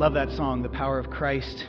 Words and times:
love 0.00 0.14
that 0.14 0.30
song, 0.30 0.62
The 0.62 0.68
Power 0.70 0.98
of 0.98 1.10
Christ 1.10 1.66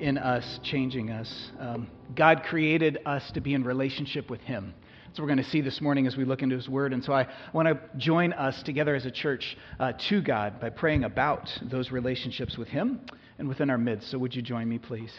in 0.00 0.16
Us, 0.16 0.58
Changing 0.62 1.10
Us. 1.10 1.50
Um, 1.60 1.86
God 2.14 2.42
created 2.42 2.96
us 3.04 3.30
to 3.32 3.42
be 3.42 3.52
in 3.52 3.62
relationship 3.62 4.30
with 4.30 4.40
Him. 4.40 4.72
What 5.10 5.18
we're 5.20 5.26
going 5.26 5.36
to 5.36 5.50
see 5.50 5.60
this 5.60 5.82
morning 5.82 6.06
as 6.06 6.16
we 6.16 6.24
look 6.24 6.40
into 6.40 6.56
His 6.56 6.66
Word. 6.66 6.94
And 6.94 7.04
so 7.04 7.12
I 7.12 7.28
want 7.52 7.68
to 7.68 7.78
join 7.98 8.32
us 8.32 8.62
together 8.62 8.94
as 8.94 9.04
a 9.04 9.10
church 9.10 9.58
uh, 9.78 9.92
to 10.08 10.22
God 10.22 10.60
by 10.60 10.70
praying 10.70 11.04
about 11.04 11.50
those 11.60 11.90
relationships 11.90 12.56
with 12.56 12.68
Him 12.68 13.02
and 13.38 13.50
within 13.50 13.68
our 13.68 13.76
midst. 13.76 14.10
So 14.10 14.16
would 14.16 14.34
you 14.34 14.40
join 14.40 14.66
me, 14.66 14.78
please? 14.78 15.12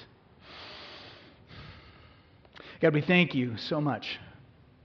God, 2.82 2.96
we 2.96 3.02
thank 3.02 3.36
you 3.36 3.58
so 3.58 3.80
much. 3.80 4.18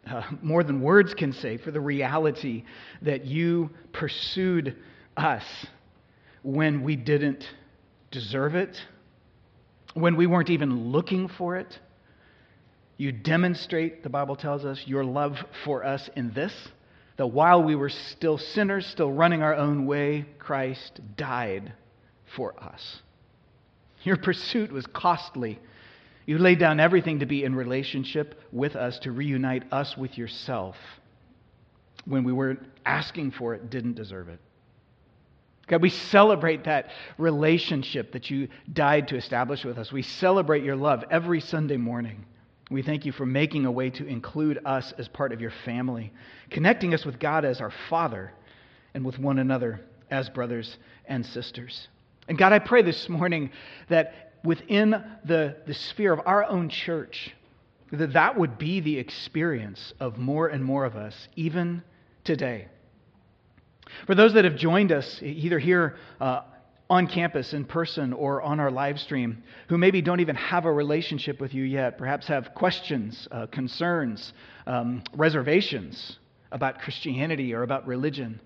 Uh, 0.07 0.21
more 0.43 0.63
than 0.63 0.83
words 0.83 1.15
can 1.15 1.33
say, 1.33 1.57
for 1.57 1.71
the 1.71 1.81
reality 1.81 2.65
that 3.01 3.25
you 3.25 3.71
pursued 3.93 4.77
us 5.17 5.45
when 6.43 6.83
we 6.83 6.95
didn't 6.95 7.49
deserve 8.11 8.55
it, 8.55 8.77
when 9.95 10.17
we 10.17 10.27
weren't 10.27 10.51
even 10.51 10.91
looking 10.93 11.29
for 11.29 11.57
it. 11.57 11.79
You 12.97 13.13
demonstrate, 13.13 14.03
the 14.03 14.11
Bible 14.11 14.37
tells 14.37 14.65
us, 14.65 14.83
your 14.87 15.05
love 15.05 15.37
for 15.65 15.85
us 15.85 16.09
in 16.17 16.33
this 16.33 16.53
that 17.17 17.27
while 17.27 17.63
we 17.63 17.75
were 17.75 17.91
still 17.91 18.39
sinners, 18.39 18.87
still 18.87 19.13
running 19.13 19.43
our 19.43 19.55
own 19.55 19.85
way, 19.85 20.25
Christ 20.39 21.01
died 21.17 21.75
for 22.35 22.55
us. 22.63 23.03
Your 24.05 24.17
pursuit 24.17 24.73
was 24.73 24.87
costly. 24.87 25.59
You 26.25 26.39
laid 26.39 26.59
down 26.59 26.81
everything 26.81 27.19
to 27.19 27.27
be 27.27 27.45
in 27.45 27.55
relationship 27.55 28.41
with 28.53 28.75
us, 28.75 28.99
to 29.01 29.13
reunite 29.13 29.71
us 29.71 29.99
with 29.99 30.17
yourself 30.17 30.77
when 32.07 32.25
we 32.25 32.33
weren't 32.33 32.67
asking 32.87 33.33
for 33.33 33.55
it, 33.55 33.69
didn't 33.69 33.97
deserve 33.97 34.31
it. 34.31 34.41
God, 35.71 35.83
we 35.83 35.91
celebrate 35.91 36.65
that 36.65 36.91
relationship 37.17 38.11
that 38.13 38.29
you 38.29 38.49
died 38.73 39.07
to 39.09 39.17
establish 39.17 39.65
with 39.65 39.79
us. 39.79 39.93
We 39.93 40.03
celebrate 40.03 40.65
your 40.65 40.75
love 40.75 41.05
every 41.13 41.41
Sunday 41.41 41.77
morning. 41.77 42.27
We 42.73 42.83
thank 42.83 43.07
you 43.07 43.13
for 43.13 43.25
making 43.25 43.67
a 43.67 43.71
way 43.71 43.91
to 43.91 44.05
include 44.05 44.59
us 44.65 44.93
as 44.99 45.07
part 45.07 45.33
of 45.33 45.41
your 45.41 45.53
family, 45.65 46.13
connecting 46.51 46.93
us 46.93 47.07
with 47.07 47.21
God 47.21 47.45
as 47.45 47.61
our 47.61 47.73
Father 47.89 48.33
and 48.95 49.05
with 49.05 49.21
one 49.21 49.39
another 49.39 49.81
as 50.11 50.29
brothers 50.29 50.77
and 51.07 51.25
sisters. 51.25 51.87
And 52.27 52.37
God, 52.37 52.53
I 52.53 52.59
pray 52.59 52.83
this 52.83 53.09
morning 53.09 53.51
that 53.89 54.33
within 54.43 54.91
the, 55.25 55.57
the 55.67 55.75
sphere 55.75 56.13
of 56.13 56.21
our 56.27 56.45
own 56.45 56.69
church, 56.69 57.33
that 57.93 58.15
that 58.15 58.37
would 58.37 58.59
be 58.59 58.81
the 58.81 58.99
experience 58.99 59.93
of 60.01 60.19
more 60.19 60.49
and 60.49 60.65
more 60.65 60.85
of 60.85 60.97
us, 60.97 61.29
even 61.37 61.85
today. 62.25 62.67
For 64.07 64.15
those 64.15 64.35
that 64.35 64.45
have 64.45 64.57
joined 64.57 64.93
us, 64.93 65.21
either 65.23 65.59
here 65.59 65.97
uh, 66.21 66.43
on 66.89 67.07
campus 67.07 67.53
in 67.53 67.65
person 67.65 68.13
or 68.13 68.43
on 68.43 68.61
our 68.61 68.71
live 68.71 68.99
stream, 68.99 69.43
who 69.69 69.79
maybe 69.79 70.03
don't 70.03 70.21
even 70.21 70.37
have 70.37 70.65
a 70.65 70.73
relationship 70.73 71.41
with 71.41 71.55
you 71.55 71.65
yet, 71.65 71.99
perhaps 71.99 72.27
have 72.27 72.55
questions, 72.55 73.29
uh, 73.31 73.47
concerns, 73.47 74.33
um, 74.67 75.03
reservations 75.15 76.19
about 76.53 76.81
Christianity 76.81 77.55
or 77.55 77.63
about 77.63 77.87
religion, 77.87 78.41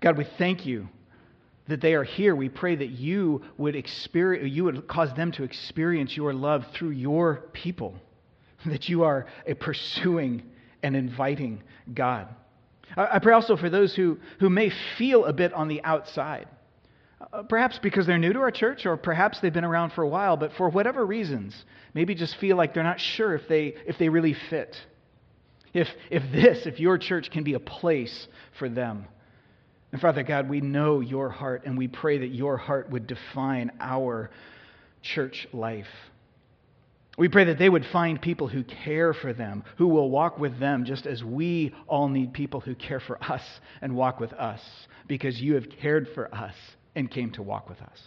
God, 0.00 0.18
we 0.18 0.26
thank 0.36 0.66
you 0.66 0.88
that 1.68 1.80
they 1.80 1.94
are 1.94 2.04
here. 2.04 2.36
We 2.36 2.48
pray 2.48 2.76
that 2.76 2.90
you 2.90 3.42
would 3.56 3.74
experience, 3.74 4.52
you 4.54 4.64
would 4.64 4.86
cause 4.86 5.12
them 5.14 5.32
to 5.32 5.42
experience 5.42 6.16
your 6.16 6.32
love 6.32 6.66
through 6.74 6.90
your 6.90 7.44
people, 7.52 7.94
that 8.66 8.88
you 8.88 9.04
are 9.04 9.26
a 9.46 9.54
pursuing 9.54 10.42
and 10.82 10.94
inviting 10.94 11.62
God. 11.92 12.28
I 12.96 13.18
pray 13.18 13.34
also 13.34 13.56
for 13.56 13.70
those 13.70 13.94
who, 13.94 14.18
who 14.40 14.50
may 14.50 14.70
feel 14.96 15.24
a 15.24 15.32
bit 15.32 15.52
on 15.52 15.68
the 15.68 15.82
outside. 15.82 16.48
Uh, 17.32 17.42
perhaps 17.42 17.78
because 17.82 18.06
they're 18.06 18.18
new 18.18 18.32
to 18.32 18.40
our 18.40 18.50
church, 18.50 18.84
or 18.84 18.96
perhaps 18.96 19.40
they've 19.40 19.52
been 19.52 19.64
around 19.64 19.90
for 19.90 20.02
a 20.02 20.08
while, 20.08 20.36
but 20.36 20.52
for 20.52 20.68
whatever 20.68 21.04
reasons, 21.04 21.64
maybe 21.94 22.14
just 22.14 22.36
feel 22.36 22.56
like 22.56 22.74
they're 22.74 22.82
not 22.82 23.00
sure 23.00 23.34
if 23.34 23.48
they, 23.48 23.74
if 23.86 23.98
they 23.98 24.08
really 24.08 24.34
fit. 24.50 24.76
If, 25.72 25.88
if 26.10 26.22
this, 26.32 26.66
if 26.66 26.78
your 26.78 26.98
church 26.98 27.30
can 27.30 27.42
be 27.42 27.54
a 27.54 27.60
place 27.60 28.28
for 28.58 28.68
them. 28.68 29.06
And 29.92 30.00
Father 30.00 30.22
God, 30.22 30.48
we 30.48 30.60
know 30.60 31.00
your 31.00 31.30
heart, 31.30 31.62
and 31.64 31.78
we 31.78 31.88
pray 31.88 32.18
that 32.18 32.28
your 32.28 32.56
heart 32.56 32.90
would 32.90 33.06
define 33.06 33.72
our 33.80 34.30
church 35.02 35.48
life. 35.52 35.86
We 37.16 37.28
pray 37.28 37.44
that 37.44 37.58
they 37.58 37.68
would 37.68 37.86
find 37.86 38.20
people 38.20 38.46
who 38.46 38.62
care 38.62 39.14
for 39.14 39.32
them, 39.32 39.64
who 39.76 39.88
will 39.88 40.10
walk 40.10 40.38
with 40.38 40.58
them, 40.58 40.84
just 40.84 41.06
as 41.06 41.24
we 41.24 41.74
all 41.86 42.08
need 42.08 42.34
people 42.34 42.60
who 42.60 42.74
care 42.74 43.00
for 43.00 43.18
us 43.22 43.42
and 43.80 43.96
walk 43.96 44.20
with 44.20 44.34
us, 44.34 44.60
because 45.06 45.40
you 45.40 45.54
have 45.54 45.70
cared 45.70 46.08
for 46.14 46.34
us 46.34 46.54
and 46.94 47.10
came 47.10 47.30
to 47.32 47.42
walk 47.42 47.68
with 47.68 47.80
us. 47.80 48.02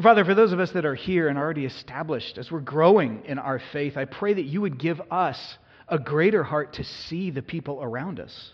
Father, 0.00 0.24
for 0.24 0.34
those 0.34 0.52
of 0.52 0.60
us 0.60 0.70
that 0.72 0.84
are 0.84 0.94
here 0.94 1.26
and 1.26 1.36
already 1.36 1.64
established, 1.64 2.38
as 2.38 2.52
we're 2.52 2.60
growing 2.60 3.24
in 3.24 3.40
our 3.40 3.60
faith, 3.72 3.96
I 3.96 4.04
pray 4.04 4.32
that 4.34 4.44
you 4.44 4.60
would 4.60 4.78
give 4.78 5.00
us 5.10 5.58
a 5.88 5.98
greater 5.98 6.44
heart 6.44 6.74
to 6.74 6.84
see 6.84 7.32
the 7.32 7.42
people 7.42 7.82
around 7.82 8.20
us, 8.20 8.52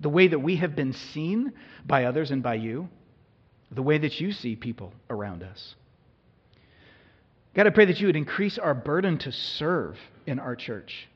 the 0.00 0.10
way 0.10 0.28
that 0.28 0.40
we 0.40 0.56
have 0.56 0.76
been 0.76 0.92
seen 0.92 1.54
by 1.86 2.04
others 2.04 2.30
and 2.30 2.42
by 2.42 2.56
you, 2.56 2.90
the 3.70 3.82
way 3.82 3.96
that 3.96 4.20
you 4.20 4.32
see 4.32 4.54
people 4.54 4.92
around 5.08 5.42
us. 5.42 5.74
God, 7.54 7.66
I 7.66 7.70
pray 7.70 7.84
that 7.84 8.00
you 8.00 8.06
would 8.06 8.16
increase 8.16 8.58
our 8.58 8.74
burden 8.74 9.18
to 9.18 9.32
serve 9.32 9.98
in 10.26 10.38
our 10.38 10.56
church. 10.56 11.08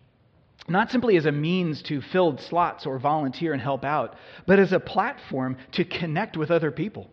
Not 0.69 0.91
simply 0.91 1.17
as 1.17 1.27
a 1.27 1.33
means 1.33 1.81
to 1.83 2.01
fill 2.01 2.37
slots 2.39 2.87
or 2.87 2.99
volunteer 2.99 3.53
and 3.53 3.63
help 3.63 3.85
out, 3.85 4.17
but 4.47 4.59
as 4.59 4.73
a 4.73 4.81
platform 4.81 5.57
to 5.73 5.85
connect 5.85 6.37
with 6.37 6.51
other 6.51 6.71
people, 6.71 7.09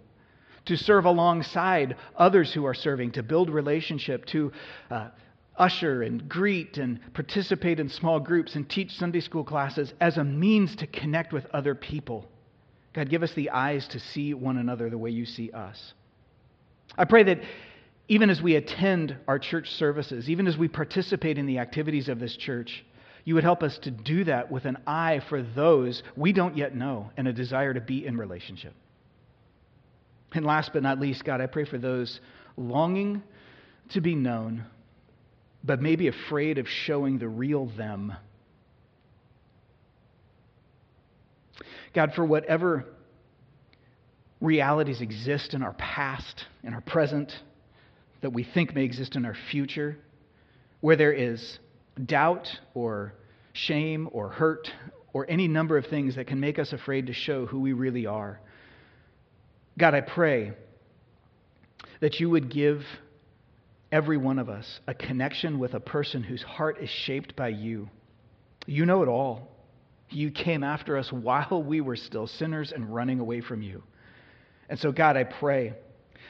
to 0.65 0.75
serve 0.75 1.05
alongside 1.05 1.95
others 2.17 2.51
who 2.53 2.65
are 2.65 2.73
serving, 2.73 3.11
to 3.11 3.23
build 3.23 3.49
relationship, 3.49 4.25
to 4.25 4.51
uh, 4.89 5.09
usher 5.55 6.01
and 6.01 6.27
greet 6.27 6.77
and 6.77 6.99
participate 7.13 7.79
in 7.79 7.89
small 7.89 8.19
groups 8.19 8.55
and 8.55 8.67
teach 8.67 8.91
Sunday 8.91 9.19
school 9.19 9.43
classes 9.43 9.93
as 10.01 10.17
a 10.17 10.23
means 10.23 10.75
to 10.77 10.87
connect 10.87 11.31
with 11.31 11.45
other 11.53 11.75
people. 11.75 12.27
God, 12.93 13.09
give 13.09 13.23
us 13.23 13.33
the 13.33 13.51
eyes 13.51 13.87
to 13.89 13.99
see 13.99 14.33
one 14.33 14.57
another 14.57 14.89
the 14.89 14.97
way 14.97 15.11
you 15.11 15.25
see 15.25 15.51
us. 15.51 15.93
I 16.97 17.05
pray 17.05 17.23
that 17.23 17.39
even 18.07 18.29
as 18.29 18.41
we 18.41 18.55
attend 18.55 19.15
our 19.27 19.39
church 19.39 19.71
services, 19.71 20.29
even 20.29 20.47
as 20.47 20.57
we 20.57 20.67
participate 20.67 21.37
in 21.37 21.45
the 21.45 21.59
activities 21.59 22.09
of 22.09 22.19
this 22.19 22.35
church, 22.35 22.85
you 23.25 23.35
would 23.35 23.43
help 23.43 23.63
us 23.63 23.77
to 23.79 23.91
do 23.91 24.25
that 24.25 24.51
with 24.51 24.65
an 24.65 24.77
eye 24.85 25.21
for 25.29 25.41
those 25.41 26.03
we 26.15 26.33
don't 26.33 26.57
yet 26.57 26.75
know 26.75 27.09
and 27.15 27.27
a 27.27 27.33
desire 27.33 27.73
to 27.73 27.81
be 27.81 28.05
in 28.05 28.17
relationship. 28.17 28.73
And 30.33 30.45
last 30.45 30.71
but 30.73 30.83
not 30.83 30.99
least, 30.99 31.23
God, 31.23 31.39
I 31.39 31.45
pray 31.45 31.63
for 31.63 31.77
those 31.77 32.19
longing 32.57 33.23
to 33.89 34.01
be 34.01 34.15
known, 34.15 34.65
but 35.63 35.81
maybe 35.81 36.07
afraid 36.07 36.57
of 36.57 36.67
showing 36.67 37.19
the 37.19 37.27
real 37.27 37.67
them. 37.77 38.13
God, 41.93 42.13
for 42.15 42.25
whatever 42.25 42.85
realities 44.41 44.99
exist 44.99 45.53
in 45.53 45.61
our 45.61 45.73
past, 45.73 46.45
in 46.63 46.73
our 46.73 46.81
present, 46.81 47.31
that 48.23 48.31
we 48.31 48.43
think 48.43 48.73
may 48.73 48.83
exist 48.83 49.17
in 49.17 49.25
our 49.25 49.35
future, 49.51 49.97
where 50.79 50.95
there 50.95 51.11
is 51.11 51.59
doubt 52.05 52.49
or 52.73 53.13
shame 53.51 54.09
or 54.13 54.29
hurt 54.29 54.71
or 55.11 55.29
any 55.29 55.47
number 55.47 55.77
of 55.77 55.85
things 55.85 56.15
that 56.15 56.25
can 56.25 56.39
make 56.39 56.57
us 56.57 56.71
afraid 56.71 57.07
to 57.07 57.13
show 57.13 57.45
who 57.45 57.59
we 57.59 57.73
really 57.73 58.05
are. 58.05 58.39
God, 59.77 59.93
I 59.93 60.01
pray 60.01 60.53
that 61.99 62.21
you 62.21 62.29
would 62.29 62.49
give 62.49 62.83
every 63.91 64.17
one 64.17 64.39
of 64.39 64.47
us 64.47 64.79
a 64.87 64.93
connection 64.93 65.59
with 65.59 65.73
a 65.73 65.79
person 65.81 66.23
whose 66.23 66.41
heart 66.41 66.77
is 66.81 66.89
shaped 66.89 67.35
by 67.35 67.49
you. 67.49 67.89
You 68.65 68.85
know 68.85 69.03
it 69.03 69.09
all. 69.09 69.51
You 70.09 70.31
came 70.31 70.63
after 70.63 70.97
us 70.97 71.11
while 71.11 71.61
we 71.61 71.81
were 71.81 71.97
still 71.97 72.27
sinners 72.27 72.71
and 72.71 72.93
running 72.93 73.19
away 73.19 73.41
from 73.41 73.61
you. 73.61 73.83
And 74.69 74.79
so, 74.79 74.93
God, 74.93 75.17
I 75.17 75.25
pray 75.25 75.73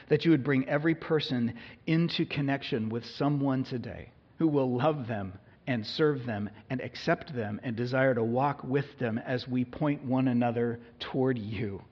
that 0.08 0.24
you 0.24 0.30
would 0.30 0.44
bring 0.44 0.68
every 0.68 0.94
person 0.94 1.54
into 1.86 2.24
connection 2.26 2.88
with 2.88 3.04
someone 3.04 3.64
today 3.64 4.10
who 4.38 4.48
will 4.48 4.76
love 4.76 5.06
them 5.06 5.32
and 5.66 5.86
serve 5.86 6.26
them 6.26 6.50
and 6.70 6.80
accept 6.80 7.34
them 7.34 7.60
and 7.62 7.76
desire 7.76 8.14
to 8.14 8.22
walk 8.22 8.62
with 8.64 8.98
them 8.98 9.18
as 9.18 9.48
we 9.48 9.64
point 9.64 10.04
one 10.04 10.28
another 10.28 10.78
toward 11.00 11.38
you. 11.38 11.82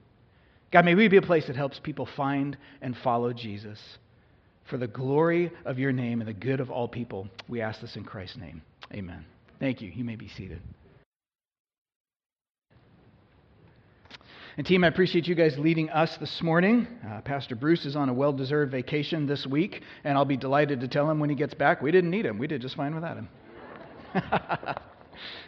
God, 0.70 0.84
may 0.84 0.94
we 0.94 1.08
be 1.08 1.18
a 1.18 1.22
place 1.22 1.46
that 1.46 1.56
helps 1.56 1.78
people 1.78 2.08
find 2.16 2.56
and 2.80 2.96
follow 2.98 3.32
Jesus. 3.32 3.78
For 4.64 4.78
the 4.78 4.86
glory 4.86 5.50
of 5.64 5.78
your 5.78 5.92
name 5.92 6.20
and 6.20 6.28
the 6.28 6.34
good 6.34 6.60
of 6.60 6.70
all 6.70 6.88
people, 6.88 7.28
we 7.48 7.60
ask 7.60 7.80
this 7.80 7.96
in 7.96 8.04
Christ's 8.04 8.38
name. 8.38 8.62
Amen. 8.92 9.24
Thank 9.60 9.82
you. 9.82 9.90
You 9.90 10.04
may 10.04 10.16
be 10.16 10.28
seated. 10.28 10.60
And, 14.58 14.66
team, 14.66 14.84
I 14.84 14.88
appreciate 14.88 15.26
you 15.26 15.34
guys 15.34 15.58
leading 15.58 15.88
us 15.88 16.18
this 16.18 16.42
morning. 16.42 16.86
Uh, 17.08 17.22
Pastor 17.22 17.56
Bruce 17.56 17.86
is 17.86 17.96
on 17.96 18.10
a 18.10 18.12
well 18.12 18.34
deserved 18.34 18.70
vacation 18.70 19.26
this 19.26 19.46
week, 19.46 19.82
and 20.04 20.18
I'll 20.18 20.26
be 20.26 20.36
delighted 20.36 20.80
to 20.80 20.88
tell 20.88 21.10
him 21.10 21.18
when 21.18 21.30
he 21.30 21.36
gets 21.36 21.54
back 21.54 21.80
we 21.80 21.90
didn't 21.90 22.10
need 22.10 22.26
him. 22.26 22.36
We 22.36 22.46
did 22.46 22.60
just 22.60 22.76
fine 22.76 22.94
without 22.94 23.16
him. 23.16 23.28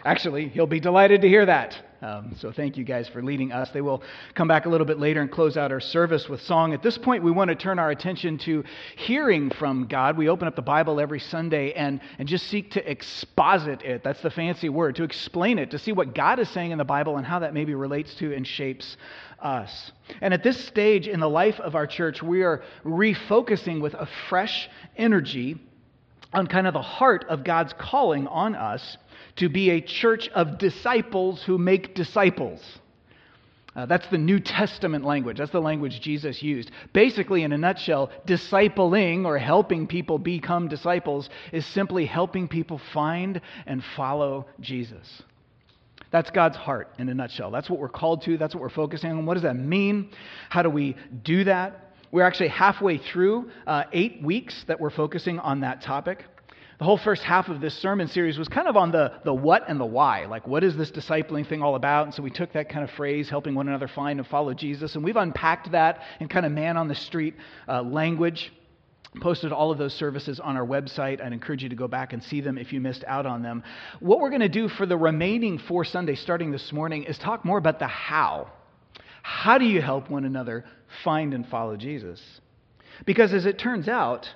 Actually, 0.06 0.48
he'll 0.48 0.66
be 0.66 0.80
delighted 0.80 1.20
to 1.20 1.28
hear 1.28 1.44
that. 1.44 1.76
Um, 2.04 2.36
so 2.38 2.52
thank 2.52 2.76
you 2.76 2.84
guys 2.84 3.08
for 3.08 3.22
leading 3.22 3.50
us. 3.50 3.70
They 3.70 3.80
will 3.80 4.02
come 4.34 4.46
back 4.46 4.66
a 4.66 4.68
little 4.68 4.86
bit 4.86 4.98
later 4.98 5.22
and 5.22 5.30
close 5.30 5.56
out 5.56 5.72
our 5.72 5.80
service 5.80 6.28
with 6.28 6.42
song. 6.42 6.74
At 6.74 6.82
this 6.82 6.98
point, 6.98 7.24
we 7.24 7.30
want 7.30 7.48
to 7.48 7.54
turn 7.54 7.78
our 7.78 7.90
attention 7.90 8.36
to 8.38 8.62
hearing 8.96 9.48
from 9.48 9.86
God. 9.86 10.18
We 10.18 10.28
open 10.28 10.46
up 10.46 10.54
the 10.54 10.60
Bible 10.60 11.00
every 11.00 11.18
Sunday 11.18 11.72
and, 11.72 12.00
and 12.18 12.28
just 12.28 12.48
seek 12.48 12.72
to 12.72 12.90
exposit 12.90 13.80
it. 13.80 14.04
That's 14.04 14.20
the 14.20 14.30
fancy 14.30 14.68
word, 14.68 14.96
to 14.96 15.02
explain 15.02 15.58
it, 15.58 15.70
to 15.70 15.78
see 15.78 15.92
what 15.92 16.14
God 16.14 16.38
is 16.40 16.50
saying 16.50 16.72
in 16.72 16.78
the 16.78 16.84
Bible 16.84 17.16
and 17.16 17.24
how 17.26 17.38
that 17.38 17.54
maybe 17.54 17.74
relates 17.74 18.14
to 18.16 18.34
and 18.34 18.46
shapes 18.46 18.98
us. 19.40 19.92
And 20.20 20.34
at 20.34 20.42
this 20.42 20.62
stage 20.66 21.08
in 21.08 21.20
the 21.20 21.30
life 21.30 21.58
of 21.58 21.74
our 21.74 21.86
church, 21.86 22.22
we 22.22 22.42
are 22.42 22.62
refocusing 22.84 23.80
with 23.80 23.94
a 23.94 24.06
fresh 24.28 24.68
energy 24.98 25.58
on 26.34 26.48
kind 26.48 26.66
of 26.66 26.74
the 26.74 26.82
heart 26.82 27.24
of 27.28 27.44
God's 27.44 27.72
calling 27.78 28.26
on 28.26 28.54
us 28.54 28.98
to 29.36 29.48
be 29.48 29.70
a 29.70 29.80
church 29.80 30.28
of 30.28 30.58
disciples 30.58 31.42
who 31.42 31.58
make 31.58 31.94
disciples. 31.94 32.60
Uh, 33.76 33.86
that's 33.86 34.06
the 34.08 34.18
New 34.18 34.38
Testament 34.38 35.04
language. 35.04 35.38
That's 35.38 35.50
the 35.50 35.60
language 35.60 36.00
Jesus 36.00 36.42
used. 36.42 36.70
Basically, 36.92 37.42
in 37.42 37.52
a 37.52 37.58
nutshell, 37.58 38.10
discipling 38.24 39.24
or 39.24 39.36
helping 39.36 39.88
people 39.88 40.18
become 40.18 40.68
disciples 40.68 41.28
is 41.50 41.66
simply 41.66 42.06
helping 42.06 42.46
people 42.46 42.80
find 42.92 43.40
and 43.66 43.82
follow 43.96 44.46
Jesus. 44.60 45.22
That's 46.12 46.30
God's 46.30 46.56
heart 46.56 46.94
in 46.98 47.08
a 47.08 47.14
nutshell. 47.14 47.50
That's 47.50 47.68
what 47.68 47.80
we're 47.80 47.88
called 47.88 48.22
to. 48.22 48.38
That's 48.38 48.54
what 48.54 48.62
we're 48.62 48.68
focusing 48.68 49.10
on. 49.10 49.26
What 49.26 49.34
does 49.34 49.42
that 49.42 49.56
mean? 49.56 50.10
How 50.48 50.62
do 50.62 50.70
we 50.70 50.94
do 51.24 51.42
that? 51.42 51.96
We're 52.12 52.22
actually 52.22 52.50
halfway 52.50 52.98
through 52.98 53.50
uh, 53.66 53.84
eight 53.92 54.22
weeks 54.22 54.64
that 54.68 54.80
we're 54.80 54.90
focusing 54.90 55.40
on 55.40 55.62
that 55.62 55.82
topic. 55.82 56.24
The 56.78 56.84
whole 56.84 56.98
first 56.98 57.22
half 57.22 57.48
of 57.48 57.60
this 57.60 57.74
sermon 57.74 58.08
series 58.08 58.36
was 58.36 58.48
kind 58.48 58.66
of 58.66 58.76
on 58.76 58.90
the, 58.90 59.12
the 59.24 59.32
what 59.32 59.68
and 59.68 59.78
the 59.78 59.84
why. 59.84 60.26
Like, 60.26 60.46
what 60.46 60.64
is 60.64 60.76
this 60.76 60.90
discipling 60.90 61.48
thing 61.48 61.62
all 61.62 61.76
about? 61.76 62.06
And 62.06 62.14
so 62.14 62.22
we 62.22 62.30
took 62.30 62.52
that 62.54 62.68
kind 62.68 62.82
of 62.82 62.90
phrase, 62.90 63.30
helping 63.30 63.54
one 63.54 63.68
another 63.68 63.86
find 63.86 64.18
and 64.18 64.26
follow 64.26 64.54
Jesus, 64.54 64.96
and 64.96 65.04
we've 65.04 65.16
unpacked 65.16 65.70
that 65.72 66.02
in 66.18 66.28
kind 66.28 66.44
of 66.44 66.52
man 66.52 66.76
on 66.76 66.88
the 66.88 66.94
street 66.94 67.34
uh, 67.68 67.82
language. 67.82 68.52
Posted 69.20 69.52
all 69.52 69.70
of 69.70 69.78
those 69.78 69.94
services 69.94 70.40
on 70.40 70.56
our 70.56 70.66
website. 70.66 71.22
I'd 71.22 71.32
encourage 71.32 71.62
you 71.62 71.68
to 71.68 71.76
go 71.76 71.86
back 71.86 72.12
and 72.12 72.22
see 72.24 72.40
them 72.40 72.58
if 72.58 72.72
you 72.72 72.80
missed 72.80 73.04
out 73.06 73.26
on 73.26 73.42
them. 73.42 73.62
What 74.00 74.18
we're 74.18 74.30
going 74.30 74.40
to 74.40 74.48
do 74.48 74.68
for 74.68 74.86
the 74.86 74.96
remaining 74.96 75.58
four 75.58 75.84
Sundays 75.84 76.18
starting 76.18 76.50
this 76.50 76.72
morning 76.72 77.04
is 77.04 77.16
talk 77.16 77.44
more 77.44 77.58
about 77.58 77.78
the 77.78 77.86
how. 77.86 78.50
How 79.22 79.56
do 79.58 79.64
you 79.64 79.80
help 79.80 80.10
one 80.10 80.24
another 80.24 80.64
find 81.04 81.32
and 81.32 81.46
follow 81.46 81.76
Jesus? 81.76 82.20
Because 83.06 83.32
as 83.32 83.46
it 83.46 83.56
turns 83.56 83.86
out, 83.86 84.28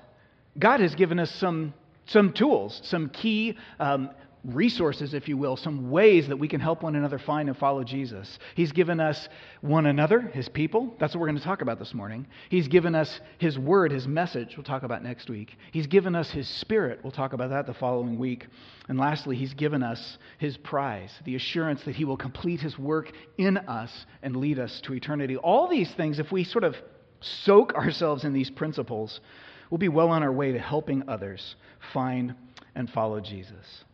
God 0.56 0.78
has 0.78 0.94
given 0.94 1.18
us 1.18 1.30
some 1.32 1.74
some 2.08 2.32
tools, 2.32 2.80
some 2.84 3.08
key 3.10 3.56
um, 3.78 4.10
resources, 4.44 5.14
if 5.14 5.28
you 5.28 5.36
will, 5.36 5.56
some 5.56 5.90
ways 5.90 6.28
that 6.28 6.38
we 6.38 6.48
can 6.48 6.60
help 6.60 6.82
one 6.82 6.96
another 6.96 7.18
find 7.18 7.48
and 7.48 7.58
follow 7.58 7.84
Jesus. 7.84 8.38
He's 8.54 8.72
given 8.72 8.98
us 8.98 9.28
one 9.60 9.86
another, 9.86 10.20
his 10.20 10.48
people. 10.48 10.94
That's 10.98 11.14
what 11.14 11.20
we're 11.20 11.26
going 11.26 11.38
to 11.38 11.44
talk 11.44 11.60
about 11.60 11.78
this 11.78 11.92
morning. 11.92 12.26
He's 12.48 12.68
given 12.68 12.94
us 12.94 13.20
his 13.38 13.58
word, 13.58 13.92
his 13.92 14.06
message, 14.06 14.56
we'll 14.56 14.64
talk 14.64 14.84
about 14.84 15.02
next 15.02 15.28
week. 15.28 15.56
He's 15.72 15.86
given 15.86 16.14
us 16.14 16.30
his 16.30 16.48
spirit. 16.48 17.00
We'll 17.02 17.12
talk 17.12 17.32
about 17.32 17.50
that 17.50 17.66
the 17.66 17.74
following 17.74 18.18
week. 18.18 18.46
And 18.88 18.98
lastly, 18.98 19.36
he's 19.36 19.54
given 19.54 19.82
us 19.82 20.18
his 20.38 20.56
prize, 20.56 21.12
the 21.24 21.36
assurance 21.36 21.82
that 21.84 21.96
he 21.96 22.04
will 22.04 22.16
complete 22.16 22.60
his 22.60 22.78
work 22.78 23.12
in 23.36 23.58
us 23.58 24.06
and 24.22 24.36
lead 24.36 24.58
us 24.58 24.80
to 24.82 24.94
eternity. 24.94 25.36
All 25.36 25.68
these 25.68 25.92
things, 25.92 26.18
if 26.18 26.32
we 26.32 26.44
sort 26.44 26.64
of 26.64 26.76
soak 27.20 27.74
ourselves 27.74 28.24
in 28.24 28.32
these 28.32 28.50
principles, 28.50 29.20
we'll 29.70 29.78
be 29.78 29.88
well 29.88 30.08
on 30.08 30.22
our 30.22 30.32
way 30.32 30.52
to 30.52 30.58
helping 30.58 31.08
others 31.08 31.56
find 31.92 32.34
and 32.74 32.90
follow 32.90 33.20
Jesus. 33.20 33.84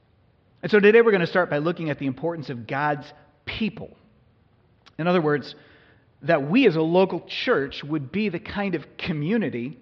And 0.63 0.71
so 0.71 0.81
today 0.81 1.03
we're 1.03 1.11
going 1.11 1.21
to 1.21 1.27
start 1.27 1.51
by 1.51 1.59
looking 1.59 1.91
at 1.91 1.99
the 1.99 2.07
importance 2.07 2.51
of 2.51 2.67
God's 2.67 3.07
people. 3.45 3.97
In 4.99 5.07
other 5.07 5.21
words, 5.21 5.55
that 6.23 6.49
we 6.49 6.67
as 6.67 6.77
a 6.77 6.83
local 6.83 7.21
church 7.27 7.85
would 7.85 8.11
be 8.11 8.29
the 8.29 8.39
kind 8.39 8.75
of 8.75 8.85
community 8.97 9.79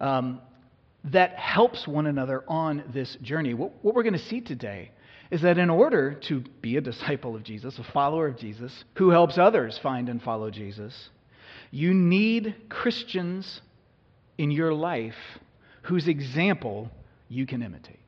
um, 0.00 0.40
that 1.04 1.34
helps 1.36 1.86
one 1.88 2.06
another 2.06 2.44
on 2.46 2.84
this 2.92 3.16
journey. 3.22 3.54
What, 3.54 3.72
what 3.82 3.94
we're 3.94 4.02
going 4.02 4.12
to 4.12 4.18
see 4.18 4.40
today 4.40 4.90
is 5.30 5.42
that 5.42 5.58
in 5.58 5.70
order 5.70 6.14
to 6.14 6.40
be 6.60 6.76
a 6.76 6.80
disciple 6.80 7.36
of 7.36 7.42
Jesus, 7.42 7.78
a 7.78 7.84
follower 7.84 8.26
of 8.26 8.36
Jesus, 8.36 8.84
who 8.94 9.10
helps 9.10 9.38
others 9.38 9.78
find 9.82 10.08
and 10.08 10.22
follow 10.22 10.50
Jesus, 10.50 11.10
you 11.70 11.92
need 11.92 12.54
Christians 12.68 13.60
in 14.38 14.50
your 14.50 14.72
life 14.72 15.16
whose 15.82 16.08
example 16.08 16.90
you 17.28 17.46
can 17.46 17.62
imitate. 17.62 17.98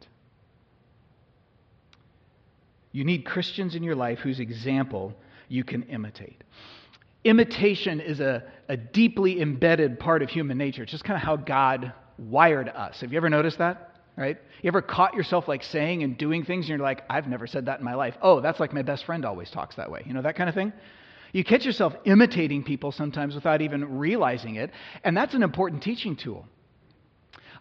You 2.92 3.04
need 3.04 3.24
Christians 3.24 3.74
in 3.74 3.82
your 3.82 3.94
life 3.94 4.18
whose 4.20 4.40
example 4.40 5.14
you 5.48 5.64
can 5.64 5.82
imitate. 5.84 6.42
Imitation 7.24 8.00
is 8.00 8.20
a, 8.20 8.42
a 8.68 8.76
deeply 8.76 9.40
embedded 9.40 10.00
part 10.00 10.22
of 10.22 10.30
human 10.30 10.56
nature. 10.56 10.82
It's 10.82 10.92
just 10.92 11.04
kind 11.04 11.16
of 11.16 11.22
how 11.22 11.36
God 11.36 11.92
wired 12.18 12.68
us. 12.68 13.00
Have 13.00 13.12
you 13.12 13.18
ever 13.18 13.30
noticed 13.30 13.58
that? 13.58 13.88
Right? 14.16 14.38
You 14.62 14.68
ever 14.68 14.82
caught 14.82 15.14
yourself 15.14 15.48
like 15.48 15.62
saying 15.62 16.02
and 16.02 16.16
doing 16.18 16.44
things 16.44 16.64
and 16.64 16.70
you're 16.70 16.78
like, 16.78 17.04
I've 17.08 17.26
never 17.28 17.46
said 17.46 17.66
that 17.66 17.78
in 17.78 17.84
my 17.84 17.94
life. 17.94 18.16
Oh, 18.20 18.40
that's 18.40 18.60
like 18.60 18.72
my 18.72 18.82
best 18.82 19.04
friend 19.04 19.24
always 19.24 19.50
talks 19.50 19.76
that 19.76 19.90
way. 19.90 20.02
You 20.04 20.12
know, 20.12 20.22
that 20.22 20.36
kind 20.36 20.48
of 20.48 20.54
thing? 20.54 20.72
You 21.32 21.44
catch 21.44 21.64
yourself 21.64 21.94
imitating 22.04 22.64
people 22.64 22.92
sometimes 22.92 23.34
without 23.34 23.60
even 23.60 23.98
realizing 23.98 24.56
it, 24.56 24.70
and 25.04 25.16
that's 25.16 25.34
an 25.34 25.42
important 25.42 25.82
teaching 25.82 26.16
tool. 26.16 26.46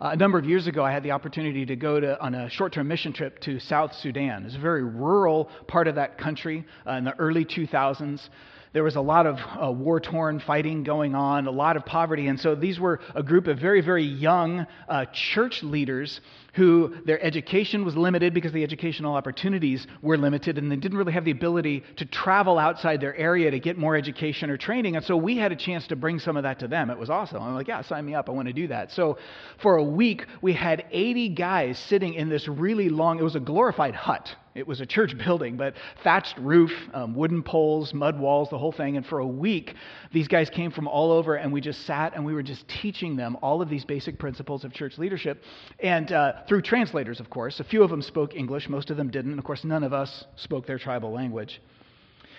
Uh, 0.02 0.12
a 0.12 0.16
number 0.16 0.38
of 0.38 0.46
years 0.46 0.66
ago, 0.66 0.84
I 0.84 0.92
had 0.92 1.04
the 1.04 1.12
opportunity 1.12 1.66
to 1.66 1.76
go 1.76 2.00
to, 2.00 2.20
on 2.22 2.34
a 2.34 2.50
short 2.50 2.74
term 2.74 2.88
mission 2.88 3.12
trip 3.12 3.40
to 3.42 3.60
South 3.60 3.94
Sudan. 3.96 4.46
It's 4.46 4.56
a 4.56 4.60
very 4.60 4.84
rural 4.84 5.50
part 5.68 5.88
of 5.88 5.96
that 5.96 6.18
country 6.18 6.66
uh, 6.88 6.94
in 6.94 7.04
the 7.04 7.14
early 7.20 7.44
2000s. 7.44 8.30
There 8.72 8.84
was 8.84 8.96
a 8.96 9.02
lot 9.02 9.26
of 9.26 9.40
uh, 9.40 9.72
war 9.72 10.00
torn 10.00 10.40
fighting 10.40 10.84
going 10.84 11.16
on, 11.16 11.48
a 11.48 11.52
lot 11.52 11.76
of 11.76 11.86
poverty. 11.86 12.28
And 12.28 12.40
so 12.40 12.54
these 12.54 12.80
were 12.80 13.00
a 13.16 13.24
group 13.24 13.48
of 13.48 13.58
very, 13.58 13.82
very 13.82 14.04
young 14.04 14.68
uh, 14.88 15.06
church 15.12 15.64
leaders 15.64 16.22
who 16.54 16.94
their 17.06 17.22
education 17.24 17.84
was 17.84 17.96
limited 17.96 18.34
because 18.34 18.52
the 18.52 18.64
educational 18.64 19.16
opportunities 19.16 19.88
were 20.02 20.18
limited 20.18 20.58
and 20.58 20.72
they 20.72 20.76
didn't 20.76 20.98
really 20.98 21.14
have 21.14 21.26
the 21.26 21.32
ability 21.32 21.84
to 21.96 22.06
travel 22.06 22.60
outside 22.60 23.02
their 23.02 23.16
area 23.16 23.50
to 23.50 23.60
get 23.60 23.78
more 23.78 23.96
education 23.96 24.52
or 24.52 24.58
training. 24.58 24.96
And 24.96 25.06
so 25.06 25.18
we 25.18 25.38
had 25.38 25.52
a 25.52 25.56
chance 25.56 25.88
to 25.88 25.96
bring 25.96 26.20
some 26.20 26.38
of 26.38 26.44
that 26.44 26.60
to 26.60 26.68
them. 26.68 26.92
It 26.92 26.98
was 26.98 27.10
awesome. 27.10 27.42
I'm 27.42 27.56
like, 27.56 27.68
yeah, 27.68 27.82
sign 27.82 28.06
me 28.06 28.14
up. 28.14 28.30
I 28.30 28.34
want 28.34 28.48
to 28.50 28.54
do 28.54 28.68
that. 28.68 28.92
So 28.92 29.18
for 29.62 29.78
a 29.78 29.84
week, 29.84 30.26
we 30.42 30.54
had 30.54 30.86
80 30.92 31.30
guys 31.30 31.80
sitting 31.80 32.14
in 32.14 32.30
this 32.30 32.48
really 32.48 32.90
long, 32.90 33.20
it 33.20 33.24
was 33.24 33.36
a 33.36 33.40
glorified 33.40 33.96
hut. 33.96 34.36
It 34.56 34.68
was 34.68 34.82
a 34.82 34.86
church 34.86 35.18
building, 35.26 35.58
but 35.58 35.76
thatched 36.04 36.38
roof, 36.38 36.72
um, 36.94 37.16
wooden 37.16 37.44
poles, 37.44 37.94
mud 37.94 38.20
walls, 38.20 38.50
the 38.50 38.58
whole 38.58 38.72
thing. 38.72 38.98
And 38.98 39.06
for 39.06 39.20
a 39.20 39.28
week, 39.28 39.76
these 40.12 40.28
guys 40.28 40.50
came 40.50 40.72
from 40.72 40.88
all 40.88 41.12
over, 41.12 41.36
and 41.36 41.52
we 41.54 41.62
just 41.62 41.86
sat 41.86 42.16
and 42.16 42.26
we 42.26 42.34
were 42.34 42.44
just 42.44 42.68
teaching 42.68 43.16
them 43.16 43.38
all 43.42 43.62
of 43.62 43.70
these 43.70 43.86
basic 43.86 44.18
principles 44.20 44.64
of 44.64 44.74
church 44.74 44.98
leadership. 44.98 45.44
And 45.80 46.12
uh, 46.12 46.34
through 46.48 46.62
translators, 46.64 47.20
of 47.20 47.30
course. 47.30 47.60
A 47.60 47.64
few 47.64 47.84
of 47.84 47.90
them 47.90 48.02
spoke 48.02 48.36
English, 48.36 48.70
most 48.70 48.90
of 48.90 48.98
them 48.98 49.10
didn't. 49.10 49.32
And 49.32 49.40
of 49.40 49.46
course, 49.46 49.64
none 49.64 49.84
of 49.84 49.94
us 49.94 50.26
spoke 50.36 50.66
their 50.66 50.80
tribal 50.80 51.12
language. 51.12 51.62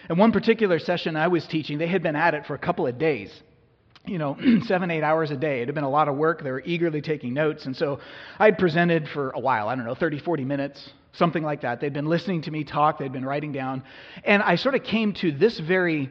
In 0.08 0.16
one 0.16 0.32
particular 0.32 0.78
session 0.78 1.16
I 1.16 1.28
was 1.28 1.46
teaching, 1.46 1.78
they 1.78 1.86
had 1.86 2.02
been 2.02 2.16
at 2.16 2.34
it 2.34 2.46
for 2.46 2.54
a 2.54 2.58
couple 2.58 2.86
of 2.86 2.98
days. 2.98 3.30
You 4.06 4.18
know, 4.18 4.36
seven, 4.64 4.90
eight 4.90 5.02
hours 5.02 5.30
a 5.30 5.36
day. 5.36 5.60
It 5.60 5.68
had 5.68 5.74
been 5.74 5.84
a 5.84 5.90
lot 5.90 6.08
of 6.08 6.16
work. 6.16 6.42
They 6.42 6.50
were 6.50 6.62
eagerly 6.64 7.02
taking 7.02 7.34
notes. 7.34 7.66
And 7.66 7.76
so 7.76 8.00
I'd 8.38 8.56
presented 8.56 9.08
for 9.08 9.30
a 9.30 9.38
while, 9.38 9.68
I 9.68 9.74
don't 9.74 9.84
know, 9.84 9.94
30, 9.94 10.20
40 10.20 10.44
minutes, 10.44 10.90
something 11.12 11.42
like 11.42 11.62
that. 11.62 11.80
They'd 11.80 11.92
been 11.92 12.06
listening 12.06 12.42
to 12.42 12.50
me 12.50 12.64
talk, 12.64 12.98
they'd 12.98 13.12
been 13.12 13.24
writing 13.24 13.52
down. 13.52 13.82
And 14.24 14.42
I 14.42 14.56
sort 14.56 14.74
of 14.74 14.82
came 14.84 15.12
to 15.14 15.32
this 15.32 15.58
very 15.58 16.10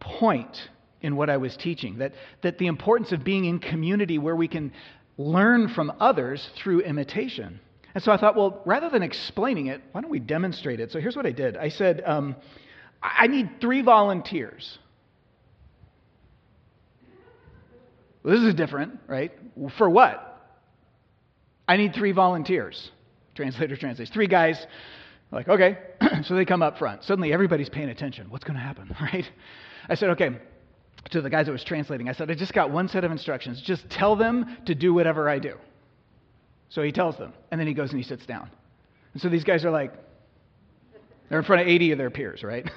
point 0.00 0.70
in 1.00 1.16
what 1.16 1.30
I 1.30 1.36
was 1.36 1.56
teaching 1.56 1.98
that, 1.98 2.12
that 2.42 2.58
the 2.58 2.66
importance 2.66 3.12
of 3.12 3.22
being 3.24 3.44
in 3.44 3.58
community 3.58 4.18
where 4.18 4.34
we 4.34 4.48
can 4.48 4.72
learn 5.16 5.68
from 5.68 5.92
others 6.00 6.48
through 6.56 6.80
imitation. 6.80 7.60
And 7.94 8.02
so 8.02 8.12
I 8.12 8.16
thought, 8.16 8.36
well, 8.36 8.62
rather 8.64 8.90
than 8.90 9.02
explaining 9.02 9.66
it, 9.66 9.80
why 9.92 10.00
don't 10.00 10.10
we 10.10 10.20
demonstrate 10.20 10.80
it? 10.80 10.92
So 10.92 11.00
here's 11.00 11.16
what 11.16 11.26
I 11.26 11.32
did 11.32 11.56
I 11.56 11.68
said, 11.68 12.02
um, 12.04 12.36
I 13.02 13.26
need 13.26 13.60
three 13.60 13.82
volunteers. 13.82 14.78
Well, 18.22 18.34
this 18.34 18.44
is 18.44 18.54
different, 18.54 18.98
right? 19.06 19.32
For 19.78 19.88
what? 19.88 20.24
I 21.66 21.76
need 21.76 21.94
three 21.94 22.12
volunteers. 22.12 22.90
Translator 23.38 23.76
translates. 23.76 24.10
Three 24.10 24.26
guys, 24.26 24.66
like, 25.30 25.46
okay. 25.46 25.78
so 26.24 26.34
they 26.34 26.44
come 26.44 26.60
up 26.60 26.76
front. 26.76 27.04
Suddenly 27.04 27.32
everybody's 27.32 27.68
paying 27.68 27.88
attention. 27.88 28.28
What's 28.30 28.42
going 28.42 28.56
to 28.56 28.60
happen, 28.60 28.96
right? 29.00 29.24
I 29.88 29.94
said, 29.94 30.10
okay, 30.10 30.30
to 31.12 31.20
the 31.20 31.30
guys 31.30 31.46
that 31.46 31.52
was 31.52 31.62
translating, 31.62 32.08
I 32.08 32.14
said, 32.14 32.32
I 32.32 32.34
just 32.34 32.52
got 32.52 32.72
one 32.72 32.88
set 32.88 33.04
of 33.04 33.12
instructions. 33.12 33.62
Just 33.62 33.88
tell 33.90 34.16
them 34.16 34.56
to 34.66 34.74
do 34.74 34.92
whatever 34.92 35.28
I 35.28 35.38
do. 35.38 35.54
So 36.68 36.82
he 36.82 36.90
tells 36.90 37.16
them, 37.16 37.32
and 37.52 37.60
then 37.60 37.68
he 37.68 37.74
goes 37.74 37.90
and 37.90 37.98
he 38.00 38.02
sits 38.02 38.26
down. 38.26 38.50
And 39.12 39.22
so 39.22 39.28
these 39.28 39.44
guys 39.44 39.64
are 39.64 39.70
like, 39.70 39.92
they're 41.28 41.38
in 41.38 41.44
front 41.44 41.62
of 41.62 41.68
80 41.68 41.92
of 41.92 41.98
their 41.98 42.10
peers, 42.10 42.42
right? 42.42 42.68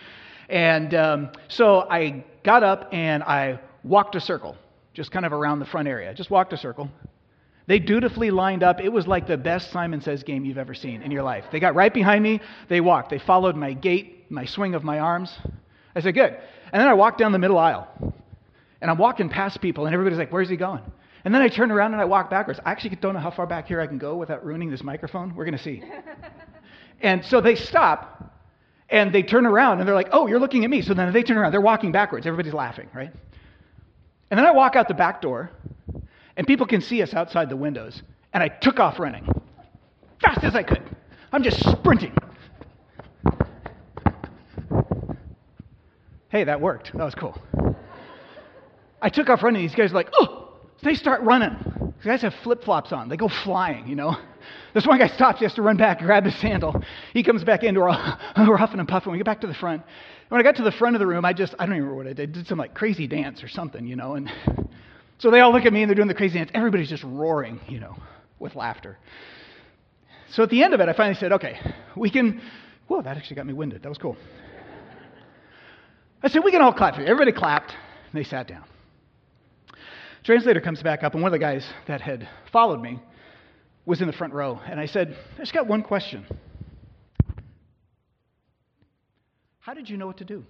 and 0.50 0.92
um, 0.92 1.30
so 1.48 1.88
I 1.88 2.26
got 2.44 2.62
up 2.62 2.90
and 2.92 3.22
I 3.22 3.58
walked 3.84 4.16
a 4.16 4.20
circle, 4.20 4.58
just 4.92 5.12
kind 5.12 5.24
of 5.24 5.32
around 5.32 5.60
the 5.60 5.66
front 5.66 5.88
area. 5.88 6.12
Just 6.12 6.30
walked 6.30 6.52
a 6.52 6.58
circle. 6.58 6.90
They 7.70 7.78
dutifully 7.78 8.32
lined 8.32 8.64
up. 8.64 8.80
It 8.80 8.88
was 8.88 9.06
like 9.06 9.28
the 9.28 9.36
best 9.36 9.70
Simon 9.70 10.00
Says 10.00 10.24
game 10.24 10.44
you've 10.44 10.58
ever 10.58 10.74
seen 10.74 11.02
in 11.02 11.12
your 11.12 11.22
life. 11.22 11.44
They 11.52 11.60
got 11.60 11.76
right 11.76 11.94
behind 11.94 12.20
me. 12.20 12.40
They 12.68 12.80
walked. 12.80 13.10
They 13.10 13.20
followed 13.20 13.54
my 13.54 13.74
gait, 13.74 14.28
my 14.28 14.44
swing 14.44 14.74
of 14.74 14.82
my 14.82 14.98
arms. 14.98 15.32
I 15.94 16.00
said, 16.00 16.14
Good. 16.14 16.36
And 16.72 16.80
then 16.80 16.88
I 16.88 16.94
walked 16.94 17.18
down 17.18 17.30
the 17.30 17.38
middle 17.38 17.58
aisle. 17.58 17.86
And 18.80 18.90
I'm 18.90 18.98
walking 18.98 19.28
past 19.28 19.60
people, 19.60 19.86
and 19.86 19.94
everybody's 19.94 20.18
like, 20.18 20.32
Where's 20.32 20.48
he 20.48 20.56
going? 20.56 20.82
And 21.24 21.32
then 21.32 21.42
I 21.42 21.46
turn 21.46 21.70
around 21.70 21.92
and 21.92 22.02
I 22.02 22.06
walk 22.06 22.28
backwards. 22.28 22.58
I 22.64 22.72
actually 22.72 22.96
don't 22.96 23.14
know 23.14 23.20
how 23.20 23.30
far 23.30 23.46
back 23.46 23.68
here 23.68 23.80
I 23.80 23.86
can 23.86 23.98
go 23.98 24.16
without 24.16 24.44
ruining 24.44 24.68
this 24.68 24.82
microphone. 24.82 25.36
We're 25.36 25.44
going 25.44 25.56
to 25.56 25.62
see. 25.62 25.80
and 27.00 27.24
so 27.24 27.40
they 27.40 27.54
stop 27.54 28.34
and 28.88 29.14
they 29.14 29.22
turn 29.22 29.46
around 29.46 29.78
and 29.78 29.86
they're 29.86 29.94
like, 29.94 30.08
oh, 30.10 30.26
you're 30.26 30.40
looking 30.40 30.64
at 30.64 30.70
me. 30.70 30.82
So 30.82 30.92
then 30.92 31.12
they 31.12 31.22
turn 31.22 31.38
around. 31.38 31.52
They're 31.52 31.60
walking 31.60 31.92
backwards. 31.92 32.26
Everybody's 32.26 32.52
laughing, 32.52 32.88
right? 32.92 33.12
And 34.28 34.38
then 34.38 34.44
I 34.44 34.50
walk 34.50 34.74
out 34.74 34.88
the 34.88 34.94
back 34.94 35.22
door 35.22 35.52
and 36.40 36.46
people 36.46 36.66
can 36.66 36.80
see 36.80 37.02
us 37.02 37.12
outside 37.12 37.50
the 37.50 37.56
windows. 37.56 38.02
And 38.32 38.42
I 38.42 38.48
took 38.48 38.80
off 38.80 38.98
running 38.98 39.28
fast 40.22 40.42
as 40.42 40.56
I 40.56 40.62
could. 40.62 40.80
I'm 41.32 41.42
just 41.42 41.60
sprinting. 41.70 42.16
Hey, 46.30 46.44
that 46.44 46.62
worked. 46.62 46.94
That 46.94 47.04
was 47.04 47.14
cool. 47.14 47.38
I 49.02 49.10
took 49.10 49.28
off 49.28 49.42
running. 49.42 49.60
These 49.60 49.74
guys 49.74 49.90
are 49.90 49.94
like, 49.94 50.08
oh, 50.18 50.54
they 50.82 50.94
start 50.94 51.20
running. 51.20 51.58
These 51.98 52.06
guys 52.06 52.22
have 52.22 52.34
flip 52.36 52.64
flops 52.64 52.90
on. 52.90 53.10
They 53.10 53.18
go 53.18 53.28
flying, 53.28 53.86
you 53.86 53.94
know. 53.94 54.16
This 54.72 54.86
one 54.86 54.98
guy 54.98 55.08
stops. 55.08 55.40
He 55.40 55.44
has 55.44 55.52
to 55.56 55.62
run 55.62 55.76
back, 55.76 55.98
grab 55.98 56.24
his 56.24 56.36
sandal. 56.36 56.82
He 57.12 57.22
comes 57.22 57.44
back 57.44 57.64
in. 57.64 57.78
We're, 57.78 57.90
all, 57.90 58.18
we're 58.48 58.56
huffing 58.56 58.78
and 58.80 58.88
puffing. 58.88 59.12
We 59.12 59.18
get 59.18 59.26
back 59.26 59.42
to 59.42 59.46
the 59.46 59.52
front. 59.52 59.82
When 60.30 60.40
I 60.40 60.42
got 60.42 60.56
to 60.56 60.62
the 60.62 60.72
front 60.72 60.96
of 60.96 61.00
the 61.00 61.06
room, 61.06 61.26
I 61.26 61.34
just, 61.34 61.54
I 61.58 61.66
don't 61.66 61.74
even 61.74 61.88
remember 61.88 61.96
what 61.96 62.06
I 62.06 62.14
did. 62.14 62.30
I 62.30 62.32
did 62.32 62.46
some 62.46 62.56
like 62.56 62.72
crazy 62.72 63.06
dance 63.06 63.42
or 63.42 63.48
something, 63.48 63.86
you 63.86 63.96
know. 63.96 64.14
And 64.14 64.32
so 65.20 65.30
they 65.30 65.40
all 65.40 65.52
look 65.52 65.66
at 65.66 65.72
me 65.72 65.82
and 65.82 65.88
they're 65.88 65.94
doing 65.94 66.08
the 66.08 66.14
crazy 66.14 66.38
dance. 66.38 66.50
Everybody's 66.54 66.88
just 66.88 67.04
roaring, 67.04 67.60
you 67.68 67.78
know, 67.78 67.94
with 68.38 68.56
laughter. 68.56 68.98
So 70.30 70.42
at 70.42 70.50
the 70.50 70.62
end 70.62 70.74
of 70.74 70.80
it, 70.80 70.88
I 70.88 70.94
finally 70.94 71.14
said, 71.14 71.32
okay, 71.32 71.58
we 71.94 72.10
can, 72.10 72.40
whoa, 72.88 73.02
that 73.02 73.16
actually 73.16 73.36
got 73.36 73.46
me 73.46 73.52
winded. 73.52 73.82
That 73.82 73.88
was 73.90 73.98
cool. 73.98 74.16
I 76.22 76.28
said, 76.28 76.42
we 76.42 76.50
can 76.50 76.62
all 76.62 76.72
clap. 76.72 76.98
Everybody 76.98 77.32
clapped. 77.32 77.70
And 77.70 78.18
they 78.18 78.24
sat 78.24 78.48
down. 78.48 78.64
Translator 80.24 80.60
comes 80.60 80.82
back 80.82 81.02
up, 81.02 81.14
and 81.14 81.22
one 81.22 81.32
of 81.32 81.38
the 81.38 81.38
guys 81.38 81.66
that 81.86 82.00
had 82.00 82.28
followed 82.52 82.80
me 82.80 83.00
was 83.86 84.00
in 84.00 84.06
the 84.06 84.12
front 84.12 84.32
row. 84.32 84.60
And 84.66 84.80
I 84.80 84.86
said, 84.86 85.16
I 85.36 85.40
just 85.40 85.52
got 85.52 85.66
one 85.66 85.82
question. 85.82 86.26
How 89.60 89.74
did 89.74 89.88
you 89.88 89.96
know 89.96 90.06
what 90.06 90.18
to 90.18 90.24
do? 90.24 90.44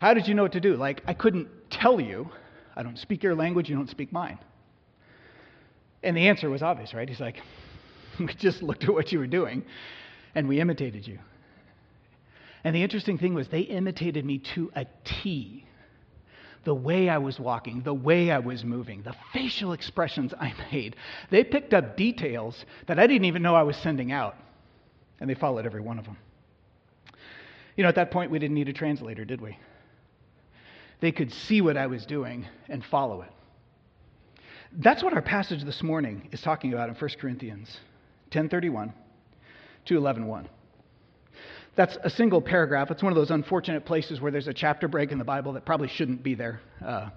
How 0.00 0.14
did 0.14 0.28
you 0.28 0.34
know 0.34 0.42
what 0.42 0.52
to 0.52 0.60
do? 0.60 0.76
Like, 0.76 1.02
I 1.06 1.14
couldn't 1.14 1.48
tell 1.70 2.00
you. 2.00 2.30
I 2.76 2.82
don't 2.82 2.98
speak 2.98 3.22
your 3.22 3.34
language, 3.34 3.68
you 3.68 3.76
don't 3.76 3.90
speak 3.90 4.12
mine. 4.12 4.38
And 6.02 6.16
the 6.16 6.28
answer 6.28 6.48
was 6.48 6.62
obvious, 6.62 6.94
right? 6.94 7.08
He's 7.08 7.20
like, 7.20 7.42
We 8.18 8.34
just 8.34 8.62
looked 8.62 8.84
at 8.84 8.92
what 8.92 9.12
you 9.12 9.18
were 9.18 9.26
doing 9.26 9.64
and 10.34 10.48
we 10.48 10.60
imitated 10.60 11.06
you. 11.06 11.18
And 12.64 12.74
the 12.74 12.82
interesting 12.82 13.18
thing 13.18 13.34
was, 13.34 13.48
they 13.48 13.60
imitated 13.60 14.24
me 14.24 14.38
to 14.54 14.70
a 14.74 14.86
T 15.04 15.64
the 16.64 16.74
way 16.74 17.08
I 17.08 17.18
was 17.18 17.38
walking, 17.38 17.82
the 17.82 17.94
way 17.94 18.30
I 18.30 18.40
was 18.40 18.64
moving, 18.64 19.02
the 19.02 19.14
facial 19.32 19.72
expressions 19.72 20.34
I 20.38 20.52
made. 20.72 20.96
They 21.30 21.44
picked 21.44 21.72
up 21.72 21.96
details 21.96 22.64
that 22.88 22.98
I 22.98 23.06
didn't 23.06 23.24
even 23.26 23.42
know 23.42 23.54
I 23.54 23.62
was 23.62 23.76
sending 23.76 24.12
out, 24.12 24.36
and 25.20 25.30
they 25.30 25.34
followed 25.34 25.64
every 25.64 25.80
one 25.80 25.98
of 25.98 26.04
them. 26.04 26.18
You 27.76 27.84
know, 27.84 27.88
at 27.88 27.94
that 27.94 28.10
point, 28.10 28.32
we 28.32 28.40
didn't 28.40 28.54
need 28.54 28.68
a 28.68 28.72
translator, 28.72 29.24
did 29.24 29.40
we? 29.40 29.56
They 31.00 31.12
could 31.12 31.32
see 31.32 31.60
what 31.60 31.76
I 31.76 31.86
was 31.86 32.06
doing 32.06 32.46
and 32.68 32.84
follow 32.84 33.22
it. 33.22 33.30
That's 34.72 35.02
what 35.02 35.14
our 35.14 35.22
passage 35.22 35.64
this 35.64 35.82
morning 35.82 36.28
is 36.32 36.40
talking 36.40 36.72
about 36.72 36.88
in 36.88 36.94
1 36.94 37.10
Corinthians 37.18 37.78
10:31 38.30 38.92
to 39.86 39.98
11:1. 39.98 40.48
That's 41.74 41.96
a 42.02 42.10
single 42.10 42.42
paragraph. 42.42 42.90
It's 42.90 43.02
one 43.02 43.12
of 43.12 43.16
those 43.16 43.30
unfortunate 43.30 43.84
places 43.84 44.20
where 44.20 44.32
there's 44.32 44.48
a 44.48 44.52
chapter 44.52 44.88
break 44.88 45.12
in 45.12 45.18
the 45.18 45.24
Bible 45.24 45.52
that 45.52 45.64
probably 45.64 45.88
shouldn't 45.88 46.22
be 46.22 46.34
there. 46.34 46.60
Uh, 46.84 47.10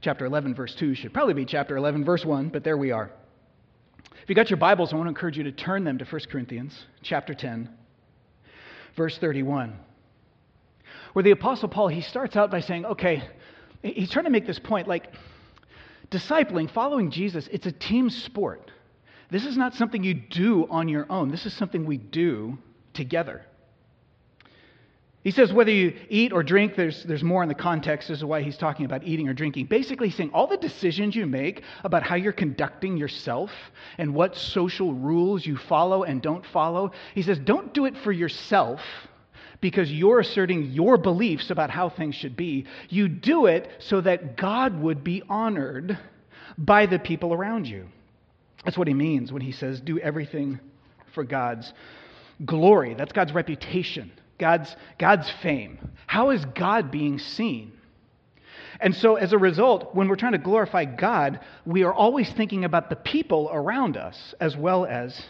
chapter 0.00 0.24
11, 0.24 0.54
verse 0.54 0.74
2 0.74 0.94
should 0.94 1.12
probably 1.12 1.34
be 1.34 1.44
chapter 1.44 1.76
11, 1.76 2.04
verse 2.04 2.24
1, 2.24 2.48
but 2.48 2.64
there 2.64 2.78
we 2.78 2.90
are. 2.90 3.10
If 4.22 4.28
you 4.28 4.34
got 4.34 4.48
your 4.48 4.56
Bibles, 4.56 4.92
I 4.92 4.96
want 4.96 5.06
to 5.06 5.10
encourage 5.10 5.36
you 5.36 5.44
to 5.44 5.52
turn 5.52 5.84
them 5.84 5.98
to 5.98 6.04
1 6.06 6.20
Corinthians 6.30 6.86
chapter 7.02 7.34
10, 7.34 7.68
verse 8.96 9.18
31, 9.18 9.78
where 11.12 11.22
the 11.22 11.30
Apostle 11.30 11.68
Paul, 11.68 11.88
he 11.88 12.00
starts 12.00 12.36
out 12.36 12.50
by 12.50 12.60
saying, 12.60 12.86
okay, 12.86 13.22
he's 13.82 14.10
trying 14.10 14.26
to 14.26 14.30
make 14.30 14.46
this 14.46 14.58
point 14.58 14.88
like, 14.88 15.12
discipling, 16.10 16.70
following 16.70 17.10
Jesus, 17.10 17.48
it's 17.52 17.66
a 17.66 17.72
team 17.72 18.10
sport. 18.10 18.70
This 19.30 19.46
is 19.46 19.56
not 19.56 19.74
something 19.74 20.02
you 20.02 20.14
do 20.14 20.66
on 20.68 20.88
your 20.88 21.06
own. 21.08 21.30
This 21.30 21.46
is 21.46 21.54
something 21.54 21.86
we 21.86 21.98
do 21.98 22.58
together. 22.94 23.46
He 25.22 25.30
says 25.30 25.52
whether 25.52 25.70
you 25.70 25.94
eat 26.08 26.32
or 26.32 26.42
drink, 26.42 26.76
there's, 26.76 27.04
there's 27.04 27.22
more 27.22 27.42
in 27.42 27.48
the 27.48 27.54
context 27.54 28.08
as 28.08 28.20
to 28.20 28.26
why 28.26 28.40
he's 28.40 28.56
talking 28.56 28.86
about 28.86 29.04
eating 29.04 29.28
or 29.28 29.34
drinking. 29.34 29.66
Basically, 29.66 30.08
he's 30.08 30.16
saying 30.16 30.30
all 30.32 30.46
the 30.46 30.56
decisions 30.56 31.14
you 31.14 31.26
make 31.26 31.62
about 31.84 32.02
how 32.02 32.14
you're 32.14 32.32
conducting 32.32 32.96
yourself 32.96 33.52
and 33.98 34.14
what 34.14 34.34
social 34.34 34.94
rules 34.94 35.44
you 35.44 35.58
follow 35.58 36.04
and 36.04 36.22
don't 36.22 36.44
follow, 36.46 36.92
he 37.14 37.22
says 37.22 37.38
don't 37.38 37.74
do 37.74 37.84
it 37.84 37.96
for 37.98 38.12
yourself 38.12 38.80
because 39.60 39.92
you're 39.92 40.20
asserting 40.20 40.70
your 40.72 40.96
beliefs 40.96 41.50
about 41.50 41.70
how 41.70 41.88
things 41.88 42.14
should 42.14 42.36
be. 42.36 42.66
You 42.88 43.08
do 43.08 43.46
it 43.46 43.70
so 43.78 44.00
that 44.00 44.36
God 44.36 44.80
would 44.80 45.04
be 45.04 45.22
honored 45.28 45.98
by 46.56 46.86
the 46.86 46.98
people 46.98 47.32
around 47.32 47.66
you. 47.66 47.86
That's 48.64 48.78
what 48.78 48.88
he 48.88 48.94
means 48.94 49.32
when 49.32 49.42
he 49.42 49.52
says 49.52 49.80
do 49.80 49.98
everything 49.98 50.60
for 51.12 51.24
God's 51.24 51.72
glory. 52.44 52.94
That's 52.94 53.12
God's 53.12 53.32
reputation. 53.32 54.12
God's, 54.38 54.74
God's 54.98 55.30
fame? 55.42 55.78
How 56.06 56.30
is 56.30 56.44
God 56.44 56.90
being 56.90 57.18
seen? 57.18 57.72
And 58.80 58.96
so, 58.96 59.16
as 59.16 59.34
a 59.34 59.38
result, 59.38 59.94
when 59.94 60.08
we're 60.08 60.16
trying 60.16 60.32
to 60.32 60.38
glorify 60.38 60.86
God, 60.86 61.40
we 61.66 61.82
are 61.82 61.92
always 61.92 62.30
thinking 62.32 62.64
about 62.64 62.88
the 62.88 62.96
people 62.96 63.50
around 63.52 63.98
us 63.98 64.34
as 64.40 64.56
well 64.56 64.86
as 64.86 65.20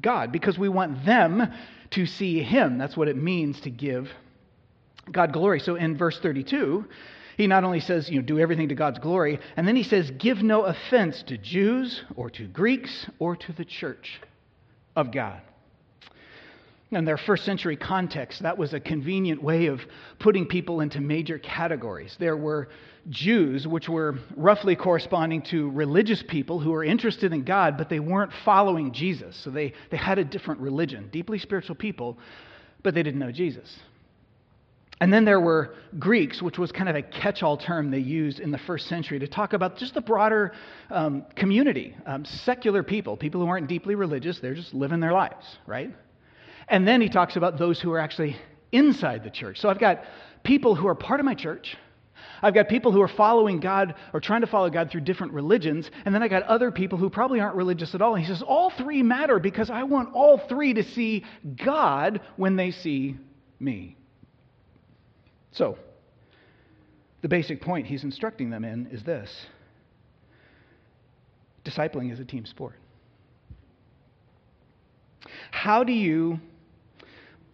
God 0.00 0.32
because 0.32 0.58
we 0.58 0.68
want 0.68 1.04
them 1.04 1.52
to 1.90 2.06
see 2.06 2.42
Him. 2.42 2.78
That's 2.78 2.96
what 2.96 3.08
it 3.08 3.16
means 3.16 3.60
to 3.62 3.70
give 3.70 4.10
God 5.10 5.32
glory. 5.32 5.60
So, 5.60 5.76
in 5.76 5.96
verse 5.96 6.18
32, 6.20 6.84
he 7.36 7.46
not 7.46 7.64
only 7.64 7.80
says, 7.80 8.10
you 8.10 8.20
know, 8.20 8.26
do 8.26 8.38
everything 8.38 8.68
to 8.68 8.74
God's 8.74 8.98
glory, 8.98 9.40
and 9.56 9.66
then 9.66 9.76
he 9.76 9.82
says, 9.82 10.10
give 10.18 10.42
no 10.42 10.64
offense 10.64 11.22
to 11.24 11.38
Jews 11.38 12.02
or 12.14 12.28
to 12.30 12.46
Greeks 12.46 13.06
or 13.18 13.34
to 13.34 13.52
the 13.52 13.64
church 13.64 14.20
of 14.94 15.10
God 15.10 15.40
in 16.90 17.04
their 17.04 17.16
first 17.16 17.44
century 17.44 17.76
context, 17.76 18.42
that 18.42 18.58
was 18.58 18.74
a 18.74 18.80
convenient 18.80 19.42
way 19.42 19.66
of 19.66 19.80
putting 20.18 20.46
people 20.46 20.80
into 20.80 21.00
major 21.00 21.38
categories. 21.38 22.16
There 22.18 22.36
were 22.36 22.68
Jews, 23.08 23.66
which 23.66 23.88
were 23.88 24.18
roughly 24.36 24.74
corresponding 24.74 25.42
to 25.42 25.70
religious 25.70 26.22
people 26.26 26.58
who 26.58 26.70
were 26.70 26.84
interested 26.84 27.32
in 27.32 27.44
God, 27.44 27.78
but 27.78 27.88
they 27.88 28.00
weren't 28.00 28.32
following 28.44 28.92
Jesus. 28.92 29.36
So 29.36 29.50
they, 29.50 29.72
they 29.90 29.96
had 29.96 30.18
a 30.18 30.24
different 30.24 30.60
religion, 30.60 31.08
deeply 31.12 31.38
spiritual 31.38 31.76
people, 31.76 32.18
but 32.82 32.94
they 32.94 33.02
didn't 33.02 33.20
know 33.20 33.32
Jesus. 33.32 33.78
And 35.00 35.10
then 35.10 35.24
there 35.24 35.40
were 35.40 35.74
Greeks, 35.98 36.42
which 36.42 36.58
was 36.58 36.72
kind 36.72 36.88
of 36.88 36.94
a 36.96 37.02
catch 37.02 37.42
all 37.42 37.56
term 37.56 37.90
they 37.90 37.98
used 37.98 38.38
in 38.38 38.50
the 38.50 38.58
first 38.58 38.86
century 38.86 39.18
to 39.20 39.28
talk 39.28 39.54
about 39.54 39.78
just 39.78 39.94
the 39.94 40.02
broader 40.02 40.52
um, 40.90 41.24
community, 41.36 41.96
um, 42.04 42.24
secular 42.26 42.82
people, 42.82 43.16
people 43.16 43.40
who 43.40 43.46
aren't 43.46 43.66
deeply 43.66 43.94
religious, 43.94 44.40
they're 44.40 44.54
just 44.54 44.74
living 44.74 45.00
their 45.00 45.12
lives, 45.12 45.46
right? 45.66 45.90
And 46.70 46.86
then 46.86 47.00
he 47.00 47.08
talks 47.08 47.36
about 47.36 47.58
those 47.58 47.80
who 47.80 47.92
are 47.92 47.98
actually 47.98 48.36
inside 48.72 49.24
the 49.24 49.30
church. 49.30 49.60
So 49.60 49.68
I've 49.68 49.80
got 49.80 50.04
people 50.44 50.76
who 50.76 50.86
are 50.86 50.94
part 50.94 51.18
of 51.20 51.26
my 51.26 51.34
church. 51.34 51.76
I've 52.42 52.54
got 52.54 52.68
people 52.68 52.92
who 52.92 53.02
are 53.02 53.08
following 53.08 53.60
God 53.60 53.96
or 54.12 54.20
trying 54.20 54.40
to 54.42 54.46
follow 54.46 54.70
God 54.70 54.90
through 54.90 55.02
different 55.02 55.32
religions. 55.32 55.90
And 56.04 56.14
then 56.14 56.22
I 56.22 56.28
got 56.28 56.44
other 56.44 56.70
people 56.70 56.96
who 56.96 57.10
probably 57.10 57.40
aren't 57.40 57.56
religious 57.56 57.94
at 57.94 58.00
all. 58.00 58.14
And 58.14 58.24
he 58.24 58.32
says, 58.32 58.40
all 58.40 58.70
three 58.70 59.02
matter 59.02 59.40
because 59.40 59.68
I 59.68 59.82
want 59.82 60.14
all 60.14 60.38
three 60.38 60.72
to 60.74 60.84
see 60.84 61.24
God 61.62 62.20
when 62.36 62.56
they 62.56 62.70
see 62.70 63.16
me. 63.58 63.96
So, 65.50 65.76
the 67.20 67.28
basic 67.28 67.60
point 67.60 67.86
he's 67.86 68.04
instructing 68.04 68.48
them 68.48 68.64
in 68.64 68.86
is 68.86 69.02
this 69.02 69.46
discipling 71.64 72.10
is 72.12 72.20
a 72.20 72.24
team 72.24 72.46
sport. 72.46 72.76
How 75.50 75.84
do 75.84 75.92
you 75.92 76.40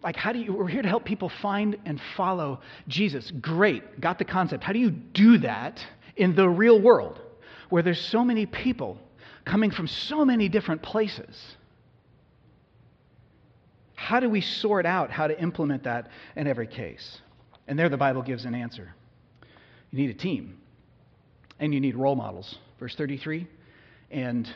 like 0.07 0.15
how 0.15 0.31
do 0.31 0.39
you 0.39 0.53
we're 0.53 0.69
here 0.69 0.81
to 0.81 0.87
help 0.87 1.03
people 1.03 1.27
find 1.27 1.77
and 1.83 1.99
follow 2.15 2.61
jesus. 2.87 3.29
Great. 3.41 3.99
Got 3.99 4.17
the 4.17 4.23
concept. 4.23 4.63
How 4.63 4.71
do 4.71 4.79
you 4.79 4.89
do 4.89 5.37
that 5.39 5.85
in 6.15 6.33
the 6.33 6.47
real 6.47 6.79
world 6.79 7.19
where 7.67 7.83
there's 7.83 7.99
so 7.99 8.23
many 8.23 8.45
people 8.45 8.97
coming 9.43 9.69
from 9.69 9.85
so 9.85 10.23
many 10.23 10.47
different 10.47 10.81
places? 10.81 11.57
How 13.95 14.21
do 14.21 14.29
we 14.29 14.39
sort 14.39 14.85
out 14.85 15.11
how 15.11 15.27
to 15.27 15.37
implement 15.41 15.83
that 15.83 16.07
in 16.37 16.47
every 16.47 16.67
case? 16.67 17.19
And 17.67 17.77
there 17.77 17.89
the 17.89 17.97
bible 17.97 18.21
gives 18.21 18.45
an 18.45 18.55
answer. 18.55 18.95
You 19.91 19.99
need 19.99 20.09
a 20.09 20.17
team 20.17 20.57
And 21.59 21.73
you 21.73 21.81
need 21.81 21.97
role 21.97 22.15
models. 22.15 22.59
Verse 22.79 22.95
33 22.95 23.45
and, 24.09 24.49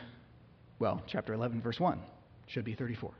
well, 0.78 1.02
chapter 1.06 1.34
11, 1.34 1.60
verse 1.60 1.78
1 1.78 2.00
should 2.46 2.64
be 2.64 2.74
34. 2.74 3.12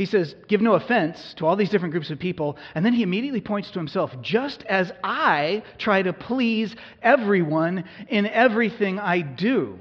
He 0.00 0.06
says, 0.06 0.34
Give 0.48 0.62
no 0.62 0.76
offense 0.76 1.34
to 1.34 1.46
all 1.46 1.56
these 1.56 1.68
different 1.68 1.92
groups 1.92 2.08
of 2.08 2.18
people. 2.18 2.56
And 2.74 2.86
then 2.86 2.94
he 2.94 3.02
immediately 3.02 3.42
points 3.42 3.70
to 3.72 3.78
himself, 3.78 4.10
just 4.22 4.62
as 4.62 4.90
I 5.04 5.62
try 5.76 6.00
to 6.00 6.14
please 6.14 6.74
everyone 7.02 7.84
in 8.08 8.24
everything 8.24 8.98
I 8.98 9.20
do. 9.20 9.78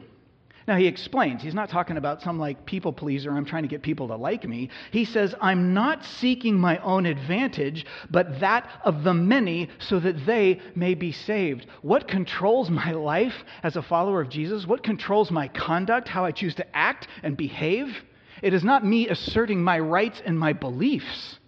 Now 0.68 0.76
he 0.76 0.88
explains, 0.88 1.42
he's 1.42 1.54
not 1.54 1.70
talking 1.70 1.96
about 1.96 2.22
some 2.22 2.38
like 2.38 2.66
people 2.66 2.92
pleaser, 2.92 3.32
I'm 3.32 3.46
trying 3.46 3.64
to 3.64 3.70
get 3.70 3.82
people 3.82 4.10
to 4.10 4.18
like 4.18 4.46
me. 4.46 4.72
He 4.92 5.06
says, 5.06 5.34
I'm 5.40 5.74
not 5.74 6.04
seeking 6.04 6.60
my 6.60 6.80
own 6.80 7.06
advantage, 7.06 7.86
but 8.12 8.42
that 8.42 8.70
of 8.84 9.06
the 9.06 9.14
many 9.14 9.70
so 9.78 10.02
that 10.02 10.26
they 10.26 10.60
may 10.76 10.96
be 10.96 11.14
saved. 11.14 11.66
What 11.82 12.10
controls 12.10 12.70
my 12.70 12.92
life 12.92 13.46
as 13.64 13.78
a 13.78 13.82
follower 13.82 14.20
of 14.20 14.28
Jesus? 14.28 14.68
What 14.68 14.84
controls 14.84 15.32
my 15.32 15.48
conduct, 15.48 16.10
how 16.10 16.26
I 16.26 16.32
choose 16.32 16.56
to 16.56 16.76
act 16.76 17.08
and 17.24 17.38
behave? 17.38 18.04
It 18.42 18.54
is 18.54 18.64
not 18.64 18.86
me 18.86 19.08
asserting 19.08 19.62
my 19.64 19.80
rights 19.80 20.22
and 20.26 20.40
my 20.40 20.54
beliefs. 20.54 21.40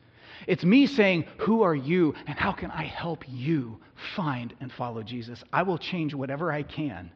It's 0.48 0.64
me 0.64 0.88
saying, 0.88 1.26
Who 1.40 1.62
are 1.64 1.76
you 1.76 2.16
and 2.28 2.38
how 2.38 2.52
can 2.52 2.72
I 2.72 2.84
help 2.84 3.24
you 3.28 3.80
find 4.16 4.54
and 4.60 4.72
follow 4.72 5.04
Jesus? 5.04 5.44
I 5.54 5.64
will 5.64 5.78
change 5.78 6.14
whatever 6.14 6.52
I 6.52 6.64
can 6.64 7.12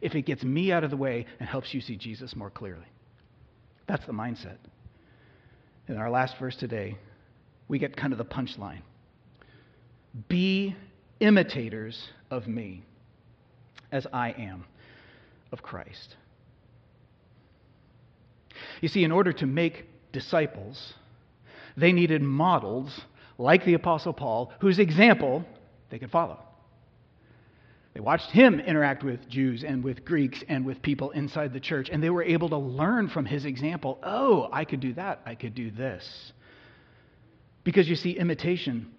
if 0.00 0.14
it 0.14 0.22
gets 0.22 0.44
me 0.44 0.72
out 0.72 0.84
of 0.84 0.90
the 0.90 0.96
way 0.96 1.26
and 1.40 1.48
helps 1.48 1.72
you 1.72 1.80
see 1.80 1.96
Jesus 1.96 2.36
more 2.36 2.50
clearly. 2.50 2.86
That's 3.86 4.04
the 4.06 4.12
mindset. 4.12 4.58
In 5.88 5.96
our 5.96 6.10
last 6.10 6.36
verse 6.38 6.56
today, 6.56 6.98
we 7.68 7.78
get 7.78 7.96
kind 7.96 8.12
of 8.12 8.18
the 8.18 8.24
punchline 8.24 8.82
Be 10.28 10.76
imitators 11.20 12.10
of 12.30 12.46
me 12.46 12.82
as 13.92 14.06
I 14.12 14.30
am 14.32 14.64
of 15.52 15.62
Christ. 15.62 16.16
You 18.80 18.88
see, 18.88 19.04
in 19.04 19.12
order 19.12 19.32
to 19.32 19.46
make 19.46 19.86
disciples, 20.12 20.94
they 21.76 21.92
needed 21.92 22.22
models 22.22 23.00
like 23.38 23.64
the 23.64 23.74
Apostle 23.74 24.12
Paul, 24.12 24.52
whose 24.60 24.78
example 24.78 25.44
they 25.90 25.98
could 25.98 26.10
follow. 26.10 26.38
They 27.94 28.00
watched 28.00 28.30
him 28.30 28.60
interact 28.60 29.02
with 29.02 29.26
Jews 29.28 29.64
and 29.64 29.82
with 29.82 30.04
Greeks 30.04 30.42
and 30.48 30.66
with 30.66 30.82
people 30.82 31.12
inside 31.12 31.54
the 31.54 31.60
church, 31.60 31.88
and 31.90 32.02
they 32.02 32.10
were 32.10 32.22
able 32.22 32.50
to 32.50 32.58
learn 32.58 33.08
from 33.08 33.24
his 33.24 33.46
example 33.46 33.98
oh, 34.02 34.48
I 34.52 34.64
could 34.64 34.80
do 34.80 34.92
that, 34.94 35.22
I 35.24 35.34
could 35.34 35.54
do 35.54 35.70
this. 35.70 36.32
Because 37.64 37.88
you 37.88 37.96
see, 37.96 38.12
imitation 38.12 38.92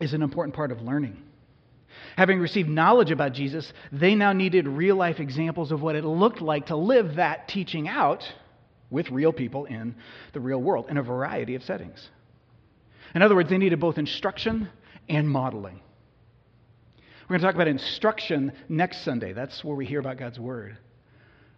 is 0.00 0.14
an 0.14 0.22
important 0.22 0.56
part 0.56 0.72
of 0.72 0.80
learning. 0.80 1.22
Having 2.16 2.40
received 2.40 2.68
knowledge 2.68 3.10
about 3.10 3.32
Jesus, 3.32 3.72
they 3.92 4.14
now 4.14 4.32
needed 4.32 4.66
real 4.66 4.96
life 4.96 5.20
examples 5.20 5.70
of 5.70 5.82
what 5.82 5.94
it 5.94 6.04
looked 6.04 6.40
like 6.40 6.66
to 6.66 6.76
live 6.76 7.16
that 7.16 7.46
teaching 7.48 7.88
out 7.88 8.24
with 8.90 9.10
real 9.10 9.32
people 9.32 9.64
in 9.66 9.94
the 10.32 10.40
real 10.40 10.60
world 10.60 10.86
in 10.88 10.96
a 10.98 11.02
variety 11.02 11.54
of 11.54 11.62
settings. 11.62 12.10
In 13.14 13.22
other 13.22 13.34
words, 13.34 13.48
they 13.50 13.58
needed 13.58 13.80
both 13.80 13.98
instruction 13.98 14.68
and 15.08 15.28
modeling. 15.28 15.80
We're 17.28 17.38
going 17.38 17.40
to 17.40 17.46
talk 17.46 17.54
about 17.54 17.68
instruction 17.68 18.52
next 18.68 19.02
Sunday. 19.04 19.32
That's 19.32 19.62
where 19.62 19.76
we 19.76 19.86
hear 19.86 20.00
about 20.00 20.18
God's 20.18 20.38
Word. 20.38 20.76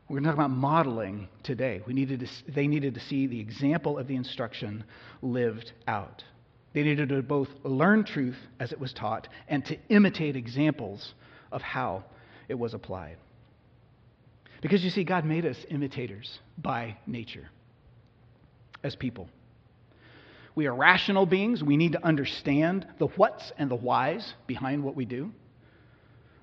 We're 0.09 0.17
going 0.17 0.25
to 0.25 0.29
talk 0.31 0.39
about 0.39 0.51
modeling 0.51 1.29
today. 1.43 1.81
We 1.87 1.95
needed 1.95 2.21
to, 2.21 2.53
they 2.53 2.67
needed 2.67 2.95
to 2.95 3.01
see 3.01 3.27
the 3.27 3.41
example 3.41 3.99
of 3.99 4.07
the 4.07 4.17
instruction 4.17 4.85
lived 5.23 5.73
out. 5.87 6.25
They 6.75 6.83
needed 6.83 7.09
to 7.11 7.23
both 7.23 7.49
learn 7.65 8.05
truth 8.05 8.37
as 8.61 8.73
it 8.73 8.81
was 8.81 8.93
taught 8.93 9.29
and 9.49 9.65
to 9.67 9.79
imitate 9.89 10.37
examples 10.37 11.15
of 11.51 11.63
how 11.63 12.05
it 12.49 12.59
was 12.59 12.75
applied. 12.75 13.17
Because 14.63 14.83
you 14.83 14.91
see, 14.91 15.05
God 15.05 15.27
made 15.27 15.45
us 15.45 15.59
imitators 15.69 16.39
by 16.57 16.97
nature 17.07 17.51
as 18.83 18.97
people. 18.97 19.29
We 20.55 20.67
are 20.67 20.75
rational 20.75 21.27
beings. 21.27 21.63
We 21.63 21.77
need 21.77 21.93
to 21.93 22.07
understand 22.07 22.87
the 22.99 23.09
whats 23.09 23.53
and 23.59 23.71
the 23.71 23.77
whys 23.77 24.35
behind 24.47 24.85
what 24.85 24.95
we 24.95 25.05
do. 25.05 25.33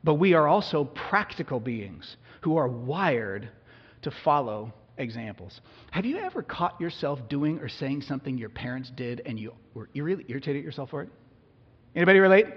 But 0.03 0.15
we 0.15 0.33
are 0.33 0.47
also 0.47 0.83
practical 0.83 1.59
beings 1.59 2.17
who 2.41 2.57
are 2.57 2.67
wired 2.67 3.49
to 4.01 4.11
follow 4.11 4.73
examples. 4.97 5.61
Have 5.91 6.05
you 6.05 6.17
ever 6.17 6.43
caught 6.43 6.79
yourself 6.81 7.19
doing 7.29 7.59
or 7.59 7.69
saying 7.69 8.01
something 8.01 8.37
your 8.37 8.49
parents 8.49 8.91
did 8.95 9.21
and 9.25 9.39
you 9.39 9.53
were 9.73 9.89
really 9.95 10.25
irritated 10.27 10.57
at 10.57 10.65
yourself 10.65 10.89
for 10.89 11.03
it? 11.03 11.09
Anybody 11.95 12.19
relate? 12.19 12.47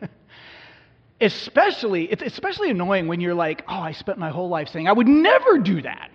especially, 1.22 2.04
it's 2.04 2.22
especially 2.22 2.70
annoying 2.70 3.08
when 3.08 3.20
you're 3.20 3.34
like, 3.34 3.64
oh, 3.68 3.80
I 3.80 3.92
spent 3.92 4.18
my 4.18 4.30
whole 4.30 4.48
life 4.48 4.68
saying 4.68 4.88
I 4.88 4.92
would 4.92 5.08
never 5.08 5.58
do 5.58 5.80
that. 5.82 6.10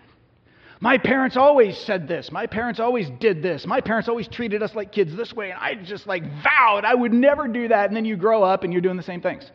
My 0.80 1.00
parents 1.00 1.38
always 1.38 1.76
said 1.76 2.08
this. 2.08 2.32
My 2.32 2.46
parents 2.46 2.80
always 2.80 3.10
did 3.20 3.42
this. 3.42 3.66
My 3.66 3.82
parents 3.82 4.08
always 4.08 4.28
treated 4.28 4.62
us 4.62 4.76
like 4.76 4.92
kids 4.92 5.16
this 5.16 5.34
way. 5.34 5.50
And 5.50 5.60
I 5.60 5.74
just 5.74 6.06
like 6.06 6.24
vowed 6.44 6.86
I 6.86 6.94
would 6.94 7.14
never 7.14 7.48
do 7.48 7.70
that. 7.70 7.88
And 7.88 7.96
then 7.96 8.06
you 8.06 8.16
grow 8.16 8.44
up 8.44 8.64
and 8.64 8.72
you're 8.72 8.82
doing 8.82 8.98
the 8.98 9.04
same 9.04 9.22
things. 9.22 9.50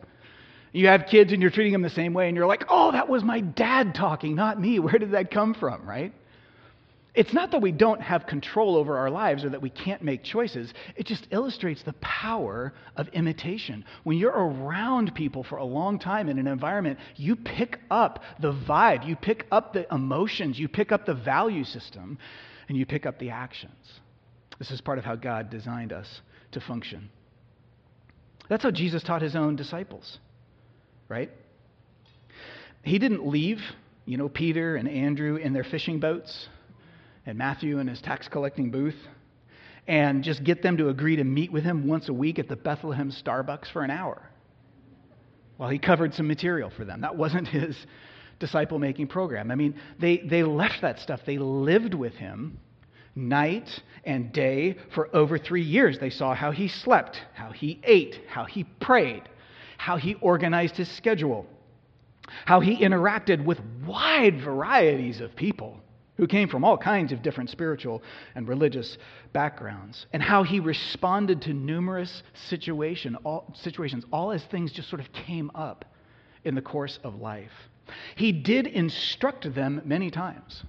You 0.73 0.87
have 0.87 1.05
kids 1.05 1.31
and 1.31 1.41
you're 1.41 1.51
treating 1.51 1.71
them 1.71 1.83
the 1.83 1.89
same 1.89 2.13
way, 2.15 2.27
and 2.27 2.35
you're 2.35 2.47
like, 2.47 2.65
oh, 2.67 2.91
that 2.91 3.07
was 3.07 3.23
my 3.23 3.41
dad 3.41 3.93
talking, 3.93 4.33
not 4.35 4.59
me. 4.59 4.79
Where 4.79 4.97
did 4.97 5.11
that 5.11 5.29
come 5.29 5.53
from, 5.53 5.87
right? 5.87 6.11
It's 7.15 7.33
not 7.33 7.51
that 7.51 7.61
we 7.61 7.71
don't 7.71 8.01
have 8.01 8.25
control 8.25 8.75
over 8.75 8.97
our 8.97 9.09
lives 9.09 9.43
or 9.45 9.49
that 9.49 9.61
we 9.61 9.69
can't 9.69 10.01
make 10.01 10.23
choices. 10.23 10.73
It 10.95 11.05
just 11.05 11.27
illustrates 11.29 11.83
the 11.83 11.93
power 11.93 12.73
of 12.95 13.07
imitation. 13.09 13.85
When 14.03 14.17
you're 14.17 14.31
around 14.31 15.13
people 15.13 15.43
for 15.43 15.57
a 15.57 15.65
long 15.65 15.99
time 15.99 16.27
in 16.27 16.39
an 16.39 16.47
environment, 16.47 16.97
you 17.15 17.35
pick 17.35 17.79
up 17.91 18.23
the 18.39 18.51
vibe, 18.51 19.05
you 19.07 19.15
pick 19.15 19.45
up 19.51 19.73
the 19.73 19.85
emotions, 19.93 20.57
you 20.57 20.67
pick 20.67 20.91
up 20.91 21.05
the 21.05 21.13
value 21.13 21.63
system, 21.63 22.17
and 22.67 22.77
you 22.77 22.85
pick 22.85 23.05
up 23.05 23.19
the 23.19 23.29
actions. 23.29 23.99
This 24.57 24.71
is 24.71 24.81
part 24.81 24.97
of 24.97 25.05
how 25.05 25.15
God 25.15 25.51
designed 25.51 25.93
us 25.93 26.21
to 26.53 26.59
function. 26.59 27.11
That's 28.49 28.63
how 28.63 28.71
Jesus 28.71 29.03
taught 29.03 29.21
his 29.21 29.35
own 29.35 29.55
disciples 29.55 30.17
right? 31.13 31.29
He 32.83 32.99
didn't 32.99 33.27
leave, 33.27 33.61
you 34.05 34.17
know, 34.17 34.29
Peter 34.29 34.75
and 34.75 34.89
Andrew 34.89 35.35
in 35.35 35.53
their 35.53 35.63
fishing 35.63 35.99
boats 35.99 36.49
and 37.25 37.37
Matthew 37.37 37.79
in 37.79 37.87
his 37.87 38.01
tax 38.01 38.27
collecting 38.27 38.71
booth 38.71 38.97
and 39.87 40.23
just 40.23 40.43
get 40.43 40.61
them 40.61 40.77
to 40.77 40.89
agree 40.89 41.15
to 41.17 41.23
meet 41.23 41.51
with 41.51 41.63
him 41.63 41.87
once 41.87 42.09
a 42.09 42.13
week 42.13 42.39
at 42.39 42.47
the 42.47 42.55
Bethlehem 42.55 43.11
Starbucks 43.11 43.71
for 43.71 43.83
an 43.83 43.91
hour 43.91 44.21
while 45.57 45.69
he 45.69 45.77
covered 45.77 46.13
some 46.13 46.27
material 46.27 46.69
for 46.69 46.85
them. 46.85 47.01
That 47.01 47.15
wasn't 47.15 47.47
his 47.59 47.77
disciple 48.39 48.79
making 48.79 49.07
program. 49.07 49.51
I 49.51 49.55
mean, 49.55 49.79
they, 49.99 50.17
they 50.17 50.43
left 50.43 50.81
that 50.81 50.99
stuff. 50.99 51.21
They 51.25 51.37
lived 51.37 51.93
with 51.93 52.13
him 52.13 52.57
night 53.15 53.81
and 54.05 54.31
day 54.33 54.77
for 54.93 55.15
over 55.15 55.37
three 55.37 55.61
years. 55.61 55.99
They 55.99 56.09
saw 56.09 56.33
how 56.33 56.51
he 56.51 56.67
slept, 56.67 57.21
how 57.33 57.51
he 57.51 57.79
ate, 57.83 58.21
how 58.27 58.45
he 58.45 58.63
prayed, 58.63 59.23
how 59.77 59.97
he 59.97 60.15
organized 60.15 60.75
his 60.75 60.89
schedule, 60.89 61.45
how 62.45 62.59
he 62.59 62.77
interacted 62.77 63.43
with 63.43 63.59
wide 63.85 64.41
varieties 64.41 65.21
of 65.21 65.35
people 65.35 65.82
who 66.17 66.27
came 66.27 66.47
from 66.47 66.63
all 66.63 66.77
kinds 66.77 67.11
of 67.11 67.21
different 67.21 67.49
spiritual 67.49 68.03
and 68.35 68.47
religious 68.47 68.97
backgrounds, 69.31 70.05
and 70.13 70.21
how 70.21 70.43
he 70.43 70.59
responded 70.59 71.41
to 71.41 71.53
numerous 71.53 72.21
situation, 72.49 73.15
all, 73.23 73.51
situations, 73.55 74.05
all 74.11 74.31
as 74.31 74.43
things 74.45 74.71
just 74.71 74.89
sort 74.89 75.01
of 75.01 75.11
came 75.11 75.49
up 75.55 75.85
in 76.43 76.55
the 76.55 76.61
course 76.61 76.99
of 77.03 77.15
life. 77.15 77.51
He 78.15 78.31
did 78.31 78.67
instruct 78.67 79.53
them 79.53 79.81
many 79.85 80.11
times. 80.11 80.63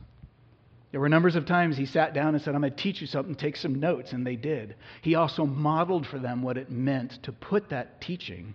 There 0.92 1.00
were 1.00 1.08
numbers 1.08 1.34
of 1.34 1.44
times 1.44 1.76
he 1.76 1.86
sat 1.86 2.14
down 2.14 2.34
and 2.34 2.42
said, 2.42 2.54
I'm 2.54 2.60
going 2.60 2.72
to 2.72 2.82
teach 2.82 3.00
you 3.00 3.06
something, 3.06 3.34
take 3.34 3.56
some 3.56 3.80
notes, 3.80 4.12
and 4.12 4.24
they 4.24 4.36
did. 4.36 4.76
He 5.02 5.16
also 5.16 5.44
modeled 5.44 6.06
for 6.06 6.20
them 6.20 6.40
what 6.40 6.56
it 6.56 6.70
meant 6.70 7.22
to 7.24 7.32
put 7.32 7.68
that 7.70 8.00
teaching 8.00 8.54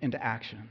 into 0.00 0.22
action. 0.22 0.70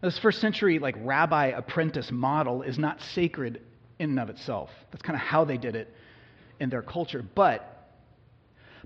This 0.00 0.18
first 0.18 0.40
century, 0.40 0.78
like 0.78 0.94
rabbi 0.98 1.46
apprentice 1.46 2.12
model, 2.12 2.62
is 2.62 2.78
not 2.78 3.00
sacred 3.00 3.60
in 4.04 4.10
and 4.10 4.20
of 4.20 4.30
itself. 4.30 4.70
That's 4.92 5.02
kind 5.02 5.16
of 5.16 5.22
how 5.22 5.44
they 5.44 5.56
did 5.56 5.74
it 5.74 5.92
in 6.60 6.70
their 6.70 6.82
culture. 6.82 7.24
But, 7.34 7.90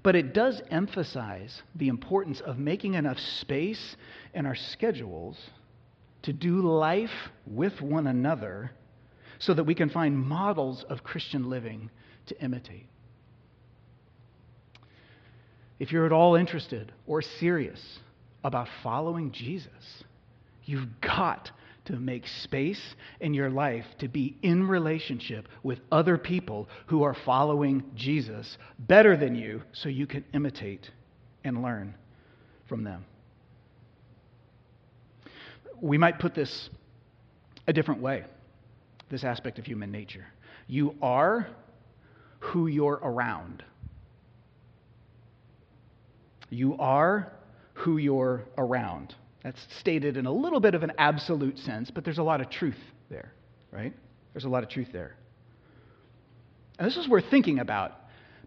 but 0.02 0.16
it 0.16 0.32
does 0.32 0.62
emphasize 0.70 1.62
the 1.74 1.88
importance 1.88 2.40
of 2.40 2.58
making 2.58 2.94
enough 2.94 3.18
space 3.18 3.96
in 4.32 4.46
our 4.46 4.54
schedules 4.54 5.38
to 6.22 6.32
do 6.32 6.62
life 6.62 7.30
with 7.46 7.80
one 7.82 8.06
another 8.06 8.70
so 9.38 9.54
that 9.54 9.64
we 9.64 9.74
can 9.74 9.90
find 9.90 10.16
models 10.16 10.84
of 10.88 11.04
Christian 11.04 11.48
living 11.50 11.90
to 12.26 12.42
imitate. 12.42 12.86
If 15.78 15.92
you're 15.92 16.06
at 16.06 16.12
all 16.12 16.34
interested 16.34 16.92
or 17.06 17.22
serious 17.22 18.00
about 18.42 18.68
following 18.82 19.30
Jesus, 19.30 20.04
you've 20.64 21.00
got 21.00 21.50
to 21.88 21.94
make 21.96 22.26
space 22.26 22.94
in 23.20 23.34
your 23.34 23.50
life 23.50 23.84
to 23.98 24.08
be 24.08 24.36
in 24.42 24.66
relationship 24.66 25.46
with 25.62 25.80
other 25.92 26.16
people 26.16 26.68
who 26.86 27.02
are 27.02 27.14
following 27.26 27.82
Jesus 27.94 28.56
better 28.78 29.16
than 29.16 29.34
you 29.34 29.62
so 29.72 29.88
you 29.88 30.06
can 30.06 30.24
imitate 30.32 30.90
and 31.44 31.62
learn 31.62 31.94
from 32.68 32.84
them. 32.84 33.04
we 35.80 35.98
might 35.98 36.18
put 36.18 36.34
this 36.34 36.70
a 37.66 37.72
different 37.72 38.00
way 38.00 38.24
this 39.10 39.24
aspect 39.24 39.58
of 39.58 39.64
human 39.64 39.90
nature. 39.90 40.26
You 40.66 40.94
are 41.00 41.48
who 42.40 42.66
you're 42.66 43.00
around. 43.02 43.64
You 46.50 46.76
are 46.78 47.32
who 47.72 47.96
you're 47.96 48.44
around. 48.58 49.14
That's 49.48 49.66
stated 49.80 50.18
in 50.18 50.26
a 50.26 50.30
little 50.30 50.60
bit 50.60 50.74
of 50.74 50.82
an 50.82 50.92
absolute 50.98 51.58
sense, 51.58 51.90
but 51.90 52.04
there's 52.04 52.18
a 52.18 52.22
lot 52.22 52.42
of 52.42 52.50
truth 52.50 52.76
there, 53.08 53.32
right? 53.72 53.94
There's 54.34 54.44
a 54.44 54.48
lot 54.50 54.62
of 54.62 54.68
truth 54.68 54.88
there. 54.92 55.16
And 56.78 56.86
this 56.86 56.98
is 56.98 57.08
worth 57.08 57.24
thinking 57.30 57.58
about 57.58 57.92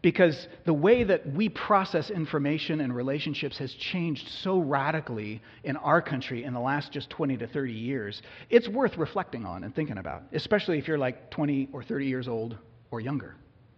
because 0.03 0.47
the 0.65 0.75
way 0.75 1.03
that 1.03 1.25
we 1.33 1.49
process 1.49 2.11
information 2.11 2.81
and 2.81 2.95
relationships 2.95 3.57
has 3.57 3.73
changed 3.73 4.29
so 4.43 4.59
radically 4.59 5.41
in 5.63 5.75
our 5.77 6.03
country 6.03 6.43
in 6.43 6.53
the 6.53 6.59
last 6.59 6.91
just 6.91 7.09
20 7.09 7.35
to 7.37 7.47
30 7.47 7.73
years. 7.73 8.21
It's 8.51 8.67
worth 8.67 8.95
reflecting 8.95 9.43
on 9.43 9.63
and 9.63 9.73
thinking 9.73 9.97
about, 9.97 10.21
especially 10.33 10.77
if 10.77 10.87
you're 10.87 10.99
like 10.99 11.31
20 11.31 11.69
or 11.73 11.81
30 11.81 12.05
years 12.05 12.27
old 12.27 12.59
or 12.91 13.01
younger. 13.01 13.33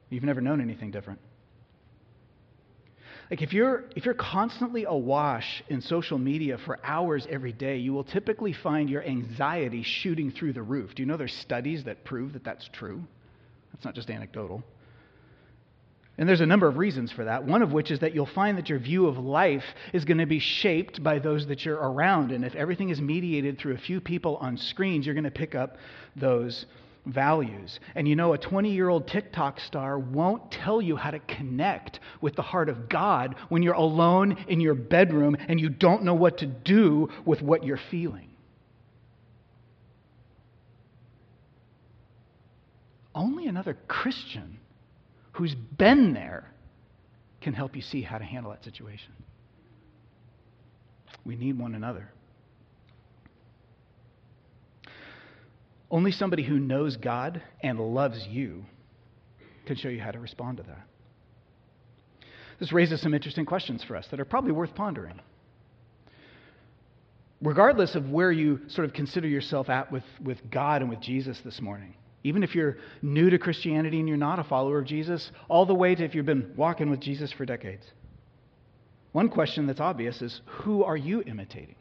You've 0.09 0.25
never 0.25 0.41
known 0.41 0.59
anything 0.59 0.91
different. 0.91 1.21
Like 3.33 3.41
if 3.41 3.51
you're 3.51 3.85
if 3.95 4.05
you're 4.05 4.13
constantly 4.13 4.83
awash 4.83 5.63
in 5.67 5.81
social 5.81 6.19
media 6.19 6.59
for 6.59 6.77
hours 6.83 7.25
every 7.27 7.51
day, 7.51 7.77
you 7.77 7.91
will 7.91 8.03
typically 8.03 8.53
find 8.53 8.87
your 8.87 9.03
anxiety 9.03 9.81
shooting 9.81 10.31
through 10.31 10.53
the 10.53 10.61
roof. 10.61 10.93
Do 10.93 11.01
you 11.01 11.07
know 11.07 11.17
there's 11.17 11.33
studies 11.33 11.85
that 11.85 12.03
prove 12.03 12.33
that 12.33 12.43
that's 12.43 12.69
true? 12.71 13.01
That's 13.71 13.85
not 13.85 13.95
just 13.95 14.11
anecdotal. 14.11 14.61
And 16.19 16.29
there's 16.29 16.41
a 16.41 16.45
number 16.45 16.67
of 16.67 16.77
reasons 16.77 17.11
for 17.11 17.25
that. 17.25 17.43
One 17.43 17.63
of 17.63 17.73
which 17.73 17.89
is 17.89 18.01
that 18.01 18.13
you'll 18.13 18.27
find 18.27 18.55
that 18.59 18.69
your 18.69 18.77
view 18.77 19.07
of 19.07 19.17
life 19.17 19.65
is 19.93 20.05
going 20.05 20.19
to 20.19 20.27
be 20.27 20.37
shaped 20.37 21.01
by 21.01 21.17
those 21.17 21.47
that 21.47 21.65
you're 21.65 21.79
around. 21.79 22.31
And 22.31 22.45
if 22.45 22.53
everything 22.53 22.89
is 22.89 23.01
mediated 23.01 23.57
through 23.57 23.73
a 23.73 23.79
few 23.79 23.99
people 23.99 24.37
on 24.37 24.57
screens, 24.57 25.07
you're 25.07 25.15
going 25.15 25.23
to 25.23 25.31
pick 25.31 25.55
up 25.55 25.77
those 26.15 26.67
values. 27.05 27.79
And 27.95 28.07
you 28.07 28.15
know, 28.15 28.33
a 28.33 28.37
20 28.37 28.71
year 28.71 28.89
old 28.89 29.07
TikTok 29.07 29.59
star 29.59 29.99
won't 29.99 30.51
tell 30.51 30.81
you 30.81 30.95
how 30.95 31.11
to 31.11 31.19
connect 31.19 31.99
with 32.21 32.35
the 32.35 32.41
heart 32.41 32.69
of 32.69 32.89
God 32.89 33.35
when 33.49 33.63
you're 33.63 33.73
alone 33.73 34.37
in 34.47 34.61
your 34.61 34.73
bedroom 34.73 35.35
and 35.47 35.59
you 35.59 35.69
don't 35.69 36.03
know 36.03 36.13
what 36.13 36.39
to 36.39 36.45
do 36.45 37.09
with 37.25 37.41
what 37.41 37.63
you're 37.63 37.79
feeling. 37.91 38.29
Only 43.15 43.47
another 43.47 43.77
Christian 43.87 44.59
who's 45.33 45.53
been 45.55 46.13
there 46.13 46.51
can 47.41 47.53
help 47.53 47.75
you 47.75 47.81
see 47.81 48.01
how 48.01 48.17
to 48.17 48.23
handle 48.23 48.51
that 48.51 48.63
situation. 48.63 49.11
We 51.25 51.35
need 51.35 51.57
one 51.59 51.75
another. 51.75 52.09
Only 55.93 56.11
somebody 56.11 56.41
who 56.41 56.57
knows 56.57 56.97
God 56.97 57.43
and 57.61 57.79
loves 57.79 58.25
you 58.25 58.65
can 59.67 59.75
show 59.75 59.89
you 59.89 60.01
how 60.01 60.09
to 60.09 60.17
respond 60.17 60.57
to 60.57 60.63
that. 60.63 60.87
This 62.59 62.73
raises 62.73 62.99
some 62.99 63.13
interesting 63.13 63.45
questions 63.45 63.83
for 63.83 63.95
us 63.95 64.07
that 64.07 64.19
are 64.19 64.25
probably 64.25 64.53
worth 64.53 64.73
pondering. 64.73 65.21
Regardless 67.43 67.93
of 67.93 68.09
where 68.09 68.31
you 68.31 68.61
sort 68.69 68.85
of 68.85 68.93
consider 68.93 69.27
yourself 69.27 69.69
at 69.69 69.91
with, 69.91 70.03
with 70.19 70.49
God 70.49 70.81
and 70.81 70.89
with 70.89 70.99
Jesus 70.99 71.39
this 71.41 71.61
morning, 71.61 71.93
even 72.23 72.41
if 72.41 72.55
you're 72.55 72.77
new 73.03 73.29
to 73.29 73.37
Christianity 73.37 73.99
and 73.99 74.07
you're 74.07 74.17
not 74.17 74.39
a 74.39 74.43
follower 74.43 74.79
of 74.79 74.85
Jesus, 74.85 75.31
all 75.47 75.67
the 75.67 75.75
way 75.75 75.93
to 75.93 76.03
if 76.03 76.15
you've 76.15 76.25
been 76.25 76.53
walking 76.55 76.89
with 76.89 77.01
Jesus 77.01 77.31
for 77.31 77.45
decades. 77.45 77.85
One 79.11 79.29
question 79.29 79.67
that's 79.67 79.79
obvious 79.79 80.23
is 80.23 80.41
who 80.47 80.83
are 80.83 80.97
you 80.97 81.21
imitating? 81.21 81.75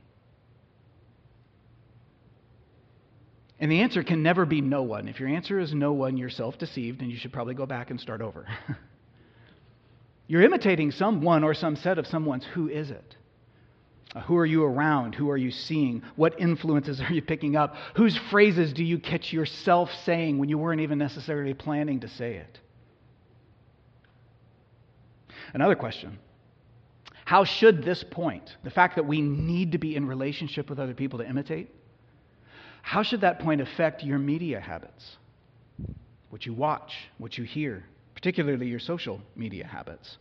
And 3.63 3.71
the 3.71 3.81
answer 3.83 4.03
can 4.03 4.25
never 4.25 4.45
be 4.45 4.61
no 4.61 4.83
one. 4.83 5.07
If 5.07 5.21
your 5.21 5.29
answer 5.29 5.61
is 5.61 5.73
no 5.73 5.93
one, 5.93 6.17
you're 6.17 6.31
self 6.31 6.59
deceived 6.59 7.01
and 7.01 7.09
you 7.09 7.17
should 7.17 7.33
probably 7.33 7.55
go 7.55 7.65
back 7.65 7.91
and 7.91 8.01
start 8.01 8.21
over. 8.21 8.45
you're 10.27 10.43
imitating 10.43 10.91
someone 10.91 11.45
or 11.45 11.55
some 11.55 11.77
set 11.77 11.97
of 11.97 12.09
someone's. 12.09 12.45
Who 12.55 12.69
is 12.69 12.91
it? 12.91 13.17
Uh, 14.17 14.21
who 14.23 14.37
are 14.37 14.45
you 14.45 14.65
around? 14.65 15.15
Who 15.15 15.31
are 15.31 15.37
you 15.37 15.53
seeing? 15.53 16.03
What 16.17 16.41
influences 16.41 17.01
are 17.09 17.13
you 17.13 17.23
picking 17.23 17.55
up? 17.55 17.77
Whose 17.95 18.19
phrases 18.33 18.73
do 18.73 18.83
you 18.83 18.99
catch 18.99 19.33
yourself 19.33 19.91
saying 20.05 20.39
when 20.39 20.49
you 20.49 20.59
weren't 20.59 20.81
even 20.81 20.99
necessarily 20.99 21.55
planning 21.55 22.01
to 22.01 22.09
say 22.09 22.35
it? 22.35 22.59
Another 25.55 25.77
question 25.77 26.19
How 27.25 27.45
should 27.45 27.85
this 27.85 28.03
point, 28.03 28.57
the 28.65 28.71
fact 28.71 28.97
that 28.97 29.07
we 29.07 29.21
need 29.21 29.71
to 29.71 29.79
be 29.79 29.95
in 29.95 30.09
relationship 30.09 30.69
with 30.69 30.81
other 30.81 30.95
people 30.95 31.21
to 31.21 31.29
imitate, 31.29 31.71
how 32.83 33.03
should 33.03 33.23
that 33.23 33.39
point 33.39 33.61
affect 33.61 34.03
your 34.03 34.19
media 34.19 34.61
habits? 34.61 35.17
What 36.29 36.45
you 36.45 36.53
watch, 36.53 36.93
what 37.19 37.39
you 37.39 37.45
hear, 37.45 37.85
particularly 38.15 38.67
your 38.67 38.81
social 38.81 39.21
media 39.35 39.67
habits? 39.67 40.19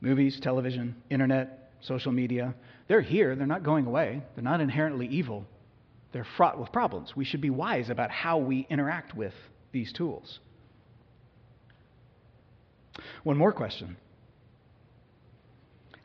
Movies, 0.00 0.38
television, 0.40 0.94
internet, 1.10 1.72
social 1.80 2.12
media, 2.12 2.54
they're 2.86 3.00
here. 3.00 3.34
They're 3.34 3.46
not 3.46 3.62
going 3.62 3.86
away. 3.86 4.22
They're 4.34 4.44
not 4.44 4.60
inherently 4.60 5.06
evil. 5.06 5.44
They're 6.12 6.26
fraught 6.36 6.58
with 6.58 6.72
problems. 6.72 7.14
We 7.14 7.24
should 7.24 7.40
be 7.40 7.50
wise 7.50 7.90
about 7.90 8.10
how 8.10 8.38
we 8.38 8.66
interact 8.70 9.14
with 9.14 9.34
these 9.72 9.92
tools. 9.92 10.40
One 13.22 13.36
more 13.36 13.52
question. 13.52 13.96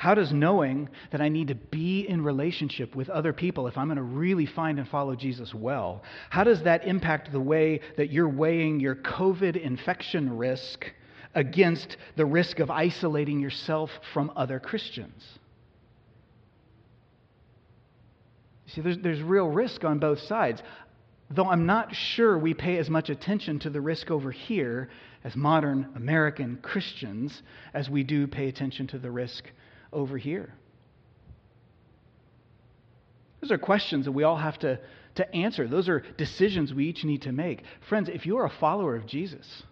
How 0.04 0.16
does 0.16 0.34
knowing 0.34 0.90
that 1.12 1.22
I 1.22 1.30
need 1.30 1.48
to 1.48 1.56
be 1.56 2.02
in 2.02 2.26
relationship 2.26 2.94
with 2.94 3.10
other 3.10 3.32
people 3.32 3.68
if 3.68 3.78
I'm 3.78 3.88
going 3.88 3.96
to 3.96 4.04
really 4.04 4.46
find 4.46 4.78
and 4.78 4.86
follow 4.86 5.16
Jesus 5.16 5.54
well, 5.54 6.04
how 6.30 6.44
does 6.44 6.62
that 6.64 6.86
impact 6.86 7.32
the 7.32 7.40
way 7.40 7.80
that 7.96 8.12
you're 8.12 8.28
weighing 8.28 8.82
your 8.82 8.96
COVID 8.96 9.56
infection 9.56 10.36
risk 10.36 10.92
against 11.36 11.96
the 12.18 12.26
risk 12.26 12.60
of 12.60 12.70
isolating 12.70 13.40
yourself 13.40 13.92
from 14.12 14.30
other 14.36 14.60
Christians. 14.60 15.24
See, 18.68 18.82
there's, 18.82 18.98
there's 18.98 19.22
real 19.22 19.48
risk 19.48 19.86
on 19.86 20.00
both 20.00 20.20
sides. 20.20 20.62
Though 21.30 21.48
I'm 21.48 21.66
not 21.66 21.96
sure 21.96 22.38
we 22.38 22.54
pay 22.54 22.78
as 22.78 22.90
much 22.90 23.10
attention 23.10 23.58
to 23.60 23.70
the 23.70 23.80
risk 23.80 24.12
over 24.12 24.32
here 24.32 24.90
as 25.24 25.34
modern 25.38 25.94
American 25.96 26.60
Christians 26.62 27.42
as 27.74 27.90
we 27.90 28.04
do 28.04 28.28
pay 28.28 28.50
attention 28.50 28.86
to 28.88 29.00
the 29.00 29.10
risk 29.10 29.46
over 29.94 30.18
here. 30.18 30.54
Those 33.42 33.52
are 33.52 33.58
questions 33.58 34.06
that 34.06 34.12
we 34.12 34.24
all 34.24 34.38
have 34.38 34.58
to, 34.60 34.80
to 35.16 35.36
answer. 35.36 35.68
Those 35.68 35.90
are 35.90 36.00
decisions 36.18 36.74
we 36.74 36.88
each 36.88 37.04
need 37.04 37.24
to 37.24 37.32
make. 37.32 37.64
Friends, 37.90 38.10
if 38.10 38.26
you 38.26 38.38
are 38.38 38.46
a 38.46 38.54
follower 38.60 38.96
of 38.96 39.06
Jesus, 39.06 39.64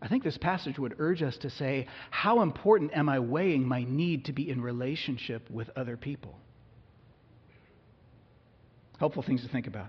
I 0.00 0.06
think 0.06 0.22
this 0.22 0.38
passage 0.38 0.78
would 0.78 0.94
urge 0.98 1.22
us 1.22 1.36
to 1.38 1.50
say, 1.50 1.88
How 2.10 2.42
important 2.42 2.92
am 2.96 3.08
I 3.08 3.18
weighing 3.18 3.66
my 3.66 3.84
need 3.84 4.26
to 4.26 4.32
be 4.32 4.48
in 4.48 4.62
relationship 4.62 5.50
with 5.50 5.68
other 5.76 5.96
people? 5.96 6.38
Helpful 8.98 9.22
things 9.22 9.42
to 9.42 9.48
think 9.48 9.66
about. 9.66 9.88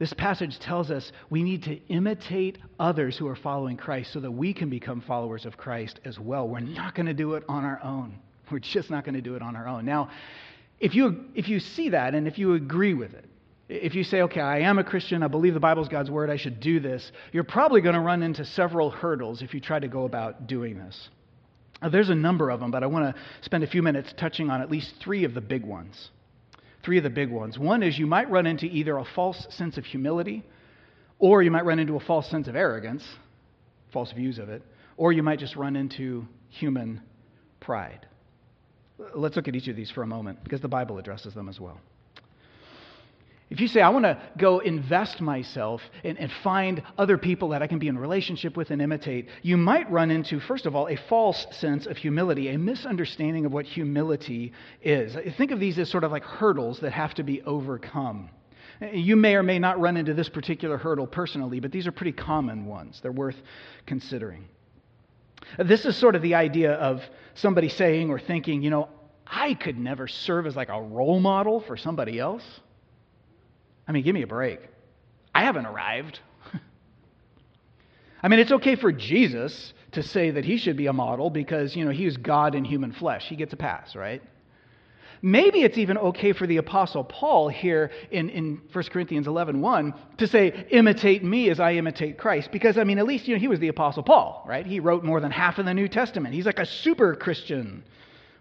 This 0.00 0.14
passage 0.14 0.58
tells 0.58 0.90
us 0.90 1.12
we 1.28 1.42
need 1.42 1.62
to 1.64 1.76
imitate 1.88 2.56
others 2.78 3.18
who 3.18 3.28
are 3.28 3.36
following 3.36 3.76
Christ 3.76 4.14
so 4.14 4.20
that 4.20 4.30
we 4.30 4.54
can 4.54 4.70
become 4.70 5.02
followers 5.02 5.44
of 5.44 5.58
Christ 5.58 6.00
as 6.06 6.18
well. 6.18 6.48
We're 6.48 6.60
not 6.60 6.94
going 6.94 7.04
to 7.04 7.12
do 7.12 7.34
it 7.34 7.44
on 7.50 7.66
our 7.66 7.78
own. 7.84 8.18
We're 8.50 8.60
just 8.60 8.90
not 8.90 9.04
going 9.04 9.14
to 9.14 9.20
do 9.20 9.36
it 9.36 9.42
on 9.42 9.56
our 9.56 9.68
own. 9.68 9.84
Now, 9.84 10.08
if 10.80 10.94
you, 10.94 11.26
if 11.34 11.50
you 11.50 11.60
see 11.60 11.90
that 11.90 12.14
and 12.14 12.26
if 12.26 12.38
you 12.38 12.54
agree 12.54 12.94
with 12.94 13.12
it, 13.12 13.26
if 13.68 13.94
you 13.94 14.02
say, 14.02 14.22
okay, 14.22 14.40
I 14.40 14.60
am 14.60 14.78
a 14.78 14.84
Christian, 14.84 15.22
I 15.22 15.28
believe 15.28 15.52
the 15.52 15.60
Bible 15.60 15.82
is 15.82 15.88
God's 15.88 16.10
word, 16.10 16.30
I 16.30 16.36
should 16.36 16.60
do 16.60 16.80
this, 16.80 17.12
you're 17.30 17.44
probably 17.44 17.82
going 17.82 17.94
to 17.94 18.00
run 18.00 18.22
into 18.22 18.46
several 18.46 18.88
hurdles 18.88 19.42
if 19.42 19.52
you 19.52 19.60
try 19.60 19.78
to 19.78 19.86
go 19.86 20.06
about 20.06 20.46
doing 20.46 20.78
this. 20.78 21.10
Now, 21.82 21.90
there's 21.90 22.08
a 22.08 22.14
number 22.14 22.48
of 22.48 22.58
them, 22.58 22.70
but 22.70 22.82
I 22.82 22.86
want 22.86 23.14
to 23.14 23.22
spend 23.42 23.64
a 23.64 23.66
few 23.66 23.82
minutes 23.82 24.14
touching 24.16 24.48
on 24.48 24.62
at 24.62 24.70
least 24.70 24.94
three 24.98 25.24
of 25.24 25.34
the 25.34 25.42
big 25.42 25.62
ones. 25.62 26.10
Three 26.82 26.98
of 26.98 27.04
the 27.04 27.10
big 27.10 27.30
ones. 27.30 27.58
One 27.58 27.82
is 27.82 27.98
you 27.98 28.06
might 28.06 28.30
run 28.30 28.46
into 28.46 28.66
either 28.66 28.96
a 28.96 29.04
false 29.04 29.46
sense 29.50 29.76
of 29.76 29.84
humility, 29.84 30.44
or 31.18 31.42
you 31.42 31.50
might 31.50 31.64
run 31.64 31.78
into 31.78 31.96
a 31.96 32.00
false 32.00 32.28
sense 32.30 32.48
of 32.48 32.56
arrogance, 32.56 33.04
false 33.92 34.12
views 34.12 34.38
of 34.38 34.48
it, 34.48 34.62
or 34.96 35.12
you 35.12 35.22
might 35.22 35.38
just 35.38 35.56
run 35.56 35.76
into 35.76 36.26
human 36.48 37.02
pride. 37.60 38.06
Let's 39.14 39.36
look 39.36 39.48
at 39.48 39.56
each 39.56 39.68
of 39.68 39.76
these 39.76 39.90
for 39.90 40.02
a 40.02 40.06
moment, 40.06 40.42
because 40.42 40.60
the 40.60 40.68
Bible 40.68 40.98
addresses 40.98 41.34
them 41.34 41.48
as 41.48 41.60
well. 41.60 41.80
If 43.50 43.58
you 43.58 43.66
say, 43.66 43.80
I 43.80 43.88
want 43.88 44.04
to 44.04 44.16
go 44.38 44.60
invest 44.60 45.20
myself 45.20 45.82
and, 46.04 46.16
and, 46.18 46.30
find 46.44 46.84
other 46.96 47.18
people 47.18 47.48
that 47.48 47.62
I 47.62 47.66
can 47.66 47.80
be 47.80 47.88
in 47.88 47.98
relationship 47.98 48.56
with 48.56 48.70
and 48.70 48.80
imitate, 48.80 49.28
you 49.42 49.56
might 49.56 49.90
run 49.90 50.12
into, 50.12 50.38
first 50.38 50.66
of 50.66 50.76
all, 50.76 50.88
a 50.88 50.94
false 51.08 51.48
sense 51.50 51.86
of 51.86 51.96
humility, 51.96 52.48
a 52.48 52.58
misunderstanding 52.58 53.46
of 53.46 53.52
what 53.52 53.66
humility 53.66 54.52
is. 54.82 55.16
Think 55.36 55.50
of 55.50 55.58
these 55.58 55.80
as 55.80 55.90
sort 55.90 56.04
of 56.04 56.12
like 56.12 56.22
hurdles 56.22 56.78
that 56.80 56.92
have 56.92 57.12
to 57.14 57.24
be 57.24 57.42
overcome. 57.42 58.30
You 58.92 59.16
may 59.16 59.34
or 59.34 59.42
may 59.42 59.58
not 59.58 59.80
run 59.80 59.96
into 59.96 60.14
this 60.14 60.28
particular 60.28 60.78
hurdle 60.78 61.08
personally, 61.08 61.58
but 61.58 61.72
these 61.72 61.88
are 61.88 61.92
pretty 61.92 62.12
common 62.12 62.66
ones. 62.66 63.00
They're 63.02 63.10
worth 63.10 63.36
considering. 63.84 64.44
This 65.58 65.84
is 65.84 65.96
sort 65.96 66.14
of 66.14 66.22
the 66.22 66.36
idea 66.36 66.74
of 66.74 67.02
somebody 67.34 67.68
saying 67.68 68.10
or 68.10 68.20
thinking, 68.20 68.62
you 68.62 68.70
know, 68.70 68.88
I 69.26 69.54
could 69.54 69.76
never 69.76 70.06
serve 70.06 70.46
as 70.46 70.54
like 70.54 70.68
a 70.68 70.80
role 70.80 71.18
model 71.18 71.60
for 71.60 71.76
somebody 71.76 72.20
else. 72.20 72.44
I 73.90 73.92
mean, 73.92 74.04
give 74.04 74.14
me 74.14 74.22
a 74.22 74.26
break. 74.28 74.60
I 75.34 75.42
haven't 75.42 75.66
arrived. 75.66 76.20
I 78.22 78.28
mean, 78.28 78.38
it's 78.38 78.52
okay 78.52 78.76
for 78.76 78.92
Jesus 78.92 79.74
to 79.90 80.04
say 80.04 80.30
that 80.30 80.44
he 80.44 80.58
should 80.58 80.76
be 80.76 80.86
a 80.86 80.92
model 80.92 81.28
because, 81.28 81.74
you 81.74 81.84
know, 81.84 81.90
he 81.90 82.06
is 82.06 82.16
God 82.16 82.54
in 82.54 82.64
human 82.64 82.92
flesh. 82.92 83.26
He 83.28 83.34
gets 83.34 83.52
a 83.52 83.56
pass, 83.56 83.96
right? 83.96 84.22
Maybe 85.22 85.64
it's 85.64 85.76
even 85.76 85.98
okay 85.98 86.32
for 86.32 86.46
the 86.46 86.58
Apostle 86.58 87.02
Paul 87.02 87.48
here 87.48 87.90
in, 88.12 88.30
in 88.30 88.62
1 88.72 88.84
Corinthians 88.92 89.26
11 89.26 89.60
1 89.60 89.94
to 90.18 90.28
say, 90.28 90.66
imitate 90.70 91.24
me 91.24 91.50
as 91.50 91.58
I 91.58 91.72
imitate 91.72 92.16
Christ. 92.16 92.52
Because, 92.52 92.78
I 92.78 92.84
mean, 92.84 93.00
at 93.00 93.06
least, 93.06 93.26
you 93.26 93.34
know, 93.34 93.40
he 93.40 93.48
was 93.48 93.58
the 93.58 93.66
Apostle 93.66 94.04
Paul, 94.04 94.44
right? 94.46 94.64
He 94.64 94.78
wrote 94.78 95.02
more 95.02 95.18
than 95.18 95.32
half 95.32 95.58
of 95.58 95.64
the 95.64 95.74
New 95.74 95.88
Testament. 95.88 96.32
He's 96.32 96.46
like 96.46 96.60
a 96.60 96.66
super 96.66 97.16
Christian, 97.16 97.82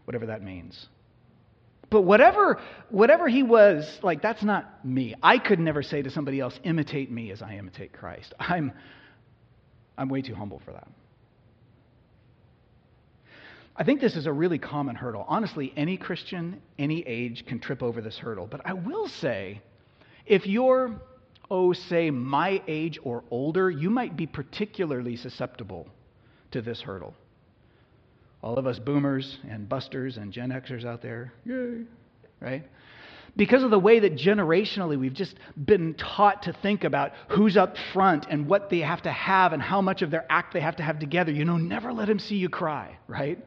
whatever 0.06 0.28
that 0.28 0.44
means. 0.44 0.90
But 1.89 2.02
whatever, 2.02 2.60
whatever 2.89 3.28
he 3.28 3.41
was, 3.41 3.99
like, 4.04 4.21
that's 4.21 4.43
not 4.43 4.86
me. 4.86 5.15
I 5.23 5.39
could 5.39 5.60
never 5.60 5.82
say 5.82 6.02
to 6.02 6.12
somebody 6.12 6.39
else, 6.39 6.60
imitate 6.63 7.10
me 7.12 7.32
as 7.32 7.41
I 7.41 7.56
imitate 7.56 7.93
Christ. 7.93 8.34
I'm, 8.39 8.73
I'm 9.97 10.10
way 10.10 10.21
too 10.21 10.36
humble 10.36 10.62
for 10.63 10.71
that. 10.71 10.88
I 13.75 13.86
think 13.86 14.02
this 14.02 14.17
is 14.17 14.25
a 14.25 14.34
really 14.34 14.60
common 14.60 14.95
hurdle. 14.95 15.25
Honestly, 15.28 15.71
any 15.75 15.95
Christian, 15.95 16.62
any 16.78 17.02
age 17.08 17.45
can 17.45 17.60
trip 17.60 17.82
over 17.82 18.02
this 18.02 18.17
hurdle. 18.17 18.45
But 18.45 18.62
I 18.65 18.73
will 18.73 19.08
say, 19.08 19.62
if 20.25 20.45
you're, 20.45 20.99
oh, 21.49 21.71
say, 21.71 22.12
my 22.12 22.62
age 22.67 22.99
or 23.04 23.23
older, 23.32 23.71
you 23.71 23.89
might 23.89 24.17
be 24.17 24.28
particularly 24.28 25.15
susceptible 25.15 25.88
to 26.52 26.62
this 26.62 26.82
hurdle. 26.82 27.15
All 28.41 28.58
of 28.58 28.65
us 28.65 28.80
boomers 28.80 29.38
and 29.49 29.67
busters 29.67 30.17
and 30.17 30.32
Gen 30.32 30.49
Xers 30.49 30.86
out 30.86 31.02
there, 31.02 31.34
yay, 31.45 31.84
right? 32.39 32.63
Because 33.36 33.63
of 33.63 33.69
the 33.69 33.80
way 33.80 33.99
that 33.99 34.15
generationally 34.15 34.97
we've 34.97 35.13
just 35.13 35.36
been 35.65 35.93
taught 35.93 36.43
to 36.43 36.54
think 36.54 36.84
about 36.84 37.12
who's 37.30 37.58
up 37.58 37.75
front 37.93 38.25
and 38.30 38.47
what 38.47 38.69
they 38.69 38.80
have 38.80 39.02
to 39.04 39.12
have 39.12 39.54
and 39.54 39.62
how 39.62 39.82
much 39.82 40.02
of 40.02 40.10
their 40.10 40.25
act 40.30 40.54
they 40.54 40.60
have 40.60 40.78
to 40.78 40.84
have 40.84 40.99
together. 40.99 41.32
You 41.32 41.45
know, 41.45 41.58
never 41.58 41.93
let 41.93 42.10
him 42.10 42.19
see 42.19 42.36
you 42.36 42.49
cry, 42.49 42.97
right? 43.08 43.39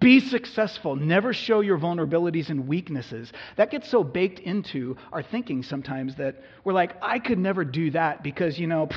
Be 0.00 0.20
successful. 0.20 0.96
Never 0.96 1.32
show 1.32 1.60
your 1.60 1.76
vulnerabilities 1.78 2.48
and 2.48 2.66
weaknesses. 2.66 3.32
That 3.56 3.70
gets 3.70 3.90
so 3.90 4.02
baked 4.02 4.38
into 4.38 4.96
our 5.12 5.22
thinking 5.22 5.62
sometimes 5.62 6.16
that 6.16 6.40
we're 6.64 6.72
like, 6.72 6.96
I 7.02 7.18
could 7.18 7.38
never 7.38 7.64
do 7.64 7.90
that 7.90 8.22
because, 8.22 8.58
you 8.58 8.66
know, 8.66 8.88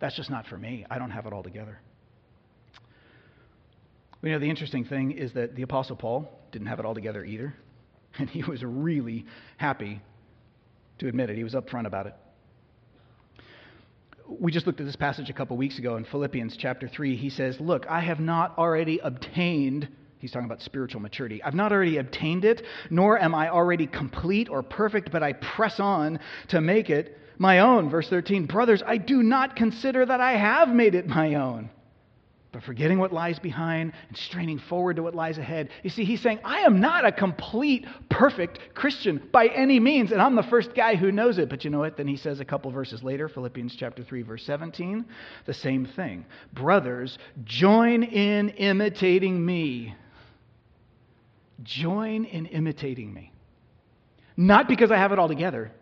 that's 0.00 0.16
just 0.16 0.30
not 0.30 0.46
for 0.46 0.58
me. 0.58 0.84
I 0.90 0.98
don't 0.98 1.10
have 1.10 1.26
it 1.26 1.32
all 1.32 1.42
together. 1.42 1.78
You 4.24 4.32
know, 4.32 4.38
the 4.38 4.48
interesting 4.48 4.86
thing 4.86 5.10
is 5.10 5.34
that 5.34 5.54
the 5.54 5.62
Apostle 5.62 5.96
Paul 5.96 6.26
didn't 6.50 6.68
have 6.68 6.78
it 6.78 6.86
all 6.86 6.94
together 6.94 7.24
either. 7.24 7.54
And 8.16 8.30
he 8.30 8.44
was 8.44 8.62
really 8.62 9.26
happy 9.56 10.00
to 11.00 11.08
admit 11.08 11.30
it. 11.30 11.36
He 11.36 11.42
was 11.42 11.54
upfront 11.54 11.86
about 11.86 12.06
it. 12.06 12.14
We 14.28 14.52
just 14.52 14.68
looked 14.68 14.78
at 14.78 14.86
this 14.86 14.94
passage 14.94 15.30
a 15.30 15.32
couple 15.32 15.56
weeks 15.56 15.80
ago 15.80 15.96
in 15.96 16.04
Philippians 16.04 16.56
chapter 16.56 16.86
3. 16.86 17.16
He 17.16 17.28
says, 17.28 17.58
Look, 17.58 17.86
I 17.88 17.98
have 17.98 18.20
not 18.20 18.56
already 18.56 19.00
obtained 19.00 19.88
He's 20.18 20.30
talking 20.30 20.46
about 20.46 20.62
spiritual 20.62 21.02
maturity. 21.02 21.42
I've 21.42 21.54
not 21.54 21.70
already 21.70 21.98
obtained 21.98 22.46
it, 22.46 22.62
nor 22.88 23.18
am 23.18 23.34
I 23.34 23.50
already 23.50 23.86
complete 23.86 24.48
or 24.48 24.62
perfect, 24.62 25.12
but 25.12 25.22
I 25.22 25.34
press 25.34 25.78
on 25.78 26.18
to 26.48 26.62
make 26.62 26.88
it 26.88 27.18
my 27.36 27.58
own. 27.58 27.90
Verse 27.90 28.08
13 28.08 28.46
Brothers, 28.46 28.82
I 28.86 28.96
do 28.96 29.22
not 29.22 29.54
consider 29.54 30.06
that 30.06 30.22
I 30.22 30.32
have 30.38 30.70
made 30.70 30.94
it 30.94 31.06
my 31.06 31.34
own 31.34 31.68
but 32.54 32.62
forgetting 32.62 33.00
what 33.00 33.12
lies 33.12 33.40
behind 33.40 33.92
and 34.08 34.16
straining 34.16 34.60
forward 34.60 34.94
to 34.94 35.02
what 35.02 35.12
lies 35.12 35.38
ahead. 35.38 35.70
You 35.82 35.90
see, 35.90 36.04
he's 36.04 36.22
saying, 36.22 36.38
I 36.44 36.60
am 36.60 36.80
not 36.80 37.04
a 37.04 37.10
complete, 37.10 37.84
perfect 38.08 38.60
Christian 38.74 39.28
by 39.32 39.48
any 39.48 39.80
means, 39.80 40.12
and 40.12 40.22
I'm 40.22 40.36
the 40.36 40.44
first 40.44 40.72
guy 40.72 40.94
who 40.94 41.10
knows 41.10 41.38
it. 41.38 41.48
But 41.48 41.64
you 41.64 41.70
know 41.70 41.80
what? 41.80 41.96
Then 41.96 42.06
he 42.06 42.16
says 42.16 42.38
a 42.38 42.44
couple 42.44 42.70
verses 42.70 43.02
later, 43.02 43.28
Philippians 43.28 43.74
chapter 43.74 44.04
3, 44.04 44.22
verse 44.22 44.44
17, 44.44 45.04
the 45.46 45.52
same 45.52 45.84
thing. 45.84 46.26
Brothers, 46.52 47.18
join 47.42 48.04
in 48.04 48.50
imitating 48.50 49.44
me. 49.44 49.96
Join 51.64 52.24
in 52.24 52.46
imitating 52.46 53.12
me. 53.12 53.32
Not 54.36 54.68
because 54.68 54.92
I 54.92 54.96
have 54.96 55.10
it 55.10 55.18
all 55.18 55.28
together, 55.28 55.72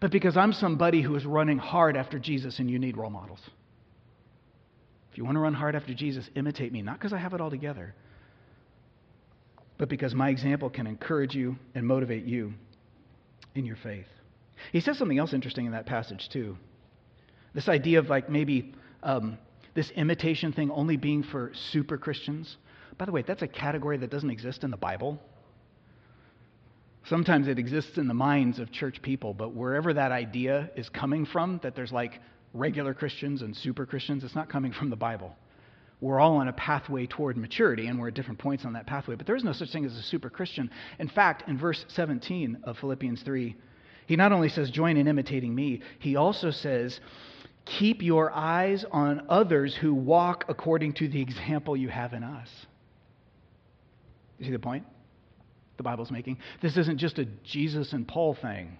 but 0.00 0.10
because 0.10 0.38
I'm 0.38 0.54
somebody 0.54 1.02
who 1.02 1.14
is 1.16 1.26
running 1.26 1.58
hard 1.58 1.98
after 1.98 2.18
Jesus 2.18 2.60
and 2.60 2.70
you 2.70 2.78
need 2.78 2.96
role 2.96 3.10
models. 3.10 3.40
If 5.14 5.18
you 5.18 5.24
want 5.24 5.36
to 5.36 5.40
run 5.40 5.54
hard 5.54 5.76
after 5.76 5.94
Jesus, 5.94 6.28
imitate 6.34 6.72
me, 6.72 6.82
not 6.82 6.98
because 6.98 7.12
I 7.12 7.18
have 7.18 7.34
it 7.34 7.40
all 7.40 7.48
together, 7.48 7.94
but 9.78 9.88
because 9.88 10.12
my 10.12 10.28
example 10.28 10.68
can 10.68 10.88
encourage 10.88 11.36
you 11.36 11.54
and 11.76 11.86
motivate 11.86 12.24
you 12.24 12.52
in 13.54 13.64
your 13.64 13.76
faith. 13.76 14.08
He 14.72 14.80
says 14.80 14.98
something 14.98 15.16
else 15.16 15.32
interesting 15.32 15.66
in 15.66 15.72
that 15.72 15.86
passage, 15.86 16.28
too. 16.30 16.58
This 17.54 17.68
idea 17.68 18.00
of 18.00 18.08
like 18.08 18.28
maybe 18.28 18.74
um, 19.04 19.38
this 19.74 19.88
imitation 19.92 20.52
thing 20.52 20.72
only 20.72 20.96
being 20.96 21.22
for 21.22 21.52
super 21.70 21.96
Christians. 21.96 22.56
By 22.98 23.04
the 23.04 23.12
way, 23.12 23.22
that's 23.22 23.42
a 23.42 23.46
category 23.46 23.96
that 23.98 24.10
doesn't 24.10 24.30
exist 24.30 24.64
in 24.64 24.72
the 24.72 24.76
Bible. 24.76 25.20
Sometimes 27.04 27.46
it 27.46 27.60
exists 27.60 27.98
in 27.98 28.08
the 28.08 28.14
minds 28.14 28.58
of 28.58 28.72
church 28.72 29.00
people, 29.00 29.32
but 29.32 29.54
wherever 29.54 29.94
that 29.94 30.10
idea 30.10 30.72
is 30.74 30.88
coming 30.88 31.24
from, 31.24 31.60
that 31.62 31.76
there's 31.76 31.92
like 31.92 32.20
regular 32.54 32.94
Christians 32.94 33.42
and 33.42 33.54
super 33.54 33.84
Christians. 33.84 34.24
It's 34.24 34.34
not 34.34 34.48
coming 34.48 34.72
from 34.72 34.88
the 34.88 34.96
Bible. 34.96 35.36
We're 36.00 36.20
all 36.20 36.36
on 36.36 36.48
a 36.48 36.52
pathway 36.52 37.06
toward 37.06 37.36
maturity, 37.36 37.86
and 37.86 37.98
we're 37.98 38.08
at 38.08 38.14
different 38.14 38.38
points 38.38 38.64
on 38.64 38.72
that 38.74 38.86
pathway. 38.86 39.16
But 39.16 39.26
there 39.26 39.36
is 39.36 39.44
no 39.44 39.52
such 39.52 39.70
thing 39.70 39.84
as 39.84 39.96
a 39.96 40.02
super 40.02 40.30
Christian. 40.30 40.70
In 40.98 41.08
fact, 41.08 41.48
in 41.48 41.58
verse 41.58 41.84
17 41.88 42.58
of 42.64 42.78
Philippians 42.78 43.22
3, 43.22 43.56
he 44.06 44.16
not 44.16 44.32
only 44.32 44.48
says, 44.48 44.70
Join 44.70 44.96
in 44.96 45.08
imitating 45.08 45.54
me, 45.54 45.82
he 45.98 46.16
also 46.16 46.50
says, 46.50 47.00
Keep 47.64 48.02
your 48.02 48.30
eyes 48.32 48.84
on 48.92 49.26
others 49.28 49.74
who 49.74 49.94
walk 49.94 50.44
according 50.48 50.92
to 50.94 51.08
the 51.08 51.20
example 51.20 51.76
you 51.76 51.88
have 51.88 52.12
in 52.12 52.22
us. 52.22 52.48
You 54.38 54.46
see 54.46 54.52
the 54.52 54.58
point 54.58 54.84
the 55.76 55.82
Bible's 55.82 56.10
making? 56.10 56.38
This 56.60 56.76
isn't 56.76 56.98
just 56.98 57.18
a 57.18 57.24
Jesus 57.42 57.92
and 57.92 58.06
Paul 58.06 58.34
thing. 58.34 58.78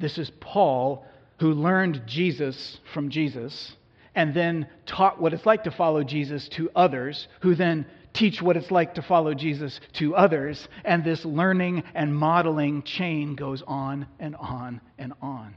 This 0.00 0.18
is 0.18 0.30
Paul 0.40 1.06
who 1.42 1.54
learned 1.54 2.00
Jesus 2.06 2.78
from 2.94 3.10
Jesus 3.10 3.74
and 4.14 4.32
then 4.32 4.68
taught 4.86 5.20
what 5.20 5.34
it's 5.34 5.44
like 5.44 5.64
to 5.64 5.72
follow 5.72 6.04
Jesus 6.04 6.48
to 6.50 6.70
others, 6.76 7.26
who 7.40 7.56
then 7.56 7.84
teach 8.12 8.40
what 8.40 8.56
it's 8.56 8.70
like 8.70 8.94
to 8.94 9.02
follow 9.02 9.34
Jesus 9.34 9.80
to 9.94 10.14
others. 10.14 10.68
And 10.84 11.02
this 11.02 11.24
learning 11.24 11.82
and 11.96 12.14
modeling 12.14 12.84
chain 12.84 13.34
goes 13.34 13.60
on 13.66 14.06
and 14.20 14.36
on 14.36 14.80
and 14.98 15.14
on. 15.20 15.56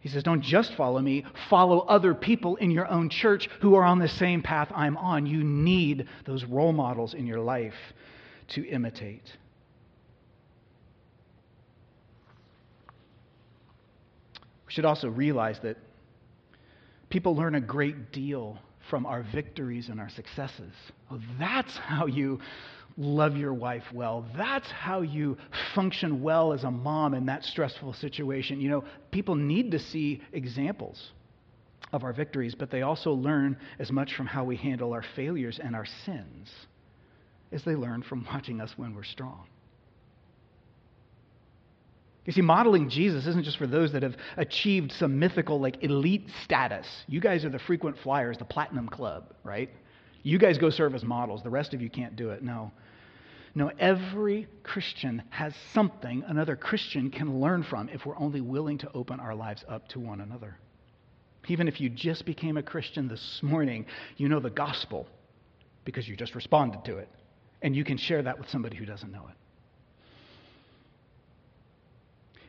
He 0.00 0.10
says, 0.10 0.22
Don't 0.22 0.42
just 0.42 0.74
follow 0.74 1.00
me, 1.00 1.24
follow 1.48 1.78
other 1.78 2.12
people 2.12 2.56
in 2.56 2.70
your 2.70 2.88
own 2.88 3.08
church 3.08 3.48
who 3.62 3.74
are 3.76 3.84
on 3.84 4.00
the 4.00 4.08
same 4.08 4.42
path 4.42 4.70
I'm 4.74 4.98
on. 4.98 5.24
You 5.24 5.42
need 5.42 6.08
those 6.26 6.44
role 6.44 6.74
models 6.74 7.14
in 7.14 7.26
your 7.26 7.40
life 7.40 7.72
to 8.48 8.68
imitate. 8.68 9.24
We 14.70 14.74
should 14.74 14.84
also 14.84 15.08
realize 15.08 15.58
that 15.64 15.78
people 17.08 17.34
learn 17.34 17.56
a 17.56 17.60
great 17.60 18.12
deal 18.12 18.56
from 18.88 19.04
our 19.04 19.24
victories 19.24 19.88
and 19.88 19.98
our 19.98 20.08
successes. 20.08 20.72
Oh, 21.10 21.18
that's 21.40 21.76
how 21.76 22.06
you 22.06 22.38
love 22.96 23.36
your 23.36 23.52
wife 23.52 23.82
well. 23.92 24.24
That's 24.36 24.70
how 24.70 25.00
you 25.00 25.38
function 25.74 26.22
well 26.22 26.52
as 26.52 26.62
a 26.62 26.70
mom 26.70 27.14
in 27.14 27.26
that 27.26 27.42
stressful 27.42 27.94
situation. 27.94 28.60
You 28.60 28.70
know, 28.70 28.84
people 29.10 29.34
need 29.34 29.72
to 29.72 29.80
see 29.80 30.22
examples 30.32 31.10
of 31.92 32.04
our 32.04 32.12
victories, 32.12 32.54
but 32.54 32.70
they 32.70 32.82
also 32.82 33.10
learn 33.10 33.58
as 33.80 33.90
much 33.90 34.14
from 34.14 34.26
how 34.26 34.44
we 34.44 34.54
handle 34.54 34.92
our 34.92 35.04
failures 35.16 35.58
and 35.60 35.74
our 35.74 35.86
sins 36.04 36.48
as 37.50 37.64
they 37.64 37.74
learn 37.74 38.02
from 38.02 38.24
watching 38.32 38.60
us 38.60 38.74
when 38.76 38.94
we're 38.94 39.02
strong. 39.02 39.48
You 42.26 42.32
see, 42.32 42.42
modeling 42.42 42.90
Jesus 42.90 43.26
isn't 43.26 43.44
just 43.44 43.56
for 43.56 43.66
those 43.66 43.92
that 43.92 44.02
have 44.02 44.16
achieved 44.36 44.92
some 44.92 45.18
mythical, 45.18 45.58
like, 45.58 45.82
elite 45.82 46.30
status. 46.44 46.86
You 47.08 47.20
guys 47.20 47.44
are 47.44 47.50
the 47.50 47.58
frequent 47.58 47.98
flyers, 47.98 48.36
the 48.36 48.44
platinum 48.44 48.88
club, 48.88 49.32
right? 49.42 49.70
You 50.22 50.38
guys 50.38 50.58
go 50.58 50.70
serve 50.70 50.94
as 50.94 51.02
models. 51.02 51.42
The 51.42 51.50
rest 51.50 51.72
of 51.72 51.80
you 51.80 51.88
can't 51.88 52.16
do 52.16 52.30
it. 52.30 52.42
No. 52.42 52.72
No, 53.54 53.72
every 53.78 54.46
Christian 54.62 55.22
has 55.30 55.54
something 55.72 56.22
another 56.26 56.54
Christian 56.56 57.10
can 57.10 57.40
learn 57.40 57.62
from 57.64 57.88
if 57.88 58.06
we're 58.06 58.18
only 58.18 58.40
willing 58.40 58.78
to 58.78 58.92
open 58.92 59.18
our 59.18 59.34
lives 59.34 59.64
up 59.68 59.88
to 59.88 59.98
one 59.98 60.20
another. 60.20 60.56
Even 61.48 61.66
if 61.66 61.80
you 61.80 61.88
just 61.88 62.26
became 62.26 62.58
a 62.58 62.62
Christian 62.62 63.08
this 63.08 63.40
morning, 63.42 63.86
you 64.18 64.28
know 64.28 64.40
the 64.40 64.50
gospel 64.50 65.08
because 65.84 66.06
you 66.06 66.14
just 66.14 66.34
responded 66.34 66.84
to 66.84 66.98
it. 66.98 67.08
And 67.62 67.74
you 67.74 67.82
can 67.82 67.96
share 67.96 68.22
that 68.22 68.38
with 68.38 68.48
somebody 68.48 68.76
who 68.76 68.84
doesn't 68.84 69.10
know 69.10 69.26
it. 69.28 69.36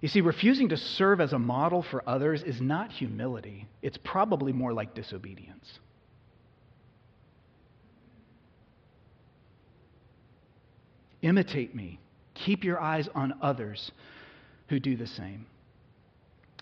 You 0.02 0.08
see, 0.08 0.22
refusing 0.22 0.70
to 0.70 0.78
serve 0.78 1.22
as 1.22 1.32
a 1.32 1.40
model 1.40 1.84
for 1.84 2.04
others 2.10 2.42
is 2.42 2.60
not 2.60 2.92
humility, 2.92 3.68
it's 3.84 3.98
probably 4.04 4.52
more 4.52 4.74
like 4.74 4.96
disobedience. 4.96 5.80
Imitate 11.22 11.76
me. 11.76 12.00
Keep 12.34 12.64
your 12.64 12.82
eyes 12.82 13.08
on 13.14 13.36
others 13.44 13.92
who 14.70 14.80
do 14.80 14.98
the 14.98 15.06
same. 15.06 15.46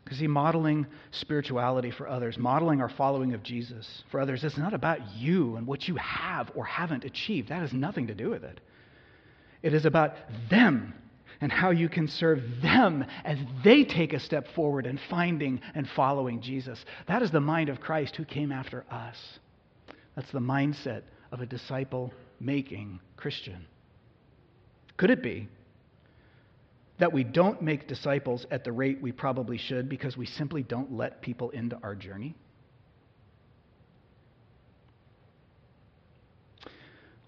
Because, 0.04 0.20
see, 0.20 0.28
modeling 0.28 0.86
spirituality 1.12 1.92
for 1.92 2.10
others, 2.10 2.38
modeling 2.38 2.82
our 2.82 2.90
following 2.90 3.34
of 3.34 3.44
Jesus 3.44 4.04
for 4.12 4.20
others, 4.20 4.44
is 4.44 4.58
not 4.58 4.74
about 4.74 5.00
you 5.16 5.56
and 5.56 5.66
what 5.66 5.88
you 5.88 5.96
have 5.96 6.52
or 6.56 6.66
haven't 6.66 7.06
achieved. 7.06 7.50
That 7.50 7.62
has 7.62 7.72
nothing 7.72 8.08
to 8.08 8.16
do 8.16 8.30
with 8.30 8.44
it. 8.44 8.60
It 9.62 9.74
is 9.74 9.86
about 9.86 10.16
them 10.50 10.94
and 11.42 11.52
how 11.52 11.72
you 11.72 11.88
can 11.88 12.08
serve 12.08 12.42
them 12.62 13.06
as 13.24 13.38
they 13.64 13.84
take 13.84 14.14
a 14.14 14.20
step 14.20 14.48
forward 14.56 14.86
in 14.86 15.00
finding 15.10 15.62
and 15.74 15.88
following 15.96 16.42
Jesus. 16.42 16.84
That 17.08 17.22
is 17.22 17.32
the 17.32 17.40
mind 17.40 17.70
of 17.70 17.80
Christ 17.80 18.16
who 18.16 18.26
came 18.26 18.52
after 18.52 18.86
us. 18.92 19.18
That's 20.16 20.32
the 20.32 20.40
mindset 20.40 21.04
of 21.32 21.40
a 21.40 21.46
disciple 21.46 22.14
making 22.40 23.00
Christian. 23.16 23.66
Could 24.98 25.12
it 25.12 25.24
be 25.24 25.48
that 26.98 27.14
we 27.14 27.24
don't 27.24 27.62
make 27.62 27.88
disciples 27.88 28.46
at 28.52 28.66
the 28.66 28.72
rate 28.74 29.02
we 29.02 29.14
probably 29.14 29.58
should 29.58 29.88
because 29.88 30.18
we 30.18 30.26
simply 30.26 30.62
don't 30.62 30.92
let 30.92 31.22
people 31.22 31.52
into 31.52 31.78
our 31.82 31.96
journey? 31.96 32.36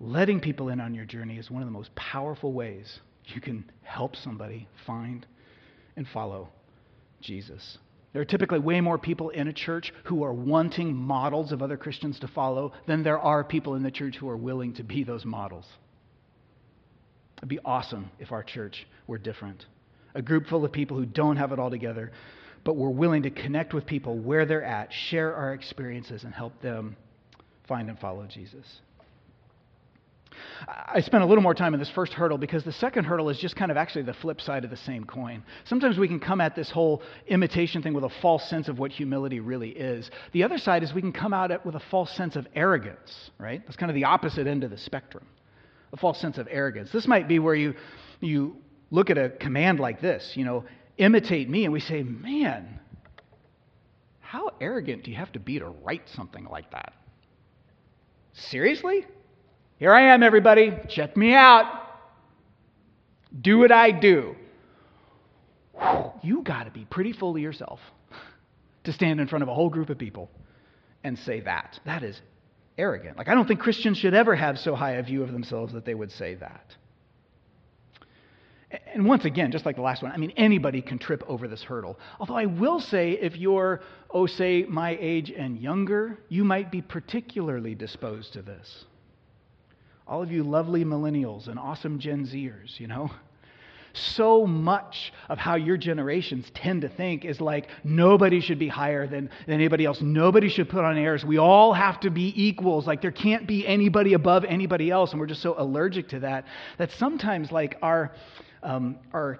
Letting 0.01 0.41
people 0.41 0.67
in 0.67 0.81
on 0.81 0.93
your 0.93 1.05
journey 1.05 1.37
is 1.37 1.49
one 1.49 1.61
of 1.61 1.67
the 1.67 1.71
most 1.71 1.95
powerful 1.95 2.51
ways 2.51 2.99
you 3.25 3.41
can 3.41 3.69
help 3.83 4.15
somebody 4.15 4.67
find 4.85 5.25
and 5.95 6.07
follow 6.07 6.49
Jesus. 7.21 7.77
There 8.13 8.21
are 8.21 8.25
typically 8.25 8.59
way 8.59 8.81
more 8.81 8.97
people 8.97 9.29
in 9.29 9.47
a 9.47 9.53
church 9.53 9.93
who 10.05 10.23
are 10.23 10.33
wanting 10.33 10.93
models 10.93 11.51
of 11.51 11.61
other 11.61 11.77
Christians 11.77 12.19
to 12.19 12.27
follow 12.27 12.73
than 12.85 13.03
there 13.03 13.19
are 13.19 13.43
people 13.43 13.75
in 13.75 13.83
the 13.83 13.91
church 13.91 14.17
who 14.17 14.29
are 14.29 14.37
willing 14.37 14.73
to 14.73 14.83
be 14.83 15.03
those 15.03 15.23
models. 15.23 15.65
It'd 17.37 17.49
be 17.49 17.59
awesome 17.63 18.11
if 18.19 18.31
our 18.31 18.43
church 18.43 18.85
were 19.07 19.17
different. 19.17 19.65
A 20.13 20.21
group 20.21 20.47
full 20.47 20.65
of 20.65 20.71
people 20.71 20.97
who 20.97 21.05
don't 21.05 21.37
have 21.37 21.53
it 21.53 21.59
all 21.59 21.69
together, 21.69 22.11
but 22.65 22.75
we're 22.75 22.89
willing 22.89 23.23
to 23.23 23.29
connect 23.29 23.73
with 23.73 23.85
people 23.85 24.17
where 24.17 24.45
they're 24.45 24.63
at, 24.63 24.91
share 24.91 25.33
our 25.33 25.53
experiences, 25.53 26.23
and 26.23 26.33
help 26.33 26.61
them 26.61 26.97
find 27.67 27.89
and 27.89 27.97
follow 27.97 28.27
Jesus. 28.27 28.81
I 30.67 31.01
spent 31.01 31.23
a 31.23 31.25
little 31.25 31.41
more 31.41 31.53
time 31.53 31.73
in 31.73 31.79
this 31.79 31.89
first 31.89 32.13
hurdle 32.13 32.37
because 32.37 32.63
the 32.63 32.71
second 32.71 33.05
hurdle 33.05 33.29
is 33.29 33.37
just 33.37 33.55
kind 33.55 33.71
of 33.71 33.77
actually 33.77 34.03
the 34.03 34.13
flip 34.13 34.41
side 34.41 34.63
of 34.63 34.69
the 34.69 34.77
same 34.77 35.05
coin. 35.05 35.43
Sometimes 35.65 35.97
we 35.97 36.07
can 36.07 36.19
come 36.19 36.41
at 36.41 36.55
this 36.55 36.69
whole 36.69 37.01
imitation 37.27 37.81
thing 37.81 37.93
with 37.93 38.03
a 38.03 38.09
false 38.21 38.49
sense 38.49 38.67
of 38.67 38.79
what 38.79 38.91
humility 38.91 39.39
really 39.39 39.69
is. 39.69 40.09
The 40.31 40.43
other 40.43 40.57
side 40.57 40.83
is 40.83 40.93
we 40.93 41.01
can 41.01 41.13
come 41.13 41.33
at 41.33 41.51
it 41.51 41.65
with 41.65 41.75
a 41.75 41.81
false 41.91 42.11
sense 42.11 42.35
of 42.35 42.47
arrogance, 42.55 43.31
right? 43.37 43.61
That's 43.65 43.77
kind 43.77 43.89
of 43.89 43.95
the 43.95 44.05
opposite 44.05 44.47
end 44.47 44.63
of 44.63 44.71
the 44.71 44.77
spectrum. 44.77 45.25
A 45.93 45.97
false 45.97 46.19
sense 46.19 46.37
of 46.37 46.47
arrogance. 46.49 46.91
This 46.91 47.07
might 47.07 47.27
be 47.27 47.39
where 47.39 47.55
you, 47.55 47.75
you 48.19 48.57
look 48.91 49.09
at 49.09 49.17
a 49.17 49.29
command 49.29 49.79
like 49.79 50.01
this, 50.01 50.33
you 50.35 50.45
know, 50.45 50.65
imitate 50.97 51.49
me, 51.49 51.63
and 51.63 51.73
we 51.73 51.79
say, 51.79 52.03
man, 52.03 52.79
how 54.19 54.51
arrogant 54.61 55.03
do 55.03 55.11
you 55.11 55.17
have 55.17 55.31
to 55.33 55.39
be 55.39 55.59
to 55.59 55.67
write 55.67 56.07
something 56.15 56.45
like 56.45 56.71
that? 56.71 56.93
Seriously? 58.33 59.05
Here 59.81 59.91
I 59.91 60.13
am, 60.13 60.21
everybody. 60.21 60.77
Check 60.89 61.17
me 61.17 61.33
out. 61.33 61.65
Do 63.41 63.57
what 63.57 63.71
I 63.71 63.89
do. 63.89 64.35
You 66.21 66.43
got 66.43 66.65
to 66.65 66.69
be 66.69 66.85
pretty 66.85 67.13
full 67.13 67.35
of 67.35 67.41
yourself 67.41 67.79
to 68.83 68.93
stand 68.93 69.19
in 69.19 69.27
front 69.27 69.41
of 69.41 69.49
a 69.49 69.55
whole 69.55 69.71
group 69.71 69.89
of 69.89 69.97
people 69.97 70.29
and 71.03 71.17
say 71.17 71.39
that. 71.39 71.79
That 71.83 72.03
is 72.03 72.21
arrogant. 72.77 73.17
Like, 73.17 73.27
I 73.27 73.33
don't 73.33 73.47
think 73.47 73.59
Christians 73.59 73.97
should 73.97 74.13
ever 74.13 74.35
have 74.35 74.59
so 74.59 74.75
high 74.75 74.91
a 74.91 75.01
view 75.01 75.23
of 75.23 75.31
themselves 75.31 75.73
that 75.73 75.83
they 75.83 75.95
would 75.95 76.11
say 76.11 76.35
that. 76.35 76.75
And 78.93 79.07
once 79.07 79.25
again, 79.25 79.51
just 79.51 79.65
like 79.65 79.77
the 79.77 79.81
last 79.81 80.03
one, 80.03 80.11
I 80.11 80.17
mean, 80.17 80.33
anybody 80.37 80.83
can 80.83 80.99
trip 80.99 81.23
over 81.27 81.47
this 81.47 81.63
hurdle. 81.63 81.97
Although 82.19 82.37
I 82.37 82.45
will 82.45 82.79
say, 82.79 83.13
if 83.13 83.35
you're, 83.35 83.81
oh, 84.11 84.27
say, 84.27 84.63
my 84.69 84.95
age 85.01 85.31
and 85.35 85.57
younger, 85.57 86.19
you 86.29 86.43
might 86.43 86.71
be 86.71 86.83
particularly 86.83 87.73
disposed 87.73 88.33
to 88.33 88.43
this 88.43 88.85
all 90.07 90.21
of 90.21 90.31
you 90.31 90.43
lovely 90.43 90.83
millennials 90.83 91.47
and 91.47 91.57
awesome 91.57 91.99
Gen 91.99 92.25
Zers, 92.25 92.79
you 92.79 92.87
know? 92.87 93.09
So 93.93 94.47
much 94.47 95.11
of 95.27 95.37
how 95.37 95.55
your 95.55 95.75
generations 95.75 96.49
tend 96.53 96.81
to 96.83 96.89
think 96.89 97.25
is 97.25 97.41
like 97.41 97.67
nobody 97.83 98.39
should 98.39 98.57
be 98.57 98.69
higher 98.69 99.05
than, 99.05 99.29
than 99.45 99.55
anybody 99.55 99.83
else. 99.83 99.99
Nobody 99.99 100.47
should 100.47 100.69
put 100.69 100.85
on 100.85 100.97
airs. 100.97 101.25
We 101.25 101.37
all 101.37 101.73
have 101.73 101.99
to 102.01 102.09
be 102.09 102.33
equals. 102.41 102.87
Like 102.87 103.01
there 103.01 103.11
can't 103.11 103.45
be 103.45 103.67
anybody 103.67 104.13
above 104.13 104.45
anybody 104.45 104.89
else. 104.89 105.11
And 105.11 105.19
we're 105.19 105.27
just 105.27 105.41
so 105.41 105.55
allergic 105.57 106.07
to 106.09 106.19
that 106.21 106.45
that 106.77 106.91
sometimes, 106.91 107.51
like, 107.51 107.77
our, 107.81 108.13
um, 108.63 108.97
our, 109.11 109.39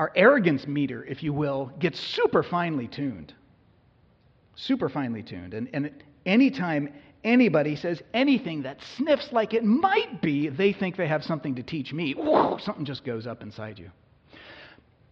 our 0.00 0.10
arrogance 0.16 0.66
meter, 0.66 1.04
if 1.04 1.22
you 1.22 1.32
will, 1.32 1.72
gets 1.78 2.00
super 2.00 2.42
finely 2.42 2.88
tuned. 2.88 3.34
Super 4.56 4.88
finely 4.88 5.22
tuned. 5.22 5.54
And, 5.54 5.68
and 5.72 5.92
anytime 6.26 6.92
anybody 7.24 7.76
says 7.76 8.02
anything 8.14 8.62
that 8.62 8.78
sniffs 8.96 9.32
like 9.32 9.54
it 9.54 9.64
might 9.64 10.20
be, 10.22 10.48
they 10.48 10.72
think 10.72 10.96
they 10.96 11.08
have 11.08 11.24
something 11.24 11.54
to 11.56 11.62
teach 11.62 11.92
me. 11.92 12.12
Whoa, 12.12 12.58
something 12.58 12.84
just 12.84 13.04
goes 13.04 13.26
up 13.26 13.42
inside 13.42 13.78
you. 13.78 13.90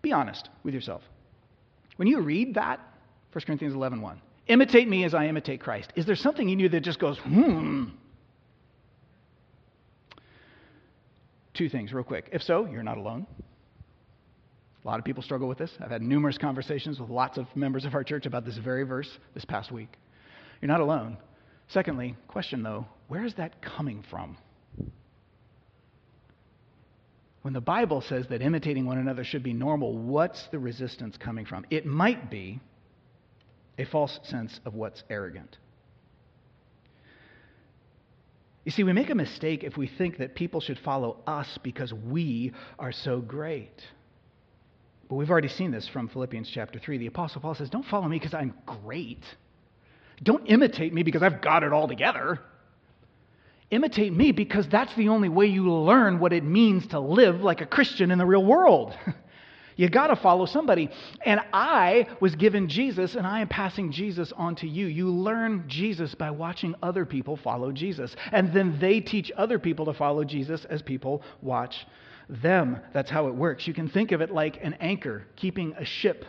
Be 0.02 0.12
honest 0.12 0.48
with 0.62 0.74
yourself. 0.74 1.02
When 1.96 2.08
you 2.08 2.20
read 2.20 2.54
that, 2.54 2.80
1 3.32 3.44
Corinthians 3.44 3.74
11 3.74 4.00
1, 4.00 4.20
imitate 4.48 4.88
me 4.88 5.04
as 5.04 5.14
I 5.14 5.26
imitate 5.26 5.60
Christ, 5.60 5.92
is 5.96 6.06
there 6.06 6.16
something 6.16 6.48
in 6.48 6.58
you 6.58 6.68
that 6.68 6.80
just 6.80 6.98
goes, 6.98 7.18
hmm? 7.18 7.86
Two 11.54 11.68
things, 11.68 11.92
real 11.92 12.04
quick. 12.04 12.28
If 12.32 12.42
so, 12.42 12.66
you're 12.66 12.82
not 12.82 12.98
alone. 12.98 13.26
A 14.84 14.86
lot 14.86 14.98
of 14.98 15.04
people 15.04 15.22
struggle 15.22 15.48
with 15.48 15.58
this. 15.58 15.72
I've 15.80 15.90
had 15.90 16.02
numerous 16.02 16.38
conversations 16.38 17.00
with 17.00 17.10
lots 17.10 17.38
of 17.38 17.46
members 17.56 17.84
of 17.84 17.94
our 17.94 18.04
church 18.04 18.26
about 18.26 18.44
this 18.44 18.58
very 18.58 18.84
verse 18.84 19.18
this 19.34 19.44
past 19.44 19.72
week. 19.72 19.88
You're 20.60 20.68
not 20.68 20.80
alone. 20.80 21.16
Secondly, 21.68 22.16
question 22.28 22.62
though, 22.62 22.86
where 23.08 23.24
is 23.24 23.34
that 23.34 23.60
coming 23.62 24.04
from? 24.08 24.36
When 27.42 27.52
the 27.54 27.60
Bible 27.60 28.00
says 28.00 28.26
that 28.28 28.42
imitating 28.42 28.86
one 28.86 28.98
another 28.98 29.22
should 29.22 29.44
be 29.44 29.52
normal, 29.52 29.96
what's 29.96 30.48
the 30.48 30.58
resistance 30.58 31.16
coming 31.16 31.46
from? 31.46 31.64
It 31.70 31.86
might 31.86 32.28
be 32.28 32.60
a 33.78 33.84
false 33.84 34.18
sense 34.24 34.58
of 34.64 34.74
what's 34.74 35.04
arrogant. 35.08 35.56
You 38.64 38.72
see, 38.72 38.82
we 38.82 38.92
make 38.92 39.10
a 39.10 39.14
mistake 39.14 39.62
if 39.62 39.76
we 39.76 39.86
think 39.86 40.18
that 40.18 40.34
people 40.34 40.60
should 40.60 40.80
follow 40.80 41.18
us 41.24 41.56
because 41.62 41.92
we 41.92 42.52
are 42.80 42.90
so 42.90 43.20
great. 43.20 43.80
But 45.08 45.14
we've 45.14 45.30
already 45.30 45.46
seen 45.46 45.70
this 45.70 45.86
from 45.86 46.08
Philippians 46.08 46.50
chapter 46.52 46.80
3. 46.80 46.98
The 46.98 47.06
Apostle 47.06 47.42
Paul 47.42 47.54
says, 47.54 47.70
Don't 47.70 47.86
follow 47.86 48.08
me 48.08 48.18
because 48.18 48.34
I'm 48.34 48.54
great. 48.66 49.22
Don't 50.22 50.46
imitate 50.46 50.92
me 50.92 51.02
because 51.02 51.22
I've 51.22 51.40
got 51.40 51.62
it 51.62 51.72
all 51.72 51.88
together. 51.88 52.40
Imitate 53.70 54.12
me 54.12 54.32
because 54.32 54.68
that's 54.68 54.94
the 54.94 55.08
only 55.08 55.28
way 55.28 55.46
you 55.46 55.72
learn 55.72 56.20
what 56.20 56.32
it 56.32 56.44
means 56.44 56.86
to 56.88 57.00
live 57.00 57.42
like 57.42 57.60
a 57.60 57.66
Christian 57.66 58.10
in 58.10 58.18
the 58.18 58.26
real 58.26 58.44
world. 58.44 58.96
you 59.76 59.88
got 59.88 60.06
to 60.06 60.16
follow 60.16 60.46
somebody. 60.46 60.88
And 61.24 61.40
I 61.52 62.06
was 62.20 62.34
given 62.36 62.68
Jesus, 62.68 63.16
and 63.16 63.26
I 63.26 63.40
am 63.40 63.48
passing 63.48 63.90
Jesus 63.90 64.32
on 64.32 64.54
to 64.56 64.68
you. 64.68 64.86
You 64.86 65.10
learn 65.10 65.64
Jesus 65.66 66.14
by 66.14 66.30
watching 66.30 66.76
other 66.82 67.04
people 67.04 67.36
follow 67.36 67.72
Jesus. 67.72 68.14
And 68.30 68.52
then 68.52 68.78
they 68.78 69.00
teach 69.00 69.32
other 69.36 69.58
people 69.58 69.86
to 69.86 69.94
follow 69.94 70.22
Jesus 70.22 70.64
as 70.66 70.80
people 70.80 71.22
watch 71.42 71.86
them. 72.28 72.78
That's 72.92 73.10
how 73.10 73.26
it 73.26 73.34
works. 73.34 73.66
You 73.66 73.74
can 73.74 73.88
think 73.88 74.12
of 74.12 74.20
it 74.20 74.30
like 74.30 74.58
an 74.62 74.74
anchor 74.74 75.26
keeping 75.34 75.74
a 75.76 75.84
ship 75.84 76.24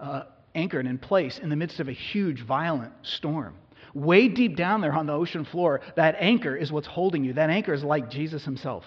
uh, 0.00 0.24
anchored 0.54 0.86
in 0.86 0.98
place 0.98 1.38
in 1.38 1.48
the 1.48 1.56
midst 1.56 1.80
of 1.80 1.88
a 1.88 1.92
huge, 1.92 2.42
violent 2.42 2.92
storm. 3.02 3.54
Way 3.94 4.28
deep 4.28 4.56
down 4.56 4.80
there 4.80 4.92
on 4.92 5.06
the 5.06 5.12
ocean 5.12 5.44
floor, 5.44 5.80
that 5.96 6.16
anchor 6.18 6.56
is 6.56 6.72
what's 6.72 6.86
holding 6.86 7.24
you. 7.24 7.34
That 7.34 7.50
anchor 7.50 7.74
is 7.74 7.84
like 7.84 8.10
Jesus 8.10 8.44
himself. 8.44 8.84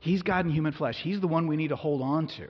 He's 0.00 0.22
God 0.22 0.46
in 0.46 0.52
human 0.52 0.72
flesh. 0.72 0.98
He's 0.98 1.20
the 1.20 1.28
one 1.28 1.46
we 1.46 1.56
need 1.56 1.68
to 1.68 1.76
hold 1.76 2.00
on 2.00 2.28
to. 2.28 2.48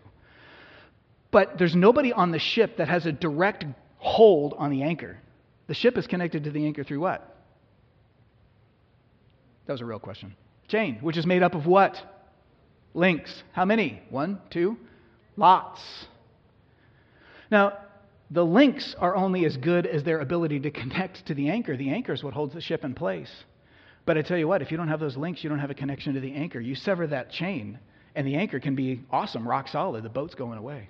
But 1.31 1.59
there's 1.59 1.75
nobody 1.75 2.13
on 2.13 2.31
the 2.31 2.39
ship 2.39 2.77
that 2.77 2.89
has 2.89 3.07
a 3.07 3.13
direct 3.13 3.65
hold 3.99 4.55
on 4.59 4.71
the 4.71 4.83
anchor. 4.83 5.19
The 5.67 5.75
ship 5.75 5.99
is 5.99 6.07
connected 6.07 6.45
to 6.45 6.51
the 6.51 6.65
anchor 6.65 6.85
through 6.85 7.01
what? 7.01 7.37
That 9.67 9.73
was 9.73 9.81
a 9.81 9.85
real 9.85 9.99
question. 9.99 10.37
Chain, 10.69 10.99
which 11.01 11.17
is 11.17 11.27
made 11.27 11.43
up 11.43 11.55
of 11.55 11.67
what? 11.67 12.01
Links. 12.95 13.43
How 13.53 13.65
many? 13.65 14.01
One, 14.11 14.41
two? 14.51 14.77
Lots. 15.37 15.81
Now, 17.51 17.79
the 18.31 18.45
links 18.45 18.95
are 18.99 19.15
only 19.15 19.45
as 19.45 19.57
good 19.57 19.87
as 19.87 20.03
their 20.03 20.21
ability 20.21 20.61
to 20.61 20.71
connect 20.71 21.27
to 21.27 21.35
the 21.35 21.49
anchor. 21.49 21.77
The 21.77 21.91
anchor 21.91 22.13
is 22.13 22.25
what 22.25 22.35
holds 22.35 22.55
the 22.55 22.61
ship 22.61 22.85
in 22.85 22.95
place. 22.95 23.31
But 24.05 24.19
I 24.19 24.23
tell 24.23 24.39
you 24.39 24.49
what, 24.49 24.63
if 24.63 24.71
you 24.71 24.77
don't 24.77 24.89
have 24.89 25.01
those 25.01 25.17
links, 25.17 25.43
you 25.43 25.51
don't 25.51 25.59
have 25.59 25.71
a 25.71 25.75
connection 25.75 26.15
to 26.15 26.21
the 26.21 26.35
anchor. 26.35 26.61
You 26.61 26.75
sever 26.75 27.07
that 27.09 27.31
chain, 27.31 27.79
and 28.15 28.27
the 28.27 28.37
anchor 28.37 28.61
can 28.61 28.75
be 28.75 29.03
awesome, 29.11 29.47
rock 29.47 29.69
solid. 29.69 30.05
The 30.05 30.09
boat's 30.09 30.35
going 30.35 30.59
away. 30.59 30.89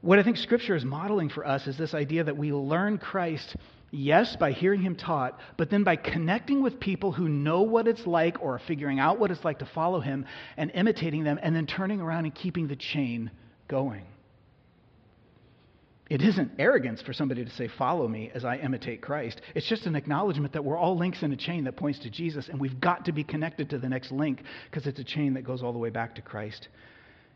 What 0.00 0.18
I 0.18 0.22
think 0.22 0.36
Scripture 0.36 0.74
is 0.74 0.84
modeling 0.84 1.30
for 1.30 1.46
us 1.46 1.66
is 1.66 1.78
this 1.78 1.94
idea 1.94 2.24
that 2.24 2.36
we 2.36 2.52
learn 2.52 2.98
Christ 2.98 3.56
Yes, 3.96 4.34
by 4.34 4.50
hearing 4.50 4.82
him 4.82 4.96
taught, 4.96 5.38
but 5.56 5.70
then 5.70 5.84
by 5.84 5.94
connecting 5.94 6.64
with 6.64 6.80
people 6.80 7.12
who 7.12 7.28
know 7.28 7.62
what 7.62 7.86
it's 7.86 8.04
like 8.08 8.42
or 8.42 8.58
figuring 8.58 8.98
out 8.98 9.20
what 9.20 9.30
it's 9.30 9.44
like 9.44 9.60
to 9.60 9.66
follow 9.66 10.00
him 10.00 10.26
and 10.56 10.72
imitating 10.74 11.22
them 11.22 11.38
and 11.40 11.54
then 11.54 11.64
turning 11.64 12.00
around 12.00 12.24
and 12.24 12.34
keeping 12.34 12.66
the 12.66 12.74
chain 12.74 13.30
going. 13.68 14.04
It 16.10 16.20
isn't 16.20 16.52
arrogance 16.58 17.00
for 17.00 17.14
somebody 17.14 17.44
to 17.44 17.50
say, 17.50 17.68
Follow 17.78 18.06
me 18.06 18.30
as 18.34 18.44
I 18.44 18.56
imitate 18.56 19.00
Christ. 19.00 19.40
It's 19.54 19.68
just 19.68 19.86
an 19.86 19.96
acknowledgement 19.96 20.52
that 20.52 20.64
we're 20.64 20.76
all 20.76 20.98
links 20.98 21.22
in 21.22 21.32
a 21.32 21.36
chain 21.36 21.64
that 21.64 21.76
points 21.76 21.98
to 22.00 22.10
Jesus, 22.10 22.48
and 22.48 22.60
we've 22.60 22.78
got 22.78 23.06
to 23.06 23.12
be 23.12 23.24
connected 23.24 23.70
to 23.70 23.78
the 23.78 23.88
next 23.88 24.12
link 24.12 24.42
because 24.70 24.86
it's 24.86 24.98
a 24.98 25.04
chain 25.04 25.34
that 25.34 25.42
goes 25.42 25.62
all 25.62 25.72
the 25.72 25.78
way 25.78 25.90
back 25.90 26.14
to 26.16 26.22
Christ 26.22 26.68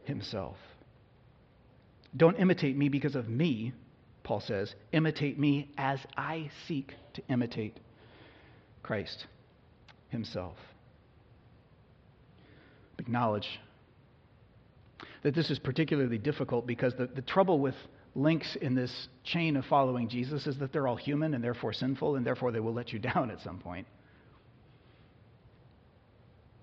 Himself. 0.05 0.57
Don't 2.17 2.39
imitate 2.39 2.77
me 2.77 2.89
because 2.91 3.15
of 3.15 3.29
me, 3.29 3.73
Paul 4.23 4.41
says. 4.41 4.75
Imitate 4.93 5.39
me 5.39 5.71
as 5.79 5.99
I 6.17 6.51
seek 6.67 6.95
to 7.15 7.23
imitate 7.31 7.81
Christ 8.83 9.27
Himself. 10.11 10.57
Acknowledge 12.99 13.49
that 15.23 15.35
this 15.35 15.51
is 15.51 15.59
particularly 15.59 16.19
difficult 16.19 16.67
because 16.67 16.95
the, 16.97 17.07
the 17.07 17.23
trouble 17.23 17.59
with 17.59 17.75
links 18.15 18.57
in 18.61 18.75
this 18.75 19.09
chain 19.25 19.57
of 19.57 19.65
following 19.67 20.09
Jesus 20.09 20.47
is 20.47 20.59
that 20.59 20.73
they're 20.73 20.89
all 20.89 20.97
human 20.97 21.35
and 21.35 21.43
therefore 21.43 21.73
sinful, 21.73 22.17
and 22.17 22.27
therefore 22.27 22.53
they 22.53 22.61
will 22.61 22.75
let 22.75 22.93
you 22.93 22.99
down 23.15 23.31
at 23.31 23.41
some 23.41 23.59
point. 23.59 23.87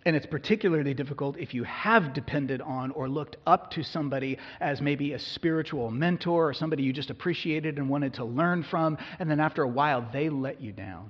And 0.07 0.15
it's 0.15 0.27
particularly 0.27 0.93
difficult 0.93 1.35
if 1.39 1.55
you 1.55 1.63
have 1.63 2.13
depended 2.13 2.61
on 2.61 2.91
or 2.91 3.09
looked 3.09 3.37
up 3.47 3.71
to 3.71 3.83
somebody 3.83 4.37
as 4.59 4.79
maybe 4.79 5.13
a 5.13 5.19
spiritual 5.19 5.89
mentor 5.89 6.49
or 6.49 6.53
somebody 6.53 6.83
you 6.83 6.93
just 6.93 7.09
appreciated 7.09 7.79
and 7.79 7.89
wanted 7.89 8.13
to 8.15 8.25
learn 8.25 8.63
from, 8.69 8.99
and 9.17 9.29
then 9.29 9.39
after 9.39 9.63
a 9.63 9.67
while 9.67 10.07
they 10.13 10.29
let 10.29 10.61
you 10.61 10.71
down. 10.71 11.09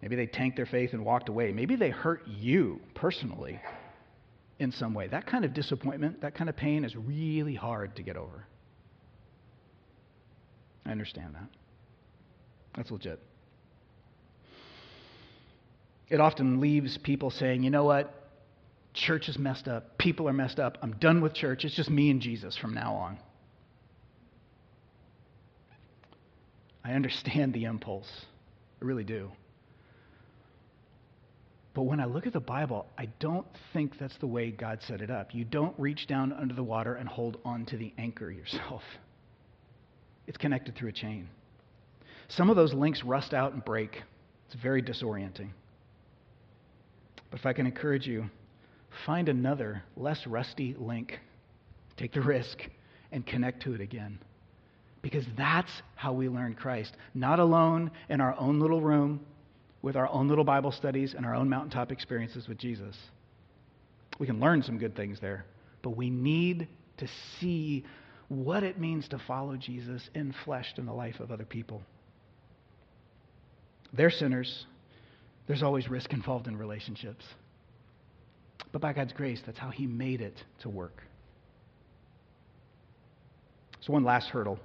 Maybe 0.00 0.14
they 0.14 0.26
tanked 0.26 0.56
their 0.56 0.66
faith 0.66 0.92
and 0.92 1.04
walked 1.04 1.28
away. 1.28 1.52
Maybe 1.52 1.74
they 1.74 1.90
hurt 1.90 2.26
you 2.26 2.80
personally 2.94 3.60
in 4.62 4.72
some 4.72 4.94
way. 4.94 5.08
That 5.08 5.26
kind 5.26 5.44
of 5.44 5.52
disappointment, 5.52 6.22
that 6.22 6.34
kind 6.34 6.48
of 6.48 6.56
pain 6.56 6.84
is 6.84 6.96
really 6.96 7.54
hard 7.54 7.96
to 7.96 8.02
get 8.02 8.16
over. 8.16 8.46
I 10.86 10.90
understand 10.90 11.34
that. 11.34 11.48
That's 12.76 12.90
legit. 12.90 13.20
It 16.08 16.20
often 16.20 16.60
leaves 16.60 16.98
people 16.98 17.30
saying, 17.30 17.62
you 17.62 17.70
know 17.70 17.84
what? 17.84 18.14
Church 18.94 19.28
is 19.28 19.38
messed 19.38 19.68
up. 19.68 19.98
People 19.98 20.28
are 20.28 20.32
messed 20.32 20.58
up. 20.58 20.78
I'm 20.82 20.92
done 20.92 21.20
with 21.22 21.34
church. 21.34 21.64
It's 21.64 21.74
just 21.74 21.90
me 21.90 22.10
and 22.10 22.20
Jesus 22.20 22.56
from 22.56 22.74
now 22.74 22.94
on. 22.94 23.18
I 26.84 26.92
understand 26.92 27.54
the 27.54 27.64
impulse. 27.64 28.10
I 28.80 28.84
really 28.84 29.04
do. 29.04 29.30
But 31.74 31.82
when 31.82 32.00
I 32.00 32.04
look 32.04 32.26
at 32.26 32.34
the 32.34 32.40
Bible, 32.40 32.86
I 32.98 33.06
don't 33.18 33.46
think 33.72 33.98
that's 33.98 34.16
the 34.18 34.26
way 34.26 34.50
God 34.50 34.82
set 34.82 35.00
it 35.00 35.10
up. 35.10 35.34
You 35.34 35.44
don't 35.44 35.74
reach 35.78 36.06
down 36.06 36.32
under 36.32 36.54
the 36.54 36.62
water 36.62 36.94
and 36.94 37.08
hold 37.08 37.38
on 37.44 37.64
to 37.66 37.76
the 37.76 37.92
anchor 37.96 38.30
yourself, 38.30 38.82
it's 40.26 40.36
connected 40.36 40.74
through 40.74 40.90
a 40.90 40.92
chain. 40.92 41.28
Some 42.28 42.50
of 42.50 42.56
those 42.56 42.72
links 42.72 43.02
rust 43.04 43.34
out 43.34 43.52
and 43.52 43.64
break. 43.64 44.02
It's 44.46 44.54
very 44.60 44.82
disorienting. 44.82 45.50
But 47.30 47.40
if 47.40 47.46
I 47.46 47.52
can 47.54 47.66
encourage 47.66 48.06
you, 48.06 48.28
find 49.06 49.28
another, 49.28 49.82
less 49.96 50.26
rusty 50.26 50.74
link. 50.78 51.18
Take 51.96 52.12
the 52.12 52.20
risk 52.20 52.58
and 53.10 53.26
connect 53.26 53.62
to 53.62 53.74
it 53.74 53.80
again. 53.80 54.18
Because 55.00 55.24
that's 55.36 55.70
how 55.94 56.12
we 56.12 56.28
learn 56.28 56.54
Christ. 56.54 56.96
Not 57.14 57.38
alone 57.38 57.90
in 58.08 58.20
our 58.20 58.38
own 58.38 58.60
little 58.60 58.80
room 58.80 59.20
with 59.82 59.96
our 59.96 60.08
own 60.08 60.28
little 60.28 60.44
Bible 60.44 60.72
studies 60.72 61.14
and 61.14 61.26
our 61.26 61.34
own 61.34 61.48
mountaintop 61.48 61.90
experiences 61.90 62.48
with 62.48 62.56
Jesus. 62.56 62.96
We 64.18 64.26
can 64.26 64.40
learn 64.40 64.62
some 64.62 64.78
good 64.78 64.94
things 64.94 65.18
there, 65.20 65.44
but 65.82 65.96
we 65.96 66.08
need 66.08 66.68
to 66.98 67.08
see 67.40 67.84
what 68.28 68.62
it 68.62 68.78
means 68.78 69.08
to 69.08 69.18
follow 69.18 69.56
Jesus 69.56 70.08
in 70.14 70.34
flesh 70.44 70.72
in 70.76 70.86
the 70.86 70.92
life 70.92 71.20
of 71.20 71.30
other 71.30 71.44
people. 71.44 71.82
They're 73.92 74.10
sinners. 74.10 74.66
There's 75.46 75.62
always 75.62 75.88
risk 75.88 76.12
involved 76.12 76.46
in 76.46 76.56
relationships. 76.56 77.24
But 78.70 78.80
by 78.80 78.92
God's 78.92 79.12
grace, 79.12 79.42
that's 79.44 79.58
how 79.58 79.70
He 79.70 79.86
made 79.86 80.20
it 80.20 80.42
to 80.60 80.70
work. 80.70 81.02
So, 83.80 83.92
one 83.92 84.04
last 84.04 84.28
hurdle. 84.28 84.58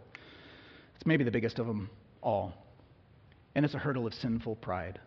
It's 0.95 1.05
maybe 1.05 1.24
the 1.24 1.32
biggest 1.32 1.59
of 1.59 1.68
them 1.68 1.89
all, 2.22 2.53
and 3.55 3.65
it's 3.65 3.74
a 3.74 3.80
hurdle 3.80 4.07
of 4.07 4.13
sinful 4.13 4.55
pride. 4.57 4.99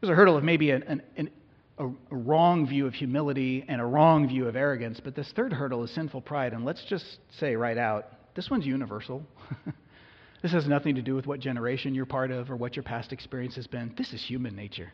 There's 0.00 0.10
a 0.10 0.14
hurdle 0.14 0.36
of 0.36 0.44
maybe 0.44 0.70
an, 0.70 1.02
an, 1.16 1.30
a, 1.78 1.86
a 1.86 2.16
wrong 2.16 2.66
view 2.66 2.86
of 2.86 2.94
humility 2.94 3.64
and 3.68 3.80
a 3.80 3.84
wrong 3.84 4.28
view 4.28 4.46
of 4.46 4.56
arrogance, 4.56 5.00
but 5.02 5.14
this 5.14 5.30
third 5.32 5.52
hurdle 5.52 5.82
is 5.84 5.90
sinful 5.90 6.20
pride. 6.22 6.52
And 6.52 6.64
let's 6.64 6.84
just 6.84 7.18
say 7.38 7.56
right 7.56 7.78
out 7.78 8.06
this 8.34 8.50
one's 8.50 8.66
universal. 8.66 9.22
this 10.42 10.52
has 10.52 10.66
nothing 10.66 10.94
to 10.94 11.02
do 11.02 11.14
with 11.16 11.26
what 11.26 11.40
generation 11.40 11.94
you're 11.94 12.06
part 12.06 12.30
of 12.30 12.50
or 12.50 12.56
what 12.56 12.76
your 12.76 12.84
past 12.84 13.12
experience 13.12 13.56
has 13.56 13.66
been. 13.66 13.94
This 13.96 14.12
is 14.12 14.22
human 14.22 14.54
nature. 14.54 14.92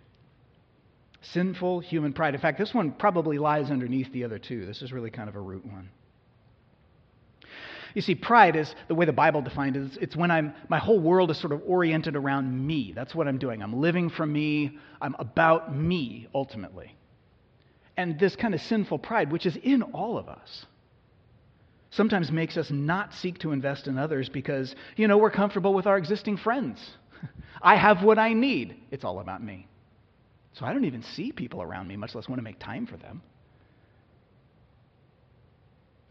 Sinful 1.21 1.81
human 1.81 2.13
pride. 2.13 2.35
In 2.35 2.41
fact, 2.41 2.59
this 2.59 2.73
one 2.73 2.93
probably 2.93 3.39
lies 3.39 3.71
underneath 3.71 4.13
the 4.13 4.25
other 4.25 4.39
two. 4.39 4.65
This 4.67 4.83
is 4.83 4.93
really 4.93 5.11
kind 5.11 5.29
of 5.29 5.37
a 5.37 5.41
root 5.41 5.65
one. 5.67 5.91
You 7.95 8.03
see, 8.03 8.17
pride 8.17 8.57
is 8.57 8.75
the 8.89 8.95
way 8.95 9.07
the 9.07 9.13
Bible 9.13 9.41
defined 9.41 9.77
it. 9.77 9.99
It's 10.01 10.17
when 10.17 10.31
I'm, 10.31 10.53
my 10.69 10.79
whole 10.79 10.99
world 10.99 11.31
is 11.31 11.39
sort 11.39 11.53
of 11.53 11.63
oriented 11.65 12.17
around 12.17 12.67
me. 12.67 12.93
That's 12.93 13.15
what 13.15 13.29
I'm 13.29 13.39
doing. 13.39 13.63
I'm 13.63 13.81
living 13.81 14.11
for 14.11 14.27
me. 14.27 14.79
I'm 15.01 15.15
about 15.19 15.75
me, 15.75 16.27
ultimately. 16.35 16.97
And 17.97 18.19
this 18.19 18.35
kind 18.35 18.53
of 18.53 18.61
sinful 18.61 18.99
pride, 18.99 19.31
which 19.31 19.47
is 19.47 19.57
in 19.57 19.83
all 19.83 20.19
of 20.19 20.29
us, 20.29 20.67
sometimes 21.91 22.33
makes 22.33 22.57
us 22.57 22.73
not 22.73 23.15
seek 23.15 23.39
to 23.39 23.53
invest 23.53 23.87
in 23.87 23.97
others 23.97 24.29
because, 24.29 24.75
you 24.97 25.07
know, 25.07 25.17
we're 25.17 25.31
comfortable 25.31 25.73
with 25.73 25.87
our 25.87 25.97
existing 25.97 26.37
friends. 26.37 26.81
I 27.63 27.77
have 27.77 28.03
what 28.03 28.19
I 28.19 28.33
need. 28.33 28.77
It's 28.91 29.05
all 29.05 29.21
about 29.21 29.43
me. 29.43 29.69
So 30.55 30.67
I 30.67 30.73
don't 30.73 30.85
even 30.85 31.03
see 31.03 31.31
people 31.31 31.63
around 31.63 31.87
me, 31.87 31.97
much 31.97 32.17
less 32.17 32.29
want 32.29 32.41
to 32.41 32.45
make 32.45 32.59
time 32.59 32.87
for 32.87 32.97
them. 32.97 33.23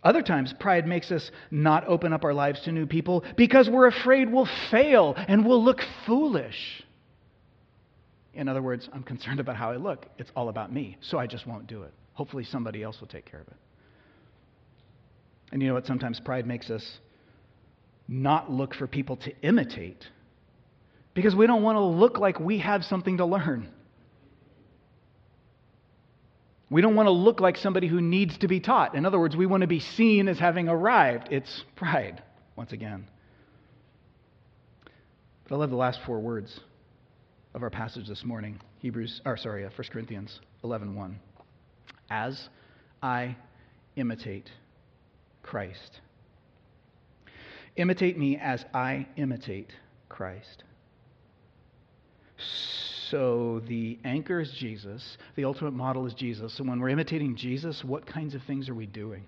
Other 0.03 0.21
times, 0.21 0.53
pride 0.59 0.85
makes 0.85 1.11
us 1.11 1.31
not 1.49 1.87
open 1.87 2.11
up 2.11 2.25
our 2.25 2.33
lives 2.33 2.61
to 2.61 2.71
new 2.71 2.85
people 2.85 3.23
because 3.37 3.69
we're 3.69 3.87
afraid 3.87 4.31
we'll 4.31 4.49
fail 4.69 5.13
and 5.15 5.45
we'll 5.45 5.63
look 5.63 5.79
foolish. 6.05 6.83
In 8.33 8.49
other 8.49 8.61
words, 8.61 8.89
I'm 8.91 9.03
concerned 9.03 9.39
about 9.39 9.55
how 9.55 9.71
I 9.71 9.77
look. 9.77 10.07
It's 10.17 10.31
all 10.35 10.49
about 10.49 10.73
me, 10.73 10.97
so 11.01 11.17
I 11.17 11.27
just 11.27 11.47
won't 11.47 11.67
do 11.67 11.83
it. 11.83 11.93
Hopefully, 12.13 12.43
somebody 12.43 12.83
else 12.83 12.99
will 12.99 13.07
take 13.07 13.25
care 13.25 13.39
of 13.39 13.47
it. 13.47 13.55
And 15.51 15.61
you 15.61 15.67
know 15.67 15.75
what? 15.75 15.85
Sometimes 15.85 16.19
pride 16.19 16.45
makes 16.45 16.69
us 16.69 16.97
not 18.07 18.51
look 18.51 18.73
for 18.73 18.87
people 18.87 19.17
to 19.17 19.31
imitate 19.41 20.03
because 21.13 21.35
we 21.35 21.47
don't 21.47 21.63
want 21.63 21.77
to 21.77 21.83
look 21.83 22.17
like 22.17 22.39
we 22.39 22.59
have 22.59 22.83
something 22.83 23.17
to 23.17 23.25
learn. 23.25 23.69
We 26.73 26.81
don't 26.81 26.95
want 26.95 27.05
to 27.05 27.11
look 27.11 27.39
like 27.39 27.57
somebody 27.57 27.85
who 27.85 28.01
needs 28.01 28.35
to 28.39 28.47
be 28.47 28.59
taught. 28.59 28.95
In 28.95 29.05
other 29.05 29.19
words, 29.19 29.37
we 29.37 29.45
want 29.45 29.61
to 29.61 29.67
be 29.67 29.79
seen 29.79 30.27
as 30.27 30.39
having 30.39 30.67
arrived. 30.67 31.27
It's 31.29 31.63
pride, 31.75 32.23
once 32.55 32.71
again. 32.71 33.07
But 35.43 35.53
I 35.53 35.59
love 35.59 35.69
the 35.69 35.75
last 35.75 35.99
four 36.03 36.19
words 36.19 36.59
of 37.53 37.61
our 37.61 37.69
passage 37.69 38.07
this 38.07 38.23
morning. 38.23 38.59
Hebrews, 38.79 39.21
or 39.23 39.37
sorry, 39.37 39.63
uh, 39.65 39.69
1 39.75 39.91
Corinthians 39.91 40.39
11:1. 40.63 41.19
As 42.09 42.49
I 43.03 43.35
imitate 43.95 44.49
Christ. 45.43 46.01
Imitate 47.75 48.17
me 48.17 48.37
as 48.37 48.65
I 48.73 49.05
imitate 49.15 49.69
Christ. 50.09 50.63
So 53.13 53.61
the 53.67 53.99
anchor 54.03 54.39
is 54.39 54.51
Jesus, 54.57 55.19
the 55.35 55.45
ultimate 55.45 55.75
model 55.75 56.07
is 56.07 56.15
Jesus. 56.15 56.51
So 56.57 56.63
when 56.63 56.79
we're 56.79 56.89
imitating 56.89 57.35
Jesus, 57.35 57.83
what 57.83 58.07
kinds 58.07 58.33
of 58.33 58.41
things 58.47 58.69
are 58.69 58.73
we 58.73 58.87
doing? 58.87 59.25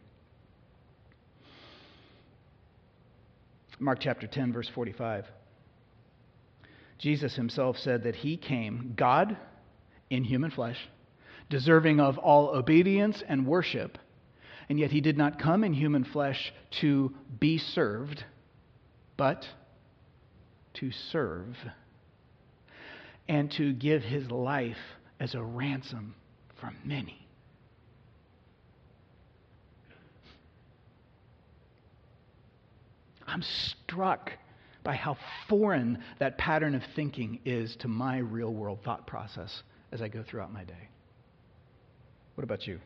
Mark 3.78 4.00
chapter 4.02 4.26
10, 4.26 4.54
verse 4.54 4.68
45. 4.74 5.26
Jesus 6.98 7.36
himself 7.36 7.78
said 7.78 8.06
that 8.06 8.16
he 8.16 8.38
came, 8.38 8.96
God 8.98 9.38
in 10.10 10.24
human 10.24 10.50
flesh, 10.50 10.80
deserving 11.52 12.00
of 12.00 12.18
all 12.18 12.56
obedience 12.56 13.22
and 13.28 13.46
worship, 13.46 14.00
and 14.68 14.80
yet 14.80 14.90
he 14.90 15.00
did 15.00 15.16
not 15.16 15.38
come 15.38 15.64
in 15.64 15.76
human 15.76 16.06
flesh 16.06 16.52
to 16.82 17.14
be 17.40 17.60
served, 17.60 18.24
but 19.16 19.46
to 20.74 20.90
serve 20.90 21.56
and 23.28 23.52
to 23.52 23.74
give 23.74 24.04
his 24.04 24.30
life 24.30 24.78
as 25.20 25.36
a 25.36 25.42
ransom 25.42 26.16
for 26.60 26.72
many. 26.84 27.26
I'm 33.28 33.42
struck 33.42 34.32
by 34.84 34.96
how 34.96 35.18
foreign 35.50 36.04
that 36.20 36.38
pattern 36.38 36.76
of 36.76 36.84
thinking 36.96 37.40
is 37.44 37.76
to 37.78 37.88
my 37.88 38.20
real 38.20 38.54
world 38.54 38.80
thought 38.84 39.08
process 39.08 39.64
as 39.92 40.02
I 40.02 40.08
go 40.08 40.24
throughout 40.24 40.54
my 40.54 40.64
day. 40.64 40.90
What 42.36 42.44
about 42.44 42.68
you? 42.68 42.80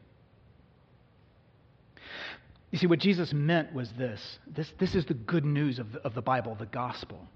You 2.72 2.78
see, 2.78 2.88
what 2.88 3.00
Jesus 3.00 3.34
meant 3.34 3.74
was 3.74 3.92
this 3.98 4.40
this, 4.48 4.72
this 4.80 4.96
is 4.96 5.06
the 5.06 5.16
good 5.16 5.44
news 5.44 5.80
of 5.80 5.92
the, 5.92 6.00
of 6.00 6.14
the 6.14 6.22
Bible, 6.22 6.56
the 6.56 6.68
gospel. 6.68 7.28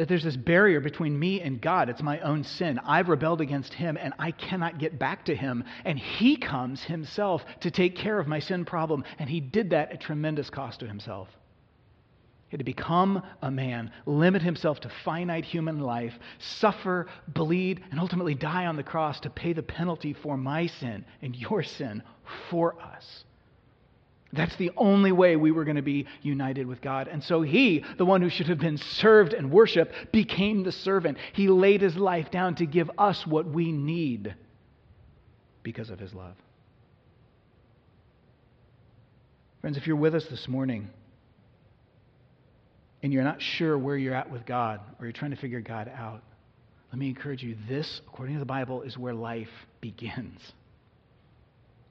That 0.00 0.08
there's 0.08 0.24
this 0.24 0.34
barrier 0.34 0.80
between 0.80 1.18
me 1.18 1.42
and 1.42 1.60
God. 1.60 1.90
It's 1.90 2.00
my 2.00 2.20
own 2.20 2.42
sin. 2.42 2.80
I've 2.86 3.10
rebelled 3.10 3.42
against 3.42 3.74
Him, 3.74 3.98
and 4.00 4.14
I 4.18 4.30
cannot 4.30 4.78
get 4.78 4.98
back 4.98 5.26
to 5.26 5.36
Him. 5.36 5.62
And 5.84 5.98
He 5.98 6.38
comes 6.38 6.82
Himself 6.82 7.44
to 7.60 7.70
take 7.70 7.96
care 7.96 8.18
of 8.18 8.26
my 8.26 8.38
sin 8.38 8.64
problem, 8.64 9.04
and 9.18 9.28
He 9.28 9.40
did 9.40 9.68
that 9.70 9.92
at 9.92 10.00
tremendous 10.00 10.48
cost 10.48 10.80
to 10.80 10.86
Himself. 10.86 11.28
He 12.48 12.54
had 12.54 12.60
to 12.60 12.64
become 12.64 13.22
a 13.42 13.50
man, 13.50 13.92
limit 14.06 14.40
himself 14.40 14.80
to 14.80 14.90
finite 15.04 15.44
human 15.44 15.80
life, 15.80 16.18
suffer, 16.38 17.06
bleed, 17.28 17.82
and 17.90 18.00
ultimately 18.00 18.34
die 18.34 18.64
on 18.64 18.76
the 18.76 18.82
cross 18.82 19.20
to 19.20 19.28
pay 19.28 19.52
the 19.52 19.62
penalty 19.62 20.14
for 20.14 20.38
my 20.38 20.66
sin 20.66 21.04
and 21.20 21.36
your 21.36 21.62
sin 21.62 22.02
for 22.48 22.80
us. 22.80 23.24
That's 24.32 24.54
the 24.56 24.70
only 24.76 25.10
way 25.10 25.34
we 25.34 25.50
were 25.50 25.64
going 25.64 25.76
to 25.76 25.82
be 25.82 26.06
united 26.22 26.66
with 26.66 26.80
God. 26.80 27.08
And 27.08 27.22
so 27.22 27.42
he, 27.42 27.84
the 27.98 28.04
one 28.04 28.22
who 28.22 28.30
should 28.30 28.46
have 28.46 28.60
been 28.60 28.76
served 28.76 29.32
and 29.32 29.50
worshiped, 29.50 30.12
became 30.12 30.62
the 30.62 30.72
servant. 30.72 31.18
He 31.32 31.48
laid 31.48 31.80
his 31.80 31.96
life 31.96 32.30
down 32.30 32.54
to 32.56 32.66
give 32.66 32.90
us 32.96 33.26
what 33.26 33.46
we 33.46 33.72
need 33.72 34.34
because 35.64 35.90
of 35.90 35.98
his 35.98 36.14
love. 36.14 36.36
Friends, 39.60 39.76
if 39.76 39.86
you're 39.86 39.96
with 39.96 40.14
us 40.14 40.24
this 40.26 40.46
morning 40.46 40.88
and 43.02 43.12
you're 43.12 43.24
not 43.24 43.42
sure 43.42 43.76
where 43.76 43.96
you're 43.96 44.14
at 44.14 44.30
with 44.30 44.46
God 44.46 44.80
or 44.98 45.06
you're 45.06 45.12
trying 45.12 45.32
to 45.32 45.36
figure 45.36 45.60
God 45.60 45.90
out, 45.94 46.22
let 46.92 46.98
me 46.98 47.08
encourage 47.08 47.42
you 47.42 47.56
this, 47.68 48.00
according 48.06 48.36
to 48.36 48.40
the 48.40 48.46
Bible, 48.46 48.82
is 48.82 48.96
where 48.96 49.12
life 49.12 49.50
begins. 49.80 50.40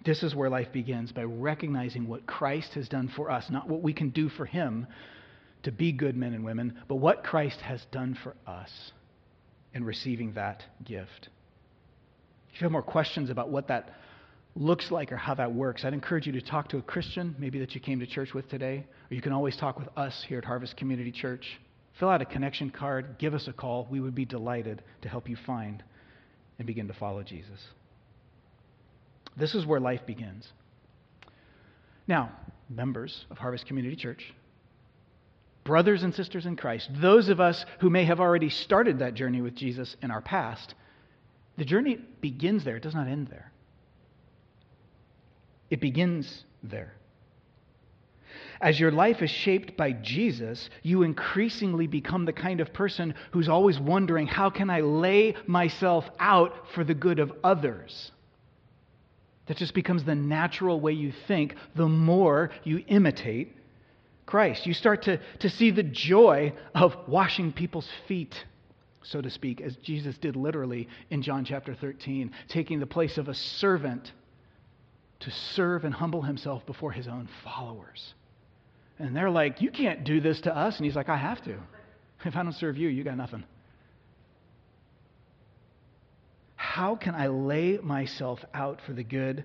This 0.10 0.24
is 0.24 0.34
where 0.34 0.49
life 0.49 0.72
begins 0.74 1.12
by 1.12 1.22
recognizing 1.22 2.07
what 2.07 2.26
Christ 2.26 2.74
has 2.74 2.89
done 2.89 3.10
for 3.16 3.30
us, 3.30 3.45
not 3.51 3.70
what 3.70 3.84
we 3.84 3.93
can 3.93 4.10
do 4.10 4.28
for 4.28 4.43
him 4.43 4.88
to 5.62 5.72
be 5.72 5.91
good 5.91 6.18
men 6.18 6.34
and 6.34 6.43
women, 6.43 6.80
but 6.88 6.95
what 6.95 7.24
Christ 7.24 7.62
has 7.62 7.86
done 7.91 8.18
for 8.24 8.36
us 8.47 8.72
in 9.72 9.84
receiving 9.84 10.34
that 10.34 10.64
gift. 10.84 11.30
If 12.51 12.60
you 12.60 12.66
have 12.66 12.72
more 12.72 12.82
questions 12.82 13.30
about 13.30 13.49
what 13.49 13.68
that 13.68 13.99
looks 14.55 14.89
like 14.89 15.12
or 15.12 15.16
how 15.16 15.36
that 15.36 15.53
works, 15.53 15.86
I'd 15.86 15.93
encourage 15.93 16.26
you 16.26 16.34
to 16.34 16.41
talk 16.41 16.70
to 16.70 16.80
a 16.80 16.82
Christian, 16.82 17.36
maybe 17.38 17.60
that 17.60 17.76
you 17.76 17.80
came 17.80 17.99
to 17.99 18.07
church 18.07 18.34
with 18.34 18.49
today, 18.49 18.88
or 19.12 19.14
you 19.14 19.22
can 19.22 19.32
always 19.32 19.57
talk 19.57 19.78
with 19.78 19.89
us 19.95 20.26
here 20.28 20.39
at 20.39 20.45
Harvest 20.45 20.76
Community 20.76 21.12
Church. 21.12 21.45
Fill 21.99 22.10
out 22.10 22.24
a 22.24 22.26
connection 22.26 22.72
card, 22.72 23.18
give 23.20 23.36
us 23.36 23.47
a 23.47 23.53
call. 23.53 23.88
We 23.91 23.99
would 23.99 24.16
be 24.16 24.26
delighted 24.26 24.82
to 25.03 25.07
help 25.07 25.30
you 25.30 25.38
find 25.45 25.84
and 26.57 26.66
begin 26.66 26.88
to 26.88 26.95
follow 26.95 27.22
Jesus. 27.22 27.60
This 29.39 29.55
is 29.55 29.65
where 29.65 29.79
life 29.79 30.05
begins. 30.05 30.51
Now, 32.07 32.31
members 32.69 33.25
of 33.31 33.37
Harvest 33.37 33.65
Community 33.65 33.95
Church, 33.95 34.33
brothers 35.63 36.03
and 36.03 36.13
sisters 36.13 36.45
in 36.45 36.55
Christ, 36.55 36.89
those 36.95 37.29
of 37.29 37.39
us 37.39 37.65
who 37.79 37.89
may 37.89 38.03
have 38.05 38.19
already 38.19 38.49
started 38.49 38.99
that 38.99 39.13
journey 39.13 39.41
with 39.41 39.55
Jesus 39.55 39.95
in 40.01 40.11
our 40.11 40.21
past, 40.21 40.75
the 41.57 41.65
journey 41.65 41.99
begins 42.21 42.63
there. 42.63 42.77
It 42.77 42.83
does 42.83 42.95
not 42.95 43.07
end 43.07 43.27
there. 43.27 43.51
It 45.69 45.79
begins 45.79 46.45
there. 46.63 46.93
As 48.61 48.79
your 48.79 48.91
life 48.91 49.21
is 49.21 49.29
shaped 49.29 49.77
by 49.77 49.93
Jesus, 49.93 50.69
you 50.83 51.03
increasingly 51.03 51.87
become 51.87 52.25
the 52.25 52.33
kind 52.33 52.59
of 52.59 52.73
person 52.73 53.13
who's 53.31 53.47
always 53.47 53.79
wondering, 53.79 54.27
how 54.27 54.49
can 54.49 54.69
I 54.69 54.81
lay 54.81 55.35
myself 55.47 56.09
out 56.19 56.67
for 56.73 56.83
the 56.83 56.93
good 56.93 57.19
of 57.19 57.31
others? 57.43 58.11
That 59.49 59.57
just 59.57 59.73
becomes 59.73 60.03
the 60.03 60.13
natural 60.13 60.79
way 60.79 60.91
you 60.91 61.11
think 61.27 61.55
the 61.75 61.87
more 61.87 62.51
you 62.63 62.83
imitate 62.87 63.57
Christ. 64.27 64.67
You 64.67 64.75
start 64.75 65.01
to, 65.03 65.19
to 65.39 65.49
see 65.49 65.71
the 65.71 65.81
joy 65.81 66.53
of 66.75 66.95
washing 67.07 67.51
people's 67.51 67.89
feet, 68.07 68.45
so 69.01 69.21
to 69.21 69.29
speak, 69.31 69.59
as 69.59 69.75
Jesus 69.77 70.19
did 70.19 70.35
literally 70.35 70.87
in 71.09 71.23
John 71.23 71.45
chapter 71.45 71.73
13, 71.73 72.31
taking 72.47 72.79
the 72.79 72.85
place 72.85 73.17
of 73.17 73.27
a 73.27 73.33
servant 73.33 74.11
to 75.21 75.31
serve 75.31 75.83
and 75.83 75.95
humble 75.95 76.21
himself 76.21 76.63
before 76.67 76.91
his 76.91 77.07
own 77.07 77.27
followers. 77.43 78.13
And 78.99 79.15
they're 79.15 79.31
like, 79.31 79.63
You 79.63 79.71
can't 79.71 80.03
do 80.03 80.21
this 80.21 80.41
to 80.41 80.55
us. 80.55 80.77
And 80.77 80.85
he's 80.85 80.95
like, 80.95 81.09
I 81.09 81.17
have 81.17 81.43
to. 81.45 81.57
If 82.23 82.35
I 82.35 82.43
don't 82.43 82.53
serve 82.53 82.77
you, 82.77 82.87
you 82.87 83.03
got 83.03 83.17
nothing. 83.17 83.43
How 86.70 86.95
can 86.95 87.15
I 87.15 87.30
lay 87.30 87.80
myself 87.82 88.45
out 88.53 88.80
for 88.86 88.93
the 88.93 89.03
good 89.03 89.43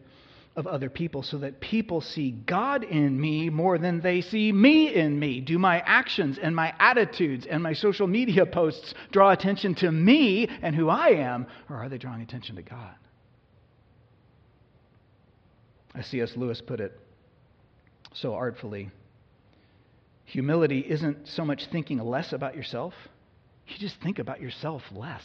of 0.56 0.66
other 0.66 0.90
people 0.90 1.22
so 1.22 1.38
that 1.38 1.58
people 1.58 2.02
see 2.02 2.30
God 2.30 2.84
in 2.84 3.18
me 3.18 3.48
more 3.48 3.78
than 3.78 4.02
they 4.02 4.20
see 4.20 4.52
me 4.52 4.94
in 4.94 5.18
me? 5.18 5.40
Do 5.40 5.58
my 5.58 5.80
actions 5.86 6.36
and 6.36 6.54
my 6.54 6.74
attitudes 6.78 7.46
and 7.46 7.62
my 7.62 7.72
social 7.72 8.06
media 8.06 8.44
posts 8.44 8.92
draw 9.10 9.30
attention 9.30 9.74
to 9.76 9.90
me 9.90 10.46
and 10.60 10.76
who 10.76 10.90
I 10.90 11.12
am, 11.12 11.46
or 11.70 11.76
are 11.76 11.88
they 11.88 11.96
drawing 11.96 12.20
attention 12.20 12.56
to 12.56 12.62
God? 12.62 12.94
As 15.94 16.06
C.S. 16.08 16.36
Lewis 16.36 16.60
put 16.60 16.78
it 16.78 16.92
so 18.12 18.34
artfully 18.34 18.90
humility 20.26 20.80
isn't 20.80 21.26
so 21.28 21.46
much 21.46 21.68
thinking 21.72 21.98
less 22.00 22.34
about 22.34 22.54
yourself, 22.54 22.92
you 23.66 23.78
just 23.78 23.98
think 24.02 24.18
about 24.18 24.42
yourself 24.42 24.82
less 24.92 25.22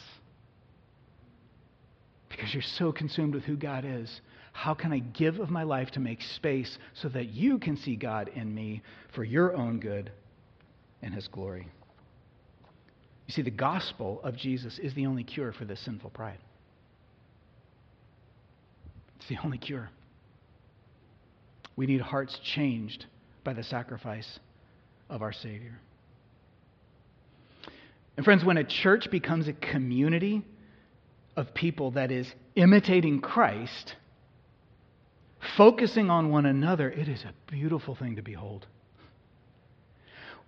because 2.30 2.54
you're 2.54 2.62
so 2.62 2.92
consumed 2.92 3.34
with 3.34 3.44
who 3.44 3.56
God 3.56 3.84
is. 3.84 4.20
How 4.52 4.72
can 4.72 4.92
I 4.92 5.00
give 5.00 5.38
of 5.38 5.50
my 5.50 5.64
life 5.64 5.90
to 5.92 6.00
make 6.00 6.22
space 6.22 6.78
so 6.94 7.08
that 7.10 7.30
you 7.30 7.58
can 7.58 7.76
see 7.76 7.96
God 7.96 8.30
in 8.34 8.54
me 8.54 8.82
for 9.14 9.22
your 9.22 9.54
own 9.54 9.78
good 9.80 10.10
and 11.02 11.12
His 11.12 11.28
glory? 11.28 11.68
You 13.26 13.34
see, 13.34 13.42
the 13.42 13.50
gospel 13.50 14.20
of 14.24 14.36
Jesus 14.36 14.78
is 14.78 14.94
the 14.94 15.06
only 15.06 15.24
cure 15.24 15.52
for 15.52 15.64
this 15.64 15.80
sinful 15.80 16.10
pride. 16.10 16.38
It's 19.18 19.28
the 19.28 19.36
only 19.44 19.58
cure. 19.58 19.90
We 21.76 21.86
need 21.86 22.00
hearts 22.00 22.38
changed 22.42 23.06
by 23.44 23.52
the 23.52 23.62
sacrifice 23.62 24.38
of 25.08 25.22
our 25.22 25.32
Savior. 25.32 25.78
And, 28.16 28.24
friends, 28.24 28.44
when 28.44 28.56
a 28.56 28.64
church 28.64 29.10
becomes 29.10 29.48
a 29.48 29.52
community 29.52 30.42
of 31.36 31.54
people 31.54 31.92
that 31.92 32.10
is 32.10 32.32
imitating 32.54 33.20
Christ, 33.20 33.94
focusing 35.56 36.10
on 36.10 36.30
one 36.30 36.46
another, 36.46 36.90
it 36.90 37.08
is 37.08 37.24
a 37.24 37.34
beautiful 37.50 37.94
thing 37.94 38.16
to 38.16 38.22
behold. 38.22 38.66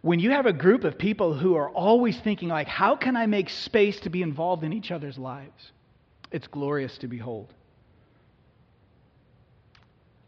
When 0.01 0.19
you 0.19 0.33
have 0.33 0.47
a 0.47 0.53
group 0.53 0.83
of 0.83 0.99
people 0.99 1.33
who 1.33 1.55
are 1.55 1.71
always 1.71 2.19
thinking 2.21 2.49
like, 2.49 2.67
how 2.67 2.97
can 2.97 3.17
I 3.17 3.27
make 3.27 3.49
space 3.49 4.01
to 4.01 4.11
be 4.11 4.23
involved 4.23 4.65
in 4.65 4.73
each 4.73 4.91
other's 4.91 5.17
lives? 5.17 5.71
It's 6.33 6.49
glorious 6.49 6.99
to 6.99 7.07
behold. 7.07 7.55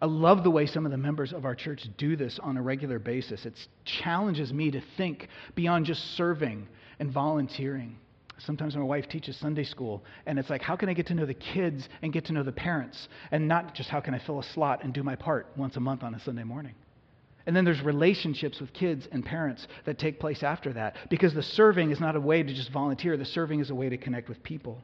I 0.00 0.06
love 0.06 0.44
the 0.44 0.50
way 0.50 0.66
some 0.66 0.84
of 0.84 0.92
the 0.92 0.98
members 0.98 1.32
of 1.32 1.44
our 1.44 1.54
church 1.54 1.88
do 1.96 2.14
this 2.14 2.38
on 2.38 2.56
a 2.56 2.62
regular 2.62 2.98
basis. 2.98 3.46
It 3.46 3.54
challenges 3.84 4.52
me 4.52 4.70
to 4.70 4.82
think 4.96 5.28
beyond 5.54 5.86
just 5.86 6.14
serving 6.14 6.68
and 6.98 7.10
volunteering. 7.10 7.96
Sometimes 8.38 8.76
my 8.76 8.82
wife 8.82 9.08
teaches 9.08 9.36
Sunday 9.36 9.64
school, 9.64 10.04
and 10.26 10.38
it's 10.38 10.50
like, 10.50 10.62
how 10.62 10.76
can 10.76 10.88
I 10.88 10.94
get 10.94 11.06
to 11.06 11.14
know 11.14 11.26
the 11.26 11.34
kids 11.34 11.88
and 12.02 12.12
get 12.12 12.24
to 12.26 12.32
know 12.32 12.42
the 12.42 12.52
parents? 12.52 13.08
And 13.30 13.46
not 13.46 13.74
just 13.74 13.88
how 13.88 14.00
can 14.00 14.14
I 14.14 14.18
fill 14.18 14.40
a 14.40 14.44
slot 14.44 14.82
and 14.82 14.92
do 14.92 15.02
my 15.02 15.14
part 15.14 15.46
once 15.56 15.76
a 15.76 15.80
month 15.80 16.02
on 16.02 16.14
a 16.14 16.20
Sunday 16.20 16.44
morning. 16.44 16.74
And 17.46 17.54
then 17.54 17.64
there's 17.64 17.82
relationships 17.82 18.60
with 18.60 18.72
kids 18.72 19.06
and 19.12 19.24
parents 19.24 19.66
that 19.84 19.98
take 19.98 20.18
place 20.18 20.42
after 20.42 20.72
that 20.72 20.96
because 21.10 21.34
the 21.34 21.42
serving 21.42 21.90
is 21.90 22.00
not 22.00 22.16
a 22.16 22.20
way 22.20 22.42
to 22.42 22.54
just 22.54 22.70
volunteer, 22.70 23.16
the 23.16 23.24
serving 23.24 23.60
is 23.60 23.70
a 23.70 23.74
way 23.74 23.88
to 23.88 23.98
connect 23.98 24.28
with 24.28 24.42
people. 24.42 24.82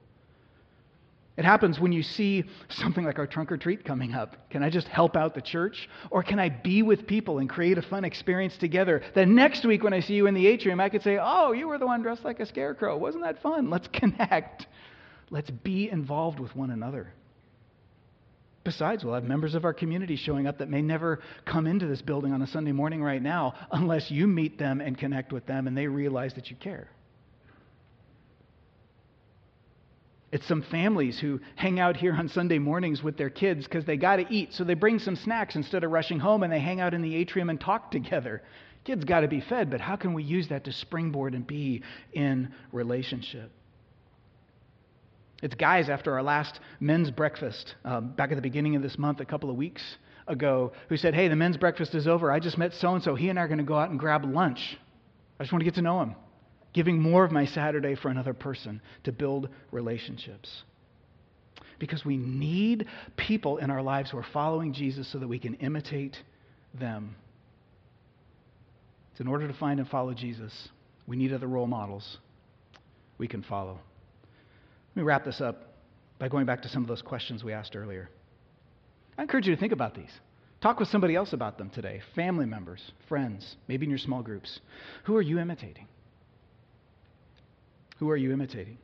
It 1.36 1.44
happens 1.44 1.80
when 1.80 1.92
you 1.92 2.02
see 2.02 2.44
something 2.68 3.04
like 3.04 3.18
our 3.18 3.26
trunk 3.26 3.50
or 3.50 3.56
treat 3.56 3.84
coming 3.84 4.12
up. 4.12 4.50
Can 4.50 4.62
I 4.62 4.68
just 4.68 4.88
help 4.88 5.16
out 5.16 5.34
the 5.34 5.40
church? 5.40 5.88
Or 6.10 6.22
can 6.22 6.38
I 6.38 6.48
be 6.48 6.82
with 6.82 7.06
people 7.06 7.38
and 7.38 7.48
create 7.48 7.78
a 7.78 7.82
fun 7.82 8.04
experience 8.04 8.56
together? 8.58 9.02
Then 9.14 9.34
next 9.34 9.64
week 9.64 9.82
when 9.82 9.94
I 9.94 10.00
see 10.00 10.14
you 10.14 10.26
in 10.26 10.34
the 10.34 10.46
atrium, 10.46 10.80
I 10.80 10.88
could 10.88 11.02
say, 11.02 11.18
Oh, 11.20 11.52
you 11.52 11.68
were 11.68 11.78
the 11.78 11.86
one 11.86 12.02
dressed 12.02 12.24
like 12.24 12.40
a 12.40 12.46
scarecrow. 12.46 12.96
Wasn't 12.98 13.24
that 13.24 13.40
fun? 13.42 13.70
Let's 13.70 13.88
connect. 13.92 14.66
Let's 15.30 15.50
be 15.50 15.88
involved 15.88 16.40
with 16.40 16.54
one 16.54 16.70
another. 16.70 17.12
Besides, 18.62 19.04
we'll 19.04 19.14
have 19.14 19.24
members 19.24 19.54
of 19.54 19.64
our 19.64 19.72
community 19.72 20.16
showing 20.16 20.46
up 20.46 20.58
that 20.58 20.68
may 20.68 20.82
never 20.82 21.20
come 21.46 21.66
into 21.66 21.86
this 21.86 22.02
building 22.02 22.32
on 22.32 22.42
a 22.42 22.46
Sunday 22.46 22.72
morning 22.72 23.02
right 23.02 23.22
now 23.22 23.54
unless 23.72 24.10
you 24.10 24.26
meet 24.26 24.58
them 24.58 24.80
and 24.82 24.98
connect 24.98 25.32
with 25.32 25.46
them 25.46 25.66
and 25.66 25.76
they 25.76 25.86
realize 25.86 26.34
that 26.34 26.50
you 26.50 26.56
care. 26.56 26.88
It's 30.32 30.46
some 30.46 30.62
families 30.62 31.18
who 31.18 31.40
hang 31.56 31.80
out 31.80 31.96
here 31.96 32.14
on 32.14 32.28
Sunday 32.28 32.58
mornings 32.58 33.02
with 33.02 33.16
their 33.16 33.30
kids 33.30 33.64
because 33.64 33.84
they 33.84 33.96
got 33.96 34.16
to 34.16 34.26
eat. 34.30 34.54
So 34.54 34.62
they 34.62 34.74
bring 34.74 35.00
some 35.00 35.16
snacks 35.16 35.56
instead 35.56 35.82
of 35.82 35.90
rushing 35.90 36.20
home 36.20 36.44
and 36.44 36.52
they 36.52 36.60
hang 36.60 36.80
out 36.80 36.94
in 36.94 37.02
the 37.02 37.16
atrium 37.16 37.50
and 37.50 37.60
talk 37.60 37.90
together. 37.90 38.42
Kids 38.84 39.04
got 39.04 39.20
to 39.20 39.28
be 39.28 39.40
fed, 39.40 39.70
but 39.70 39.80
how 39.80 39.96
can 39.96 40.14
we 40.14 40.22
use 40.22 40.48
that 40.48 40.64
to 40.64 40.72
springboard 40.72 41.34
and 41.34 41.46
be 41.46 41.82
in 42.12 42.52
relationship? 42.72 43.50
It's 45.42 45.54
guys 45.54 45.88
after 45.88 46.14
our 46.14 46.22
last 46.22 46.60
men's 46.80 47.10
breakfast 47.10 47.74
um, 47.84 48.10
back 48.10 48.30
at 48.30 48.36
the 48.36 48.42
beginning 48.42 48.76
of 48.76 48.82
this 48.82 48.98
month, 48.98 49.20
a 49.20 49.24
couple 49.24 49.50
of 49.50 49.56
weeks 49.56 49.82
ago, 50.26 50.72
who 50.88 50.96
said, 50.96 51.14
Hey, 51.14 51.28
the 51.28 51.36
men's 51.36 51.56
breakfast 51.56 51.94
is 51.94 52.06
over. 52.06 52.30
I 52.30 52.40
just 52.40 52.58
met 52.58 52.74
so 52.74 52.94
and 52.94 53.02
so. 53.02 53.14
He 53.14 53.30
and 53.30 53.38
I 53.38 53.42
are 53.42 53.48
going 53.48 53.58
to 53.58 53.64
go 53.64 53.76
out 53.76 53.90
and 53.90 53.98
grab 53.98 54.24
lunch. 54.24 54.78
I 55.38 55.42
just 55.42 55.52
want 55.52 55.60
to 55.60 55.64
get 55.64 55.74
to 55.74 55.82
know 55.82 56.00
him. 56.02 56.14
Giving 56.72 57.00
more 57.00 57.24
of 57.24 57.32
my 57.32 57.46
Saturday 57.46 57.94
for 57.94 58.08
another 58.08 58.34
person 58.34 58.80
to 59.04 59.12
build 59.12 59.48
relationships. 59.72 60.62
Because 61.78 62.04
we 62.04 62.16
need 62.16 62.86
people 63.16 63.56
in 63.56 63.70
our 63.70 63.82
lives 63.82 64.10
who 64.10 64.18
are 64.18 64.26
following 64.32 64.72
Jesus 64.72 65.10
so 65.10 65.18
that 65.18 65.28
we 65.28 65.38
can 65.38 65.54
imitate 65.54 66.16
them. 66.78 67.16
So, 69.16 69.22
in 69.22 69.28
order 69.28 69.48
to 69.48 69.54
find 69.54 69.80
and 69.80 69.88
follow 69.88 70.14
Jesus, 70.14 70.68
we 71.06 71.16
need 71.16 71.32
other 71.32 71.48
role 71.48 71.66
models 71.66 72.18
we 73.18 73.26
can 73.26 73.42
follow. 73.42 73.78
Let 74.94 74.96
me 74.96 75.02
wrap 75.02 75.24
this 75.24 75.40
up 75.40 75.74
by 76.18 76.28
going 76.28 76.46
back 76.46 76.62
to 76.62 76.68
some 76.68 76.82
of 76.82 76.88
those 76.88 77.02
questions 77.02 77.42
we 77.42 77.52
asked 77.52 77.74
earlier. 77.74 78.08
I 79.18 79.22
encourage 79.22 79.46
you 79.46 79.54
to 79.54 79.60
think 79.60 79.72
about 79.72 79.94
these. 79.94 80.10
Talk 80.60 80.78
with 80.78 80.88
somebody 80.88 81.16
else 81.16 81.32
about 81.32 81.58
them 81.58 81.70
today 81.70 82.02
family 82.14 82.46
members, 82.46 82.92
friends, 83.08 83.56
maybe 83.68 83.84
in 83.84 83.90
your 83.90 83.98
small 83.98 84.22
groups. 84.22 84.60
Who 85.04 85.16
are 85.16 85.22
you 85.22 85.38
imitating? 85.38 85.88
Who 88.00 88.08
are 88.08 88.16
you 88.16 88.32
imitating? 88.32 88.78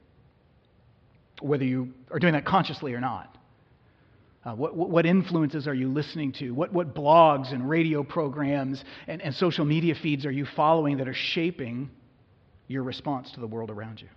Whether 1.41 1.65
you 1.65 1.95
are 2.11 2.19
doing 2.19 2.35
that 2.35 2.45
consciously 2.45 2.93
or 2.93 3.01
not. 3.01 3.35
Uh, 4.45 4.55
what, 4.55 4.77
what, 4.77 5.07
influences 5.07 5.67
are 5.67 5.75
you 5.75 5.89
listening 5.89 6.33
to? 6.33 6.53
What, 6.53 6.73
what 6.73 6.95
blogs 6.95 7.53
and 7.53 7.69
radio 7.69 8.05
programs 8.05 8.85
and, 9.09 9.21
and 9.21 9.35
social 9.35 9.65
media 9.65 9.95
feeds 9.95 10.25
are 10.25 10.31
you 10.31 10.47
following 10.55 10.99
that 10.99 11.09
are 11.09 11.15
shaping 11.15 11.91
your 12.69 12.85
response 12.85 13.33
to 13.33 13.41
the 13.41 13.47
world 13.47 13.71
around 13.71 14.01
you? 14.01 14.09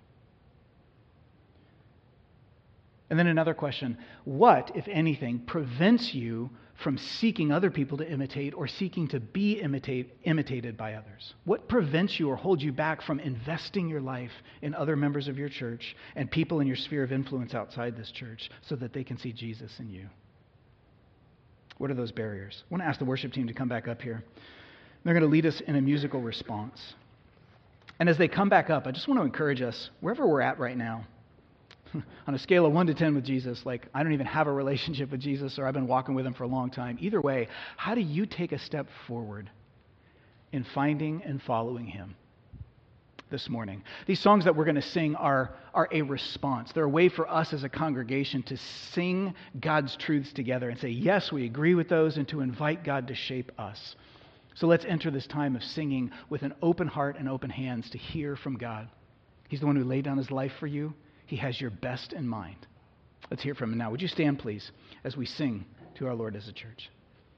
And 3.09 3.17
then 3.17 3.27
another 3.27 3.53
question 3.53 3.97
What, 4.23 4.71
if 4.75 4.87
anything, 4.87 5.39
prevents 5.39 6.13
you 6.13 6.49
from 6.75 6.97
seeking 6.97 7.51
other 7.51 7.69
people 7.69 7.97
to 7.97 8.09
imitate 8.09 8.53
or 8.53 8.67
seeking 8.67 9.07
to 9.09 9.19
be 9.19 9.59
imitate, 9.59 10.15
imitated 10.23 10.77
by 10.77 10.93
others? 10.93 11.33
What 11.43 11.67
prevents 11.67 12.19
you 12.19 12.29
or 12.29 12.35
holds 12.35 12.63
you 12.63 12.71
back 12.71 13.01
from 13.01 13.19
investing 13.19 13.89
your 13.89 14.01
life 14.01 14.31
in 14.61 14.73
other 14.73 14.95
members 14.95 15.27
of 15.27 15.37
your 15.37 15.49
church 15.49 15.95
and 16.15 16.31
people 16.31 16.59
in 16.61 16.67
your 16.67 16.75
sphere 16.75 17.03
of 17.03 17.11
influence 17.11 17.53
outside 17.53 17.97
this 17.97 18.11
church 18.11 18.49
so 18.61 18.75
that 18.77 18.93
they 18.93 19.03
can 19.03 19.17
see 19.17 19.33
Jesus 19.33 19.79
in 19.79 19.89
you? 19.89 20.07
What 21.77 21.91
are 21.91 21.95
those 21.95 22.11
barriers? 22.11 22.63
I 22.63 22.73
want 22.73 22.83
to 22.83 22.87
ask 22.87 22.99
the 22.99 23.05
worship 23.05 23.33
team 23.33 23.47
to 23.47 23.53
come 23.53 23.69
back 23.69 23.87
up 23.87 24.01
here. 24.01 24.23
They're 25.03 25.13
going 25.13 25.23
to 25.23 25.29
lead 25.29 25.45
us 25.45 25.61
in 25.61 25.75
a 25.75 25.81
musical 25.81 26.21
response. 26.21 26.93
And 27.99 28.07
as 28.07 28.17
they 28.17 28.27
come 28.27 28.49
back 28.49 28.69
up, 28.69 28.85
I 28.85 28.91
just 28.91 29.07
want 29.07 29.19
to 29.19 29.25
encourage 29.25 29.61
us, 29.61 29.89
wherever 30.01 30.27
we're 30.27 30.41
at 30.41 30.59
right 30.59 30.77
now, 30.77 31.05
on 32.27 32.35
a 32.35 32.39
scale 32.39 32.65
of 32.65 32.73
1 32.73 32.87
to 32.87 32.93
10 32.93 33.15
with 33.15 33.23
Jesus, 33.23 33.65
like 33.65 33.87
I 33.93 34.03
don't 34.03 34.13
even 34.13 34.25
have 34.25 34.47
a 34.47 34.51
relationship 34.51 35.11
with 35.11 35.19
Jesus 35.19 35.57
or 35.57 35.65
I've 35.65 35.73
been 35.73 35.87
walking 35.87 36.15
with 36.15 36.25
him 36.25 36.33
for 36.33 36.43
a 36.43 36.47
long 36.47 36.69
time. 36.69 36.97
Either 37.01 37.21
way, 37.21 37.47
how 37.77 37.95
do 37.95 38.01
you 38.01 38.25
take 38.25 38.51
a 38.51 38.59
step 38.59 38.87
forward 39.07 39.49
in 40.51 40.63
finding 40.63 41.23
and 41.23 41.41
following 41.41 41.85
him 41.87 42.15
this 43.29 43.49
morning? 43.49 43.83
These 44.05 44.19
songs 44.19 44.45
that 44.45 44.55
we're 44.55 44.65
going 44.65 44.75
to 44.75 44.81
sing 44.81 45.15
are, 45.15 45.53
are 45.73 45.87
a 45.91 46.01
response. 46.01 46.71
They're 46.71 46.83
a 46.83 46.89
way 46.89 47.09
for 47.09 47.29
us 47.29 47.53
as 47.53 47.63
a 47.63 47.69
congregation 47.69 48.43
to 48.43 48.57
sing 48.57 49.33
God's 49.59 49.95
truths 49.95 50.33
together 50.33 50.69
and 50.69 50.79
say, 50.79 50.89
yes, 50.89 51.31
we 51.31 51.45
agree 51.45 51.75
with 51.75 51.89
those, 51.89 52.17
and 52.17 52.27
to 52.29 52.41
invite 52.41 52.83
God 52.83 53.07
to 53.07 53.15
shape 53.15 53.51
us. 53.57 53.95
So 54.55 54.67
let's 54.67 54.85
enter 54.85 55.09
this 55.09 55.27
time 55.27 55.55
of 55.55 55.63
singing 55.63 56.11
with 56.29 56.41
an 56.41 56.53
open 56.61 56.87
heart 56.87 57.15
and 57.17 57.29
open 57.29 57.49
hands 57.49 57.89
to 57.91 57.97
hear 57.97 58.35
from 58.35 58.57
God. 58.57 58.89
He's 59.47 59.61
the 59.61 59.65
one 59.65 59.77
who 59.77 59.83
laid 59.83 60.03
down 60.03 60.17
his 60.17 60.31
life 60.31 60.51
for 60.59 60.67
you. 60.67 60.93
He 61.29 61.35
has 61.35 61.61
your 61.61 61.69
best 61.69 62.11
in 62.11 62.27
mind. 62.27 62.65
Let's 63.29 63.43
hear 63.43 63.53
from 63.53 63.71
him 63.71 63.77
now. 63.77 63.91
Would 63.91 64.01
you 64.01 64.07
stand, 64.07 64.39
please, 64.39 64.71
as 65.03 65.15
we 65.15 65.27
sing 65.27 65.63
to 65.99 66.07
our 66.07 66.15
Lord 66.15 66.35
as 66.35 66.47
a 66.47 66.51
church? 66.51 66.89